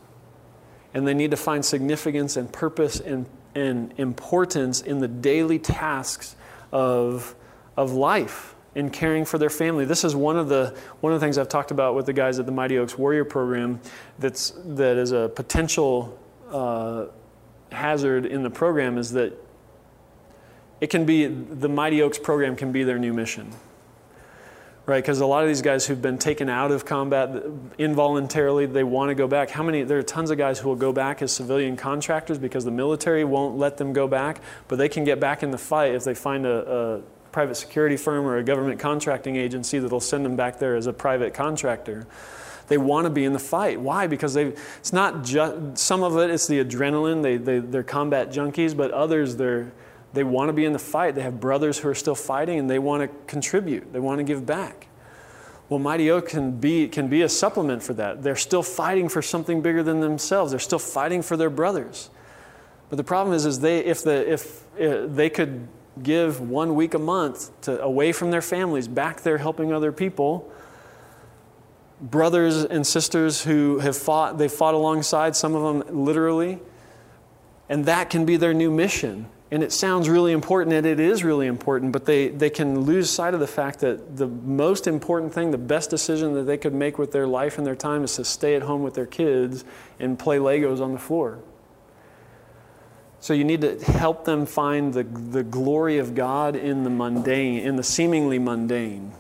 and 0.98 1.08
they 1.08 1.14
need 1.14 1.30
to 1.30 1.38
find 1.38 1.64
significance 1.64 2.38
and 2.38 2.52
purpose 2.52 3.00
and, 3.00 3.28
and 3.54 3.94
importance 3.98 4.82
in 4.82 5.00
the 5.00 5.08
daily 5.08 5.60
tasks 5.60 6.36
of, 6.72 7.36
of 7.78 7.92
life 7.92 8.56
in 8.74 8.90
caring 8.90 9.24
for 9.24 9.38
their 9.38 9.52
family. 9.52 9.86
This 9.86 10.04
is 10.04 10.16
one 10.16 10.38
of 10.38 10.50
the 10.50 10.76
one 11.02 11.14
of 11.14 11.20
the 11.20 11.24
things 11.24 11.38
I've 11.38 11.50
talked 11.50 11.70
about 11.70 11.94
with 11.94 12.08
the 12.08 12.14
guys 12.14 12.40
at 12.40 12.48
the 12.48 12.52
Mighty 12.52 12.80
Oaks 12.80 12.98
Warrior 12.98 13.26
Program. 13.26 13.80
That's 14.18 14.56
that 14.66 14.98
is 14.98 15.12
a 15.12 15.30
potential 15.30 16.18
uh, 16.52 17.06
hazard 17.72 18.26
in 18.26 18.42
the 18.42 18.50
program 18.50 18.98
is 18.98 19.12
that 19.12 19.34
it 20.82 20.90
can 20.90 21.06
be 21.06 21.28
the 21.28 21.70
Mighty 21.70 22.02
Oaks 22.02 22.18
program 22.18 22.56
can 22.56 22.72
be 22.72 22.84
their 22.84 22.98
new 22.98 23.14
mission 23.14 23.52
right? 24.88 25.04
Because 25.04 25.20
a 25.20 25.26
lot 25.26 25.44
of 25.44 25.50
these 25.50 25.62
guys 25.62 25.86
who've 25.86 26.02
been 26.02 26.18
taken 26.18 26.50
out 26.50 26.72
of 26.72 26.86
combat 26.86 27.44
involuntarily, 27.78 28.66
they 28.66 28.86
want 28.86 29.10
to 29.10 29.16
go 29.16 29.28
back. 29.28 29.50
How 29.50 29.62
many? 29.62 29.84
There 29.84 30.00
are 30.00 30.04
tons 30.04 30.32
of 30.32 30.38
guys 30.38 30.60
who 30.60 30.70
will 30.70 30.78
go 30.78 30.94
back 30.94 31.22
as 31.22 31.32
civilian 31.32 31.76
contractors 31.76 32.38
because 32.40 32.64
the 32.64 32.72
military 32.72 33.26
won't 33.26 33.58
let 33.58 33.78
them 33.78 33.92
go 33.94 34.08
back, 34.08 34.40
but 34.70 34.78
they 34.78 34.90
can 34.90 35.04
get 35.04 35.20
back 35.20 35.44
in 35.44 35.52
the 35.52 35.58
fight 35.58 35.94
if 35.94 36.06
they 36.06 36.16
find 36.16 36.46
a, 36.46 36.72
a 36.72 37.02
private 37.34 37.56
security 37.56 37.98
firm 37.98 38.26
or 38.26 38.38
a 38.38 38.44
government 38.44 38.80
contracting 38.80 39.36
agency 39.36 39.78
that'll 39.78 40.00
send 40.00 40.26
them 40.26 40.38
back 40.38 40.58
there 40.58 40.76
as 40.76 40.88
a 40.88 40.94
private 40.94 41.34
contractor. 41.34 42.08
They 42.70 42.78
want 42.78 43.06
to 43.06 43.10
be 43.10 43.26
in 43.26 43.34
the 43.34 43.40
fight. 43.40 43.80
Why? 43.80 44.08
Because 44.08 44.34
they 44.34 44.54
it's 44.80 44.94
not 44.94 45.24
just 45.24 45.78
some 45.78 46.02
of 46.02 46.18
it. 46.18 46.30
It's 46.30 46.48
the 46.48 46.64
adrenaline. 46.64 47.24
They, 47.24 47.36
they 47.36 47.60
they're 47.60 47.84
combat 47.84 48.32
junkies, 48.32 48.76
but 48.76 48.92
others 48.92 49.36
they're 49.36 49.74
they 50.14 50.24
want 50.24 50.50
to 50.50 50.54
be 50.54 50.66
in 50.66 50.74
the 50.74 50.80
fight. 50.80 51.16
They 51.16 51.22
have 51.22 51.40
brothers 51.40 51.80
who 51.80 51.90
are 51.90 51.96
still 51.96 52.16
fighting 52.16 52.60
and 52.60 52.70
they 52.70 52.80
want 52.80 53.04
to 53.04 53.18
contribute, 53.28 53.92
they 53.94 54.00
want 54.00 54.20
to 54.20 54.24
give 54.24 54.46
back. 54.46 54.88
Well, 55.70 55.80
Mighty 55.80 56.10
Oak 56.10 56.30
can 56.30 56.52
be, 56.52 56.88
can 56.88 57.10
be 57.10 57.24
a 57.24 57.30
supplement 57.30 57.84
for 57.84 57.94
that. 57.96 58.24
They're 58.24 58.38
still 58.38 58.64
fighting 58.64 59.10
for 59.10 59.22
something 59.22 59.62
bigger 59.62 59.84
than 59.84 60.00
themselves, 60.00 60.52
they're 60.52 60.60
still 60.60 60.80
fighting 60.80 61.22
for 61.22 61.36
their 61.36 61.50
brothers. 61.50 62.10
But 62.90 62.96
the 62.96 63.04
problem 63.04 63.36
is, 63.36 63.46
is 63.46 63.60
they, 63.60 63.80
if, 63.80 64.04
the, 64.04 64.32
if 64.32 64.64
uh, 64.80 65.08
they 65.08 65.30
could 65.30 65.68
give 66.02 66.40
one 66.40 66.76
week 66.76 66.94
a 66.94 67.00
month 67.00 67.50
to, 67.62 67.82
away 67.82 68.14
from 68.14 68.32
their 68.32 68.42
families, 68.42 68.88
back 68.88 69.22
there 69.22 69.38
helping 69.38 69.74
other 69.74 69.92
people, 69.92 70.50
brothers 72.00 72.64
and 72.64 72.88
sisters 72.88 73.44
who 73.44 73.80
have 73.80 73.98
fought, 73.98 74.38
they 74.38 74.48
fought 74.48 74.74
alongside, 74.74 75.36
some 75.36 75.54
of 75.54 75.64
them 75.64 76.06
literally, 76.06 76.60
and 77.68 77.86
that 77.86 78.10
can 78.10 78.26
be 78.26 78.38
their 78.38 78.54
new 78.54 78.72
mission 78.72 79.28
and 79.50 79.64
it 79.64 79.72
sounds 79.72 80.10
really 80.10 80.34
important, 80.34 80.76
and 80.76 80.86
it 80.86 81.00
is 81.00 81.24
really 81.24 81.48
important, 81.48 81.94
but 81.94 82.06
they, 82.06 82.28
they 82.28 82.50
can 82.50 82.82
lose 82.82 83.10
sight 83.10 83.34
of 83.34 83.40
the 83.40 83.48
fact 83.48 83.80
that 83.80 84.18
the 84.18 84.28
most 84.28 84.88
important 84.88 85.34
thing, 85.34 85.52
the 85.52 85.58
best 85.58 85.90
decision 85.90 86.34
that 86.34 86.44
they 86.44 86.58
could 86.58 86.74
make 86.74 86.98
with 86.98 87.14
their 87.14 87.28
life 87.28 87.58
and 87.58 87.66
their 87.66 87.76
time 87.76 88.04
is 88.04 88.16
to 88.18 88.26
stay 88.26 88.56
at 88.56 88.64
home 88.64 88.84
with 88.84 88.94
their 88.94 89.06
kids 89.06 89.64
and 90.00 90.20
play 90.20 90.38
Legos 90.38 90.82
on 90.82 90.92
the 90.92 91.00
floor. 91.00 91.40
So 93.22 93.34
you 93.34 93.46
need 93.46 93.62
to 93.62 93.80
help 93.84 94.26
them 94.26 94.46
find 94.46 94.94
the, 94.94 95.04
the 95.04 95.44
glory 95.44 95.98
of 95.98 96.14
God 96.14 96.58
in 96.58 96.84
the 96.84 96.90
mundane, 96.90 97.60
in 97.60 97.78
the 97.78 97.84
seemingly 97.84 98.40
mundane. 98.40 99.14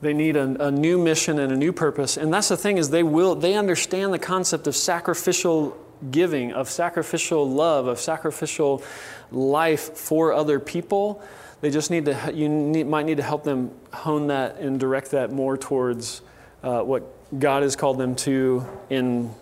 They 0.00 0.14
need 0.14 0.36
a, 0.36 0.66
a, 0.66 0.70
new 0.70 0.98
mission 0.98 1.38
and 1.38 1.52
a 1.52 1.56
new 1.56 1.72
purpose. 1.72 2.16
And 2.16 2.32
that's 2.32 2.48
the 2.48 2.56
thing 2.56 2.76
is 2.76 2.90
they 2.90 3.02
will 3.02 3.34
they 3.34 3.54
understand 3.54 4.12
the 4.12 4.18
concept 4.18 4.66
of 4.66 4.76
sacrificial 4.76 5.78
giving, 6.10 6.52
of 6.52 6.68
sacrificial 6.68 7.48
love, 7.48 7.86
of 7.86 7.98
sacrificial 7.98 8.82
life 9.30 9.96
for 9.96 10.32
other 10.32 10.60
people. 10.60 11.22
They 11.60 11.70
just 11.70 11.90
need 11.90 12.04
to, 12.06 12.32
you 12.34 12.48
need, 12.48 12.86
might 12.86 13.06
need 13.06 13.16
to 13.16 13.22
help 13.22 13.44
them 13.44 13.70
hone 13.92 14.26
that 14.26 14.56
and 14.58 14.78
direct 14.78 15.12
that 15.12 15.32
more 15.32 15.56
towards 15.56 16.20
uh, 16.62 16.82
what 16.82 17.04
God 17.38 17.62
has 17.62 17.76
called 17.76 17.98
them 17.98 18.14
to 18.16 18.66
in 18.90 19.34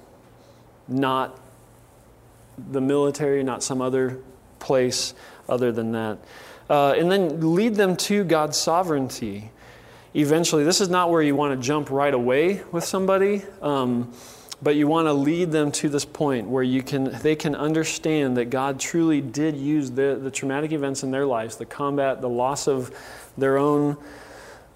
not 0.89 1.39
the 2.71 2.81
military, 2.81 3.43
not 3.43 3.63
some 3.63 3.81
other 3.81 4.19
place 4.59 5.15
other 5.49 5.73
than 5.73 5.93
that. 5.93 6.19
Uh, 6.71 6.93
and 6.93 7.11
then 7.11 7.55
lead 7.55 7.75
them 7.75 7.97
to 7.97 8.25
God's 8.25 8.57
sovereignty. 8.57 9.51
Eventually, 10.15 10.65
this 10.65 10.81
is 10.81 10.89
not 10.89 11.11
where 11.11 11.23
you 11.23 11.35
want 11.35 11.59
to 11.59 11.67
jump 11.67 11.91
right 11.91 12.13
away 12.13 12.63
with 12.71 12.85
somebody. 12.85 13.43
Um, 13.61 14.13
but 14.63 14.77
you 14.77 14.87
want 14.87 15.09
to 15.09 15.13
lead 15.13 15.51
them 15.51 15.73
to 15.73 15.89
this 15.89 16.05
point 16.05 16.47
where 16.47 16.63
you 16.63 16.83
can, 16.83 17.05
they 17.23 17.35
can 17.35 17.57
understand 17.57 18.37
that 18.37 18.47
God 18.47 18.79
truly 18.79 19.21
did 19.21 19.57
use 19.57 19.91
the, 19.91 20.19
the 20.23 20.31
traumatic 20.31 20.71
events 20.71 21.03
in 21.03 21.11
their 21.11 21.27
lives, 21.27 21.57
the 21.57 21.67
combat, 21.67 22.21
the 22.21 22.29
loss 22.29 22.69
of 22.69 22.95
their 23.37 23.59
own 23.59 23.97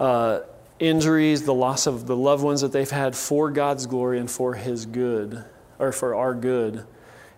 uh, 0.00 0.40
injuries, 0.80 1.44
the 1.44 1.54
loss 1.54 1.86
of 1.86 2.06
the 2.06 2.16
loved 2.16 2.42
ones 2.42 2.62
that 2.62 2.72
they've 2.72 2.90
had 2.90 3.14
for 3.14 3.50
God's 3.50 3.86
glory 3.86 4.18
and 4.18 4.28
for 4.28 4.54
His 4.54 4.86
good, 4.86 5.44
or 5.78 5.92
for 5.92 6.16
our 6.16 6.34
good. 6.34 6.84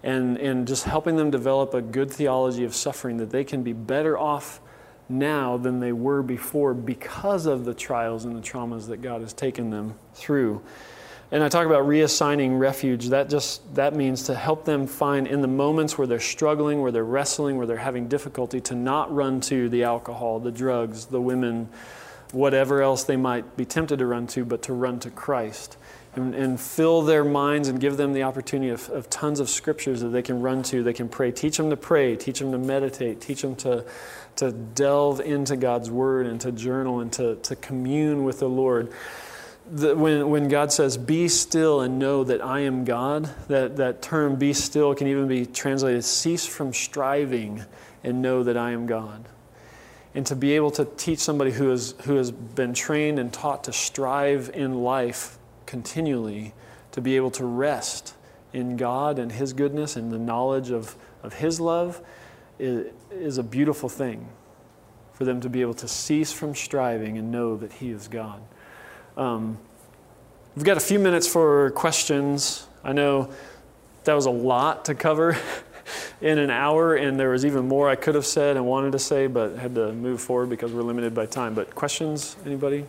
And, 0.02 0.38
and 0.38 0.66
just 0.66 0.84
helping 0.84 1.16
them 1.16 1.30
develop 1.30 1.74
a 1.74 1.82
good 1.82 2.10
theology 2.10 2.64
of 2.64 2.74
suffering 2.74 3.18
that 3.18 3.30
they 3.30 3.44
can 3.44 3.62
be 3.62 3.72
better 3.74 4.16
off 4.16 4.60
now 5.08 5.56
than 5.56 5.80
they 5.80 5.92
were 5.92 6.22
before 6.22 6.72
because 6.72 7.46
of 7.46 7.64
the 7.64 7.74
trials 7.74 8.24
and 8.24 8.36
the 8.36 8.40
traumas 8.40 8.86
that 8.88 9.02
God 9.02 9.20
has 9.20 9.32
taken 9.32 9.70
them 9.70 9.94
through. 10.14 10.62
And 11.30 11.44
I 11.44 11.50
talk 11.50 11.66
about 11.66 11.84
reassigning 11.84 12.58
refuge. 12.58 13.08
That 13.08 13.28
just 13.28 13.74
that 13.74 13.94
means 13.94 14.24
to 14.24 14.34
help 14.34 14.64
them 14.64 14.86
find 14.86 15.26
in 15.26 15.42
the 15.42 15.48
moments 15.48 15.98
where 15.98 16.06
they're 16.06 16.20
struggling, 16.20 16.80
where 16.80 16.90
they're 16.90 17.04
wrestling, 17.04 17.58
where 17.58 17.66
they're 17.66 17.76
having 17.76 18.08
difficulty, 18.08 18.60
to 18.62 18.74
not 18.74 19.14
run 19.14 19.40
to 19.42 19.68
the 19.68 19.84
alcohol, 19.84 20.40
the 20.40 20.50
drugs, 20.50 21.06
the 21.06 21.20
women, 21.20 21.68
whatever 22.32 22.82
else 22.82 23.04
they 23.04 23.16
might 23.16 23.58
be 23.58 23.66
tempted 23.66 23.98
to 23.98 24.06
run 24.06 24.26
to, 24.28 24.44
but 24.44 24.62
to 24.62 24.72
run 24.72 25.00
to 25.00 25.10
Christ. 25.10 25.76
And, 26.16 26.34
and 26.34 26.58
fill 26.58 27.02
their 27.02 27.22
minds 27.22 27.68
and 27.68 27.78
give 27.78 27.96
them 27.98 28.12
the 28.12 28.22
opportunity 28.24 28.70
of, 28.70 28.88
of 28.88 29.10
tons 29.10 29.38
of 29.38 29.48
scriptures 29.48 30.00
that 30.00 30.08
they 30.08 30.22
can 30.22 30.40
run 30.40 30.62
to. 30.64 30.82
They 30.82 30.94
can 30.94 31.08
pray. 31.08 31.30
Teach 31.30 31.58
them 31.58 31.70
to 31.70 31.76
pray. 31.76 32.16
Teach 32.16 32.40
them 32.40 32.50
to 32.50 32.58
meditate. 32.58 33.20
Teach 33.20 33.42
them 33.42 33.54
to, 33.56 33.84
to 34.36 34.50
delve 34.50 35.20
into 35.20 35.56
God's 35.56 35.90
word 35.90 36.26
and 36.26 36.40
to 36.40 36.50
journal 36.50 37.00
and 37.00 37.12
to, 37.12 37.36
to 37.36 37.54
commune 37.54 38.24
with 38.24 38.40
the 38.40 38.48
Lord 38.48 38.90
the, 39.70 39.94
when, 39.94 40.30
when 40.30 40.48
God 40.48 40.72
says, 40.72 40.96
be 40.96 41.28
still 41.28 41.80
and 41.80 41.98
know 41.98 42.24
that 42.24 42.44
I 42.44 42.60
am 42.60 42.84
God, 42.84 43.30
that, 43.48 43.76
that 43.76 44.02
term 44.02 44.36
be 44.36 44.52
still 44.52 44.94
can 44.94 45.06
even 45.06 45.28
be 45.28 45.46
translated 45.46 46.04
cease 46.04 46.46
from 46.46 46.72
striving 46.72 47.64
and 48.02 48.22
know 48.22 48.42
that 48.42 48.56
I 48.56 48.70
am 48.72 48.86
God. 48.86 49.28
And 50.14 50.24
to 50.26 50.36
be 50.36 50.52
able 50.52 50.70
to 50.72 50.84
teach 50.96 51.18
somebody 51.18 51.52
who, 51.52 51.70
is, 51.70 51.94
who 52.04 52.16
has 52.16 52.30
been 52.30 52.72
trained 52.72 53.18
and 53.18 53.32
taught 53.32 53.64
to 53.64 53.72
strive 53.72 54.50
in 54.54 54.82
life 54.82 55.38
continually, 55.66 56.54
to 56.92 57.00
be 57.00 57.16
able 57.16 57.30
to 57.32 57.44
rest 57.44 58.14
in 58.52 58.76
God 58.76 59.18
and 59.18 59.30
His 59.30 59.52
goodness 59.52 59.96
and 59.96 60.10
the 60.10 60.18
knowledge 60.18 60.70
of, 60.70 60.96
of 61.22 61.34
His 61.34 61.60
love 61.60 62.00
is, 62.58 62.86
is 63.10 63.38
a 63.38 63.42
beautiful 63.42 63.88
thing 63.88 64.28
for 65.12 65.24
them 65.24 65.40
to 65.40 65.48
be 65.48 65.60
able 65.60 65.74
to 65.74 65.88
cease 65.88 66.32
from 66.32 66.54
striving 66.54 67.18
and 67.18 67.30
know 67.30 67.56
that 67.56 67.74
He 67.74 67.90
is 67.90 68.08
God. 68.08 68.40
Um, 69.18 69.58
we've 70.54 70.64
got 70.64 70.76
a 70.76 70.80
few 70.80 71.00
minutes 71.00 71.26
for 71.26 71.72
questions. 71.72 72.68
I 72.84 72.92
know 72.92 73.30
that 74.04 74.14
was 74.14 74.26
a 74.26 74.30
lot 74.30 74.84
to 74.84 74.94
cover 74.94 75.36
in 76.20 76.38
an 76.38 76.50
hour, 76.50 76.94
and 76.94 77.18
there 77.18 77.30
was 77.30 77.44
even 77.44 77.66
more 77.66 77.88
I 77.88 77.96
could 77.96 78.14
have 78.14 78.24
said 78.24 78.56
and 78.56 78.64
wanted 78.64 78.92
to 78.92 79.00
say, 79.00 79.26
but 79.26 79.58
had 79.58 79.74
to 79.74 79.92
move 79.92 80.20
forward 80.20 80.50
because 80.50 80.72
we're 80.72 80.82
limited 80.82 81.14
by 81.14 81.26
time. 81.26 81.54
But 81.54 81.74
questions, 81.74 82.36
anybody? 82.46 82.84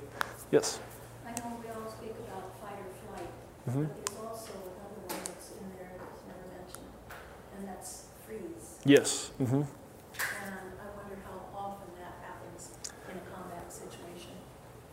Yes? 0.51 0.79
I 1.25 1.31
know 1.31 1.57
we 1.63 1.67
all 1.71 1.89
speak 1.89 2.13
about 2.27 2.61
fight 2.61 2.77
or 2.77 3.15
flight, 3.15 3.27
mm-hmm. 3.67 3.83
but 3.85 4.05
there's 4.05 4.19
also 4.19 4.51
another 4.51 5.01
one 5.07 5.19
that's 5.25 5.49
in 5.49 5.77
there 5.79 5.93
that's 5.97 6.21
never 6.27 6.45
mentioned, 6.53 6.85
and 7.57 7.67
that's 7.67 8.05
freeze. 8.27 8.77
Yes. 8.85 9.31
Mm-hmm. 9.41 9.63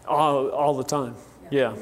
All, 0.06 0.48
all 0.50 0.74
the 0.74 0.84
time. 0.84 1.14
Yeah. 1.50 1.74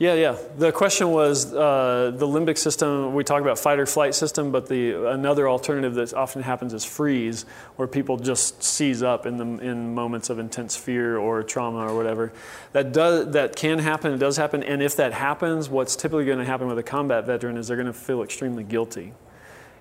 Yeah, 0.00 0.14
yeah. 0.14 0.36
The 0.56 0.72
question 0.72 1.10
was 1.10 1.52
uh, 1.52 2.10
the 2.16 2.26
limbic 2.26 2.56
system. 2.56 3.12
We 3.12 3.22
talk 3.22 3.42
about 3.42 3.58
fight 3.58 3.78
or 3.78 3.84
flight 3.84 4.14
system, 4.14 4.50
but 4.50 4.66
the 4.66 5.10
another 5.10 5.46
alternative 5.46 5.92
that 5.96 6.14
often 6.14 6.40
happens 6.40 6.72
is 6.72 6.86
freeze, 6.86 7.44
where 7.76 7.86
people 7.86 8.16
just 8.16 8.62
seize 8.62 9.02
up 9.02 9.26
in 9.26 9.36
the 9.36 9.44
in 9.62 9.94
moments 9.94 10.30
of 10.30 10.38
intense 10.38 10.74
fear 10.74 11.18
or 11.18 11.42
trauma 11.42 11.86
or 11.86 11.94
whatever. 11.94 12.32
That 12.72 12.92
does 12.94 13.32
that 13.32 13.56
can 13.56 13.78
happen. 13.78 14.14
It 14.14 14.16
does 14.16 14.38
happen. 14.38 14.62
And 14.62 14.82
if 14.82 14.96
that 14.96 15.12
happens, 15.12 15.68
what's 15.68 15.96
typically 15.96 16.24
going 16.24 16.38
to 16.38 16.46
happen 16.46 16.66
with 16.66 16.78
a 16.78 16.82
combat 16.82 17.26
veteran 17.26 17.58
is 17.58 17.68
they're 17.68 17.76
going 17.76 17.86
to 17.86 17.92
feel 17.92 18.22
extremely 18.22 18.64
guilty, 18.64 19.12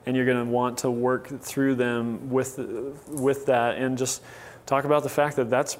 and 0.05 0.17
you're 0.17 0.25
going 0.25 0.45
to 0.45 0.51
want 0.51 0.79
to 0.79 0.91
work 0.91 1.29
through 1.39 1.75
them 1.75 2.29
with 2.29 2.59
with 3.07 3.45
that 3.45 3.77
and 3.77 3.97
just 3.97 4.21
talk 4.65 4.83
about 4.83 5.03
the 5.03 5.09
fact 5.09 5.37
that 5.37 5.49
that's 5.49 5.77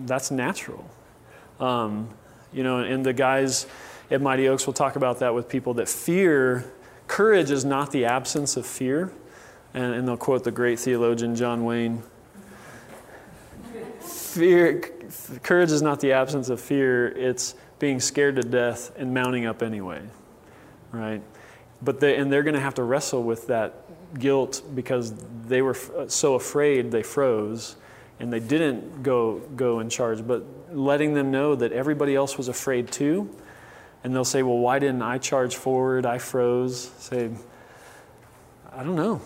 that's 0.00 0.30
natural. 0.30 0.88
Um, 1.60 2.08
you 2.52 2.62
know, 2.62 2.78
and 2.78 3.04
the 3.04 3.12
guys 3.12 3.66
at 4.10 4.20
Mighty 4.20 4.48
Oaks 4.48 4.66
will 4.66 4.74
talk 4.74 4.96
about 4.96 5.20
that 5.20 5.34
with 5.34 5.48
people 5.48 5.74
that 5.74 5.88
fear, 5.88 6.70
courage 7.06 7.50
is 7.50 7.64
not 7.64 7.90
the 7.92 8.04
absence 8.04 8.56
of 8.56 8.66
fear. 8.66 9.12
And, 9.74 9.94
and 9.94 10.06
they'll 10.06 10.18
quote 10.18 10.44
the 10.44 10.50
great 10.50 10.78
theologian 10.78 11.34
John 11.34 11.64
Wayne. 11.64 12.02
Fear, 14.00 14.82
courage 15.42 15.70
is 15.70 15.82
not 15.82 16.00
the 16.00 16.12
absence 16.12 16.48
of 16.48 16.60
fear, 16.60 17.08
it's 17.08 17.54
being 17.78 18.00
scared 18.00 18.36
to 18.36 18.42
death 18.42 18.92
and 18.96 19.12
mounting 19.12 19.46
up 19.46 19.62
anyway, 19.62 20.00
right? 20.90 21.22
But 21.82 22.00
they, 22.00 22.16
and 22.16 22.32
they're 22.32 22.42
going 22.42 22.54
to 22.54 22.60
have 22.60 22.74
to 22.74 22.82
wrestle 22.82 23.22
with 23.22 23.48
that 23.48 23.84
guilt 24.18 24.62
because 24.74 25.12
they 25.46 25.62
were 25.62 25.76
so 26.08 26.34
afraid 26.34 26.90
they 26.90 27.02
froze 27.02 27.76
and 28.22 28.32
they 28.32 28.40
didn't 28.40 29.02
go 29.02 29.40
go 29.56 29.80
in 29.80 29.90
charge 29.90 30.24
but 30.24 30.44
letting 30.72 31.12
them 31.12 31.32
know 31.32 31.56
that 31.56 31.72
everybody 31.72 32.14
else 32.14 32.38
was 32.38 32.48
afraid 32.48 32.90
too. 32.90 33.28
And 34.04 34.14
they'll 34.14 34.24
say 34.24 34.42
well 34.42 34.58
why 34.58 34.78
didn't 34.78 35.02
i 35.02 35.18
charge 35.18 35.56
forward? 35.56 36.06
I 36.06 36.18
froze. 36.18 36.92
Say 36.98 37.30
i 38.72 38.82
don't 38.84 38.94
know. 38.94 39.20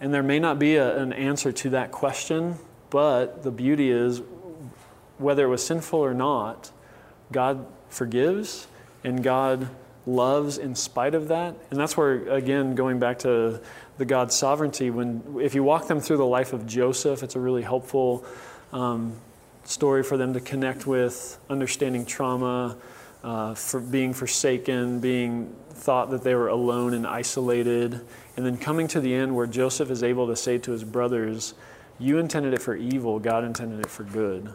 And 0.00 0.12
there 0.12 0.24
may 0.24 0.40
not 0.40 0.58
be 0.58 0.76
a, 0.76 0.98
an 0.98 1.12
answer 1.12 1.52
to 1.52 1.70
that 1.70 1.92
question 1.92 2.56
but 2.90 3.44
the 3.44 3.52
beauty 3.52 3.90
is 3.90 4.22
whether 5.18 5.44
it 5.44 5.48
was 5.48 5.64
sinful 5.64 6.00
or 6.00 6.12
not 6.12 6.72
god 7.30 7.64
forgives 7.88 8.66
and 9.04 9.22
god 9.22 9.68
loves 10.04 10.58
in 10.58 10.74
spite 10.74 11.14
of 11.14 11.28
that. 11.28 11.54
And 11.70 11.78
that's 11.78 11.96
where 11.96 12.28
again 12.28 12.74
going 12.74 12.98
back 12.98 13.20
to 13.20 13.60
the 14.00 14.06
God's 14.06 14.34
sovereignty. 14.34 14.88
When 14.90 15.22
if 15.40 15.54
you 15.54 15.62
walk 15.62 15.86
them 15.86 16.00
through 16.00 16.16
the 16.16 16.26
life 16.26 16.54
of 16.54 16.66
Joseph, 16.66 17.22
it's 17.22 17.36
a 17.36 17.38
really 17.38 17.60
helpful 17.60 18.24
um, 18.72 19.12
story 19.64 20.02
for 20.02 20.16
them 20.16 20.32
to 20.32 20.40
connect 20.40 20.86
with, 20.86 21.38
understanding 21.50 22.06
trauma, 22.06 22.78
uh, 23.22 23.54
for 23.54 23.78
being 23.78 24.14
forsaken, 24.14 25.00
being 25.00 25.54
thought 25.68 26.10
that 26.10 26.24
they 26.24 26.34
were 26.34 26.48
alone 26.48 26.94
and 26.94 27.06
isolated, 27.06 28.00
and 28.38 28.46
then 28.46 28.56
coming 28.56 28.88
to 28.88 29.00
the 29.00 29.14
end 29.14 29.36
where 29.36 29.46
Joseph 29.46 29.90
is 29.90 30.02
able 30.02 30.26
to 30.28 30.34
say 30.34 30.56
to 30.56 30.72
his 30.72 30.82
brothers, 30.82 31.52
"You 31.98 32.16
intended 32.16 32.54
it 32.54 32.62
for 32.62 32.74
evil; 32.74 33.18
God 33.18 33.44
intended 33.44 33.80
it 33.80 33.90
for 33.90 34.04
good." 34.04 34.48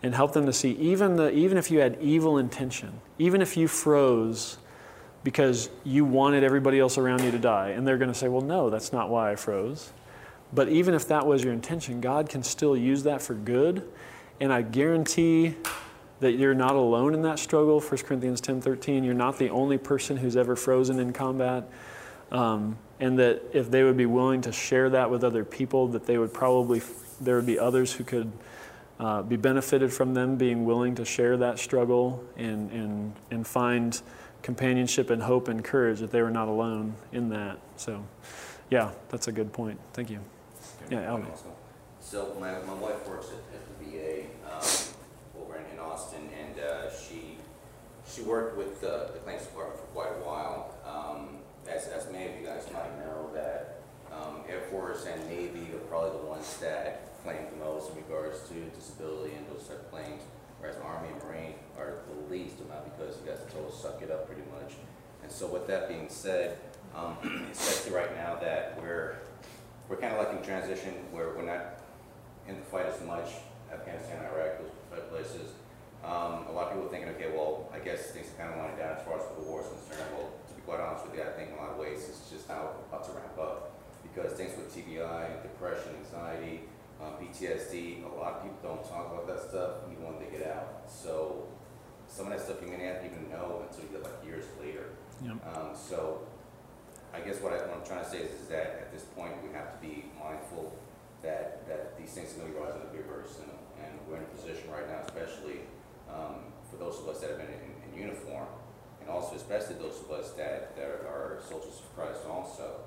And 0.00 0.14
help 0.14 0.32
them 0.32 0.46
to 0.46 0.52
see, 0.52 0.70
even 0.74 1.16
the, 1.16 1.30
even 1.32 1.58
if 1.58 1.72
you 1.72 1.80
had 1.80 1.98
evil 2.00 2.38
intention, 2.38 3.00
even 3.18 3.42
if 3.42 3.56
you 3.56 3.66
froze 3.66 4.58
because 5.22 5.70
you 5.84 6.04
wanted 6.04 6.44
everybody 6.44 6.78
else 6.78 6.96
around 6.98 7.22
you 7.22 7.30
to 7.30 7.38
die. 7.38 7.70
And 7.70 7.86
they're 7.86 7.98
going 7.98 8.10
to 8.10 8.18
say, 8.18 8.28
well, 8.28 8.42
no, 8.42 8.70
that's 8.70 8.92
not 8.92 9.10
why 9.10 9.32
I 9.32 9.36
froze. 9.36 9.92
But 10.52 10.68
even 10.68 10.94
if 10.94 11.06
that 11.08 11.26
was 11.26 11.44
your 11.44 11.52
intention, 11.52 12.00
God 12.00 12.28
can 12.28 12.42
still 12.42 12.76
use 12.76 13.02
that 13.04 13.22
for 13.22 13.34
good. 13.34 13.88
And 14.40 14.52
I 14.52 14.62
guarantee 14.62 15.56
that 16.20 16.32
you're 16.32 16.54
not 16.54 16.74
alone 16.74 17.14
in 17.14 17.22
that 17.22 17.38
struggle. 17.38 17.80
1 17.80 17.98
Corinthians 18.02 18.40
10 18.40 18.60
13, 18.60 19.04
you're 19.04 19.14
not 19.14 19.38
the 19.38 19.50
only 19.50 19.78
person 19.78 20.16
who's 20.16 20.36
ever 20.36 20.56
frozen 20.56 20.98
in 20.98 21.12
combat. 21.12 21.68
Um, 22.32 22.78
and 23.00 23.18
that 23.18 23.42
if 23.52 23.70
they 23.70 23.82
would 23.82 23.96
be 23.96 24.06
willing 24.06 24.42
to 24.42 24.52
share 24.52 24.90
that 24.90 25.10
with 25.10 25.24
other 25.24 25.44
people, 25.44 25.88
that 25.88 26.06
they 26.06 26.18
would 26.18 26.32
probably, 26.32 26.82
there 27.20 27.36
would 27.36 27.46
be 27.46 27.58
others 27.58 27.92
who 27.92 28.04
could 28.04 28.30
uh, 28.98 29.22
be 29.22 29.36
benefited 29.36 29.92
from 29.92 30.12
them 30.12 30.36
being 30.36 30.64
willing 30.66 30.94
to 30.94 31.04
share 31.04 31.38
that 31.38 31.58
struggle 31.58 32.22
and, 32.36 32.70
and, 32.70 33.14
and 33.30 33.46
find 33.46 34.02
companionship 34.42 35.10
and 35.10 35.22
hope 35.22 35.48
and 35.48 35.64
courage 35.64 36.00
that 36.00 36.10
they 36.10 36.22
were 36.22 36.30
not 36.30 36.48
alone 36.48 36.94
in 37.12 37.28
that. 37.30 37.58
So, 37.76 38.04
yeah, 38.70 38.92
that's 39.08 39.28
a 39.28 39.32
good 39.32 39.52
point. 39.52 39.78
Thank 39.92 40.10
you. 40.10 40.20
Yeah, 40.90 41.04
Albie. 41.04 41.26
So 42.00 42.36
my, 42.40 42.58
my 42.60 42.74
wife 42.74 43.06
works 43.08 43.28
at, 43.28 43.54
at 43.54 43.78
the 43.78 43.84
VA 43.84 44.22
um, 44.50 45.42
over 45.42 45.56
in, 45.56 45.64
in, 45.72 45.78
Austin, 45.78 46.28
and 46.38 46.58
uh, 46.58 46.90
she 46.90 47.36
she 48.10 48.22
worked 48.22 48.56
with 48.56 48.80
the, 48.80 49.10
the 49.12 49.20
claims 49.20 49.42
department 49.42 49.78
for 49.78 49.86
quite 49.86 50.10
a 50.10 50.24
while. 50.26 50.74
Um, 50.84 51.38
as, 51.68 51.86
as 51.88 52.10
many 52.10 52.32
of 52.32 52.40
you 52.40 52.46
guys 52.46 52.66
might 52.72 52.98
know, 52.98 53.30
that 53.34 53.82
um, 54.12 54.42
Air 54.48 54.62
Force 54.70 55.06
and 55.06 55.24
Navy 55.28 55.70
are 55.72 55.86
probably 55.86 56.18
the 56.18 56.26
ones 56.26 56.56
that 56.56 57.22
claim 57.22 57.38
the 57.50 57.64
most 57.64 57.90
in 57.90 57.96
regards 57.96 58.40
to 58.48 58.54
disability 58.74 59.34
and 59.36 59.46
those 59.46 59.68
type 59.68 59.78
of 59.78 59.90
claims 59.90 60.22
whereas 60.60 60.76
Army 60.84 61.08
and 61.12 61.22
Marine 61.24 61.54
are 61.78 62.00
the 62.08 62.32
least 62.32 62.60
amount 62.60 62.84
because 62.96 63.16
you 63.20 63.30
guys 63.30 63.40
are 63.40 63.50
told 63.50 63.70
to 63.70 63.76
suck 63.76 64.00
it 64.02 64.10
up 64.10 64.26
pretty 64.26 64.42
much. 64.52 64.74
And 65.22 65.32
so 65.32 65.46
with 65.46 65.66
that 65.66 65.88
being 65.88 66.08
said, 66.08 66.58
um, 66.94 67.16
especially 67.52 67.92
right 67.92 68.14
now 68.16 68.36
that 68.36 68.78
we're 68.80 69.18
we're 69.88 69.96
kind 69.96 70.14
of 70.14 70.18
like 70.24 70.36
in 70.36 70.42
transition 70.44 70.94
where 71.10 71.34
we're 71.34 71.46
not 71.46 71.80
in 72.46 72.56
the 72.56 72.66
fight 72.66 72.86
as 72.86 73.00
much, 73.04 73.42
Afghanistan, 73.72 74.24
Iraq, 74.32 74.62
those 74.90 75.02
places. 75.10 75.50
Um, 76.04 76.46
a 76.48 76.52
lot 76.52 76.70
of 76.70 76.74
people 76.74 76.88
thinking, 76.88 77.10
okay, 77.18 77.28
well, 77.34 77.68
I 77.74 77.78
guess 77.78 78.10
things 78.12 78.30
are 78.32 78.38
kind 78.38 78.54
of 78.54 78.56
winding 78.56 78.78
down 78.78 78.96
as 78.96 79.04
far 79.04 79.18
as 79.18 79.26
the 79.36 79.44
war 79.44 79.60
is 79.60 79.68
concerned. 79.68 80.14
Well, 80.16 80.32
to 80.48 80.54
be 80.54 80.62
quite 80.62 80.80
honest 80.80 81.06
with 81.06 81.18
you, 81.18 81.22
I 81.26 81.34
think 81.36 81.52
in 81.52 81.58
a 81.58 81.60
lot 81.60 81.74
of 81.74 81.78
ways 81.78 82.08
it's 82.08 82.30
just 82.30 82.48
now 82.48 82.80
about 82.88 83.04
to 83.04 83.12
ramp 83.12 83.36
up 83.36 83.76
because 84.02 84.32
things 84.32 84.56
with 84.56 84.72
TBI, 84.72 85.42
depression, 85.42 85.92
anxiety, 86.00 86.69
uh, 87.02 87.16
PTSD, 87.16 88.04
a 88.04 88.14
lot 88.16 88.34
of 88.34 88.42
people 88.42 88.58
don't 88.62 88.84
talk 88.84 89.12
about 89.12 89.26
that 89.26 89.40
stuff 89.40 89.88
even 89.90 90.04
when 90.04 90.20
they 90.20 90.30
get 90.30 90.46
out. 90.46 90.84
So 90.86 91.48
some 92.06 92.26
of 92.26 92.32
that 92.32 92.44
stuff 92.44 92.60
you 92.60 92.68
may 92.68 92.76
not 92.76 93.04
even 93.04 93.30
know 93.30 93.64
until 93.64 93.88
you 93.88 93.96
get 93.96 94.02
like 94.04 94.20
years 94.24 94.44
later. 94.60 94.92
Yep. 95.24 95.40
Um, 95.56 95.70
so 95.72 96.26
I 97.14 97.20
guess 97.20 97.40
what, 97.40 97.52
I, 97.52 97.64
what 97.66 97.80
I'm 97.80 97.86
trying 97.86 98.04
to 98.04 98.10
say 98.10 98.22
is, 98.22 98.32
is, 98.40 98.48
that 98.48 98.86
at 98.86 98.92
this 98.92 99.02
point 99.16 99.32
we 99.42 99.52
have 99.54 99.74
to 99.74 99.80
be 99.80 100.06
mindful 100.18 100.74
that, 101.22 101.66
that 101.68 101.98
these 101.98 102.10
things 102.10 102.32
are 102.34 102.44
going 102.44 102.52
to 102.52 102.54
be 102.54 102.60
rising 102.60 102.82
up 102.82 102.92
here 102.92 103.04
very 103.06 103.28
soon. 103.28 103.50
And 103.82 103.92
we're 104.08 104.18
in 104.18 104.26
a 104.26 104.32
position 104.36 104.70
right 104.70 104.86
now, 104.88 105.00
especially 105.06 105.64
um, 106.08 106.52
for 106.70 106.76
those 106.76 106.98
of 107.00 107.08
us 107.08 107.20
that 107.20 107.30
have 107.30 107.38
been 107.38 107.50
in, 107.50 107.72
in, 107.86 107.90
uniform, 107.96 108.46
and 109.00 109.10
also 109.10 109.36
especially 109.36 109.76
those 109.76 110.00
of 110.00 110.10
us 110.10 110.32
that, 110.32 110.76
that 110.76 110.84
are 111.06 111.40
soldiers 111.46 111.80
of 111.80 111.88
Christ 111.94 112.20
also, 112.28 112.80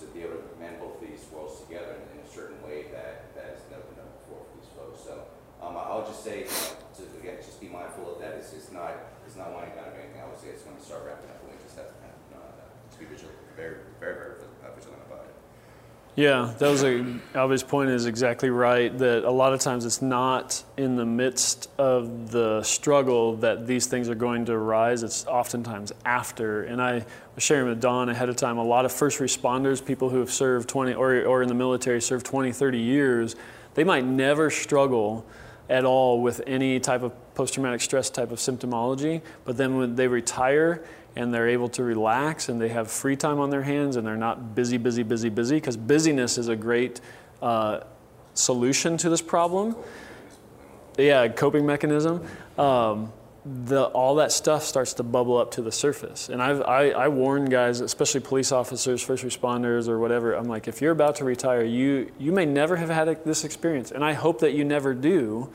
to 0.00 0.04
be 0.10 0.26
able 0.26 0.42
to 0.42 0.54
mend 0.58 0.82
both 0.82 0.98
these 0.98 1.22
worlds 1.30 1.62
together 1.62 1.94
in, 1.94 2.02
in 2.14 2.18
a 2.22 2.28
certain 2.28 2.58
way 2.66 2.90
that, 2.90 3.30
that 3.38 3.54
has 3.54 3.62
never 3.70 3.86
been 3.86 4.02
done 4.02 4.12
before 4.22 4.42
for 4.42 4.54
these 4.58 4.72
folks. 4.74 4.98
So 5.06 5.30
um, 5.62 5.78
I'll 5.78 6.04
just 6.04 6.26
say, 6.26 6.44
you 6.44 6.50
know, 6.50 6.74
to, 6.98 7.02
again, 7.22 7.38
just 7.38 7.62
be 7.62 7.70
mindful 7.70 8.10
of 8.10 8.18
that. 8.18 8.34
It's, 8.36 8.52
it's 8.52 8.74
not 8.74 8.92
it's 9.26 9.36
not 9.36 9.54
winding 9.54 9.74
down 9.78 9.94
or 9.94 9.98
anything. 9.98 10.20
I 10.20 10.28
would 10.28 10.38
say 10.38 10.52
it's 10.52 10.66
going 10.66 10.76
to 10.76 10.84
start 10.84 11.06
wrapping 11.06 11.30
up, 11.30 11.40
we 11.46 11.56
just 11.62 11.78
have 11.80 11.88
to 11.88 11.96
kind 12.02 12.12
of 12.12 12.20
uh, 12.36 12.64
to 12.92 12.96
be 13.00 13.06
vigilant, 13.08 13.38
very, 13.56 13.80
very, 13.98 14.14
very 14.14 14.36
vigilant 14.76 15.00
about 15.08 15.24
it. 15.30 15.34
Yeah, 16.16 16.54
that 16.58 16.68
was 16.68 16.84
a 16.84 17.04
Albie's 17.34 17.64
point 17.64 17.90
is 17.90 18.06
exactly 18.06 18.48
right. 18.48 18.96
That 18.96 19.24
a 19.24 19.30
lot 19.30 19.52
of 19.52 19.58
times 19.58 19.84
it's 19.84 20.00
not 20.00 20.62
in 20.76 20.94
the 20.94 21.04
midst 21.04 21.68
of 21.76 22.30
the 22.30 22.62
struggle 22.62 23.34
that 23.36 23.66
these 23.66 23.88
things 23.88 24.08
are 24.08 24.14
going 24.14 24.44
to 24.44 24.52
arise. 24.52 25.02
It's 25.02 25.26
oftentimes 25.26 25.90
after. 26.04 26.62
And 26.62 26.80
I 26.80 27.04
was 27.34 27.42
sharing 27.42 27.68
with 27.68 27.80
Don 27.80 28.10
ahead 28.10 28.28
of 28.28 28.36
time. 28.36 28.58
A 28.58 28.64
lot 28.64 28.84
of 28.84 28.92
first 28.92 29.18
responders, 29.18 29.84
people 29.84 30.08
who 30.08 30.20
have 30.20 30.30
served 30.30 30.68
20 30.68 30.94
or, 30.94 31.24
or 31.24 31.42
in 31.42 31.48
the 31.48 31.54
military, 31.54 32.00
served 32.00 32.24
20, 32.26 32.52
30 32.52 32.78
years, 32.78 33.34
they 33.74 33.82
might 33.82 34.04
never 34.04 34.50
struggle 34.50 35.26
at 35.68 35.84
all 35.84 36.20
with 36.22 36.40
any 36.46 36.78
type 36.78 37.02
of 37.02 37.12
post-traumatic 37.34 37.80
stress 37.80 38.08
type 38.08 38.30
of 38.30 38.38
symptomology. 38.38 39.20
But 39.44 39.56
then 39.56 39.78
when 39.78 39.96
they 39.96 40.06
retire 40.06 40.84
and 41.16 41.32
they're 41.32 41.48
able 41.48 41.68
to 41.68 41.82
relax 41.82 42.48
and 42.48 42.60
they 42.60 42.68
have 42.68 42.90
free 42.90 43.16
time 43.16 43.38
on 43.38 43.50
their 43.50 43.62
hands 43.62 43.96
and 43.96 44.06
they're 44.06 44.16
not 44.16 44.54
busy, 44.54 44.76
busy, 44.76 45.02
busy, 45.02 45.28
busy, 45.28 45.56
because 45.56 45.76
busyness 45.76 46.38
is 46.38 46.48
a 46.48 46.56
great 46.56 47.00
uh, 47.40 47.80
solution 48.34 48.96
to 48.96 49.08
this 49.08 49.22
problem. 49.22 49.76
Yeah, 50.98 51.28
coping 51.28 51.66
mechanism. 51.66 52.26
Um, 52.58 53.12
the, 53.44 53.84
all 53.84 54.14
that 54.16 54.32
stuff 54.32 54.64
starts 54.64 54.94
to 54.94 55.02
bubble 55.02 55.36
up 55.36 55.50
to 55.52 55.62
the 55.62 55.70
surface. 55.70 56.30
And 56.30 56.42
I've, 56.42 56.62
I, 56.62 56.90
I 56.90 57.08
warn 57.08 57.44
guys, 57.44 57.80
especially 57.80 58.20
police 58.20 58.52
officers, 58.52 59.02
first 59.02 59.22
responders, 59.22 59.86
or 59.86 59.98
whatever. 59.98 60.32
I'm 60.32 60.48
like, 60.48 60.66
if 60.66 60.80
you're 60.80 60.92
about 60.92 61.16
to 61.16 61.24
retire, 61.24 61.62
you, 61.62 62.10
you 62.18 62.32
may 62.32 62.46
never 62.46 62.76
have 62.76 62.88
had 62.88 63.24
this 63.24 63.44
experience. 63.44 63.90
And 63.90 64.02
I 64.02 64.14
hope 64.14 64.40
that 64.40 64.54
you 64.54 64.64
never 64.64 64.94
do. 64.94 65.50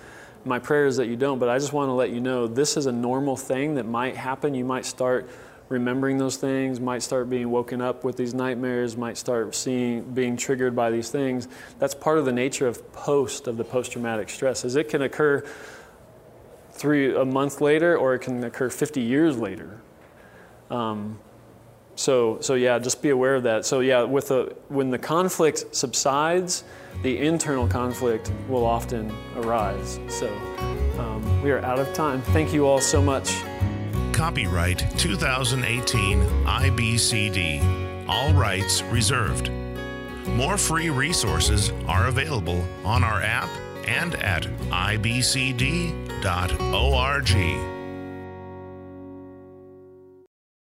My 0.46 0.60
prayer 0.60 0.86
is 0.86 0.98
that 0.98 1.08
you 1.08 1.16
don't, 1.16 1.40
but 1.40 1.50
I 1.50 1.58
just 1.58 1.74
want 1.74 1.90
to 1.90 1.94
let 1.94 2.12
you 2.12 2.22
know 2.22 2.48
this 2.48 2.78
is 2.78 2.86
a 2.86 2.92
normal 2.92 3.36
thing 3.36 3.76
that 3.76 3.86
might 3.86 4.16
happen. 4.16 4.54
You 4.54 4.66
might 4.66 4.86
start 4.86 5.28
remembering 5.70 6.18
those 6.18 6.38
things, 6.38 6.80
might 6.80 7.02
start 7.04 7.30
being 7.30 7.50
woken 7.50 7.82
up 7.82 8.04
with 8.04 8.18
these 8.18 8.34
nightmares, 8.34 8.98
might 8.98 9.18
start 9.18 9.56
seeing 9.56 10.02
being 10.14 10.36
triggered 10.36 10.76
by 10.76 10.90
these 10.92 11.10
things. 11.10 11.48
That's 11.78 11.96
part 11.96 12.18
of 12.18 12.26
the 12.26 12.32
nature 12.32 12.68
of 12.68 12.92
post 12.92 13.48
of 13.48 13.58
the 13.58 13.64
post 13.64 13.92
traumatic 13.92 14.30
stress. 14.30 14.66
Is 14.66 14.76
it 14.76 14.90
can 14.90 15.04
occur 15.04 15.46
three 16.80 17.14
a 17.14 17.26
month 17.26 17.62
later, 17.62 17.98
or 17.98 18.16
it 18.16 18.20
can 18.20 18.44
occur 18.44 18.70
50 18.70 19.02
years 19.02 19.38
later. 19.38 19.80
Um, 20.72 21.20
so, 21.96 22.40
so 22.40 22.54
yeah, 22.54 22.80
just 22.80 23.02
be 23.02 23.10
aware 23.10 23.36
of 23.36 23.44
that. 23.44 23.66
So 23.66 23.82
yeah, 23.82 24.04
with 24.04 24.30
the 24.30 24.56
when 24.70 24.90
the 24.90 24.98
conflict 24.98 25.76
subsides, 25.76 26.64
the 27.04 27.18
internal 27.18 27.68
conflict 27.68 28.32
will 28.48 28.66
often 28.66 29.12
arise. 29.36 30.00
So 30.08 30.34
um, 30.98 31.44
we 31.44 31.52
are 31.52 31.60
out 31.60 31.80
of 31.80 31.94
time. 31.94 32.22
Thank 32.22 32.54
you 32.54 32.66
all 32.66 32.80
so 32.80 33.02
much. 33.02 33.44
Copyright 34.20 34.84
2018 34.98 36.20
IBCD. 36.44 38.06
All 38.10 38.34
rights 38.34 38.82
reserved. 38.82 39.50
More 40.28 40.58
free 40.58 40.90
resources 40.90 41.72
are 41.88 42.08
available 42.08 42.62
on 42.84 43.02
our 43.06 43.22
app 43.22 43.48
and 43.88 44.16
at 44.16 44.44
ibcd.org. 44.72 45.00